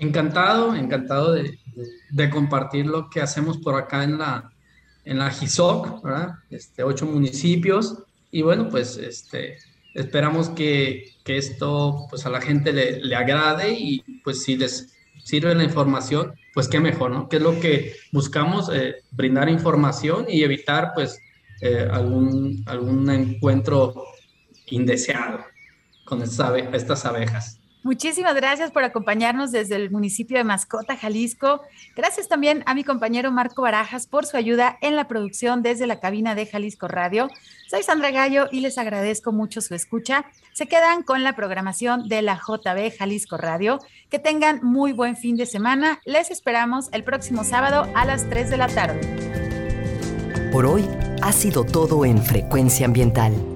Encantado, 0.00 0.74
encantado 0.74 1.32
de, 1.32 2.30
compartir 2.30 2.86
lo 2.86 3.08
que 3.08 3.22
hacemos 3.22 3.58
por 3.58 3.76
acá 3.76 4.02
en 4.02 4.18
la, 4.18 4.50
en 5.06 5.18
la 5.18 5.30
GISOC. 5.30 6.02
Este, 6.50 6.82
ocho 6.82 7.06
municipios, 7.06 8.02
y 8.30 8.42
bueno, 8.42 8.68
pues 8.68 8.98
este, 8.98 9.56
esperamos 9.94 10.50
que, 10.50 11.14
que 11.24 11.38
esto 11.38 12.06
pues 12.10 12.26
a 12.26 12.30
la 12.30 12.42
gente 12.42 12.72
le, 12.72 13.00
le, 13.00 13.16
agrade 13.16 13.72
y 13.72 14.00
pues 14.22 14.42
si 14.42 14.56
les 14.56 14.92
sirve 15.24 15.54
la 15.54 15.64
información, 15.64 16.34
pues 16.52 16.68
qué 16.68 16.80
mejor, 16.80 17.12
¿no? 17.12 17.28
Que 17.28 17.36
es 17.36 17.42
lo 17.42 17.58
que 17.58 17.96
buscamos, 18.12 18.68
eh, 18.72 18.96
brindar 19.12 19.48
información 19.48 20.26
y 20.28 20.42
evitar 20.42 20.92
pues 20.94 21.18
eh, 21.62 21.88
algún, 21.90 22.62
algún 22.66 23.08
encuentro 23.08 23.94
indeseado 24.66 25.40
con 26.04 26.22
estas 26.22 27.04
abejas. 27.06 27.55
Muchísimas 27.86 28.34
gracias 28.34 28.72
por 28.72 28.82
acompañarnos 28.82 29.52
desde 29.52 29.76
el 29.76 29.92
municipio 29.92 30.38
de 30.38 30.42
Mascota, 30.42 30.96
Jalisco. 30.96 31.60
Gracias 31.94 32.26
también 32.26 32.64
a 32.66 32.74
mi 32.74 32.82
compañero 32.82 33.30
Marco 33.30 33.62
Barajas 33.62 34.08
por 34.08 34.26
su 34.26 34.36
ayuda 34.36 34.76
en 34.80 34.96
la 34.96 35.06
producción 35.06 35.62
desde 35.62 35.86
la 35.86 36.00
cabina 36.00 36.34
de 36.34 36.46
Jalisco 36.46 36.88
Radio. 36.88 37.28
Soy 37.70 37.84
Sandra 37.84 38.10
Gallo 38.10 38.48
y 38.50 38.58
les 38.58 38.76
agradezco 38.76 39.30
mucho 39.30 39.60
su 39.60 39.76
escucha. 39.76 40.24
Se 40.52 40.66
quedan 40.66 41.04
con 41.04 41.22
la 41.22 41.36
programación 41.36 42.08
de 42.08 42.22
la 42.22 42.34
JB 42.34 42.98
Jalisco 42.98 43.36
Radio. 43.36 43.78
Que 44.10 44.18
tengan 44.18 44.64
muy 44.64 44.92
buen 44.92 45.16
fin 45.16 45.36
de 45.36 45.46
semana. 45.46 46.00
Les 46.04 46.32
esperamos 46.32 46.88
el 46.90 47.04
próximo 47.04 47.44
sábado 47.44 47.88
a 47.94 48.04
las 48.04 48.28
3 48.28 48.50
de 48.50 48.56
la 48.56 48.66
tarde. 48.66 50.50
Por 50.50 50.66
hoy 50.66 50.84
ha 51.22 51.30
sido 51.30 51.62
todo 51.62 52.04
en 52.04 52.20
Frecuencia 52.20 52.84
Ambiental. 52.84 53.55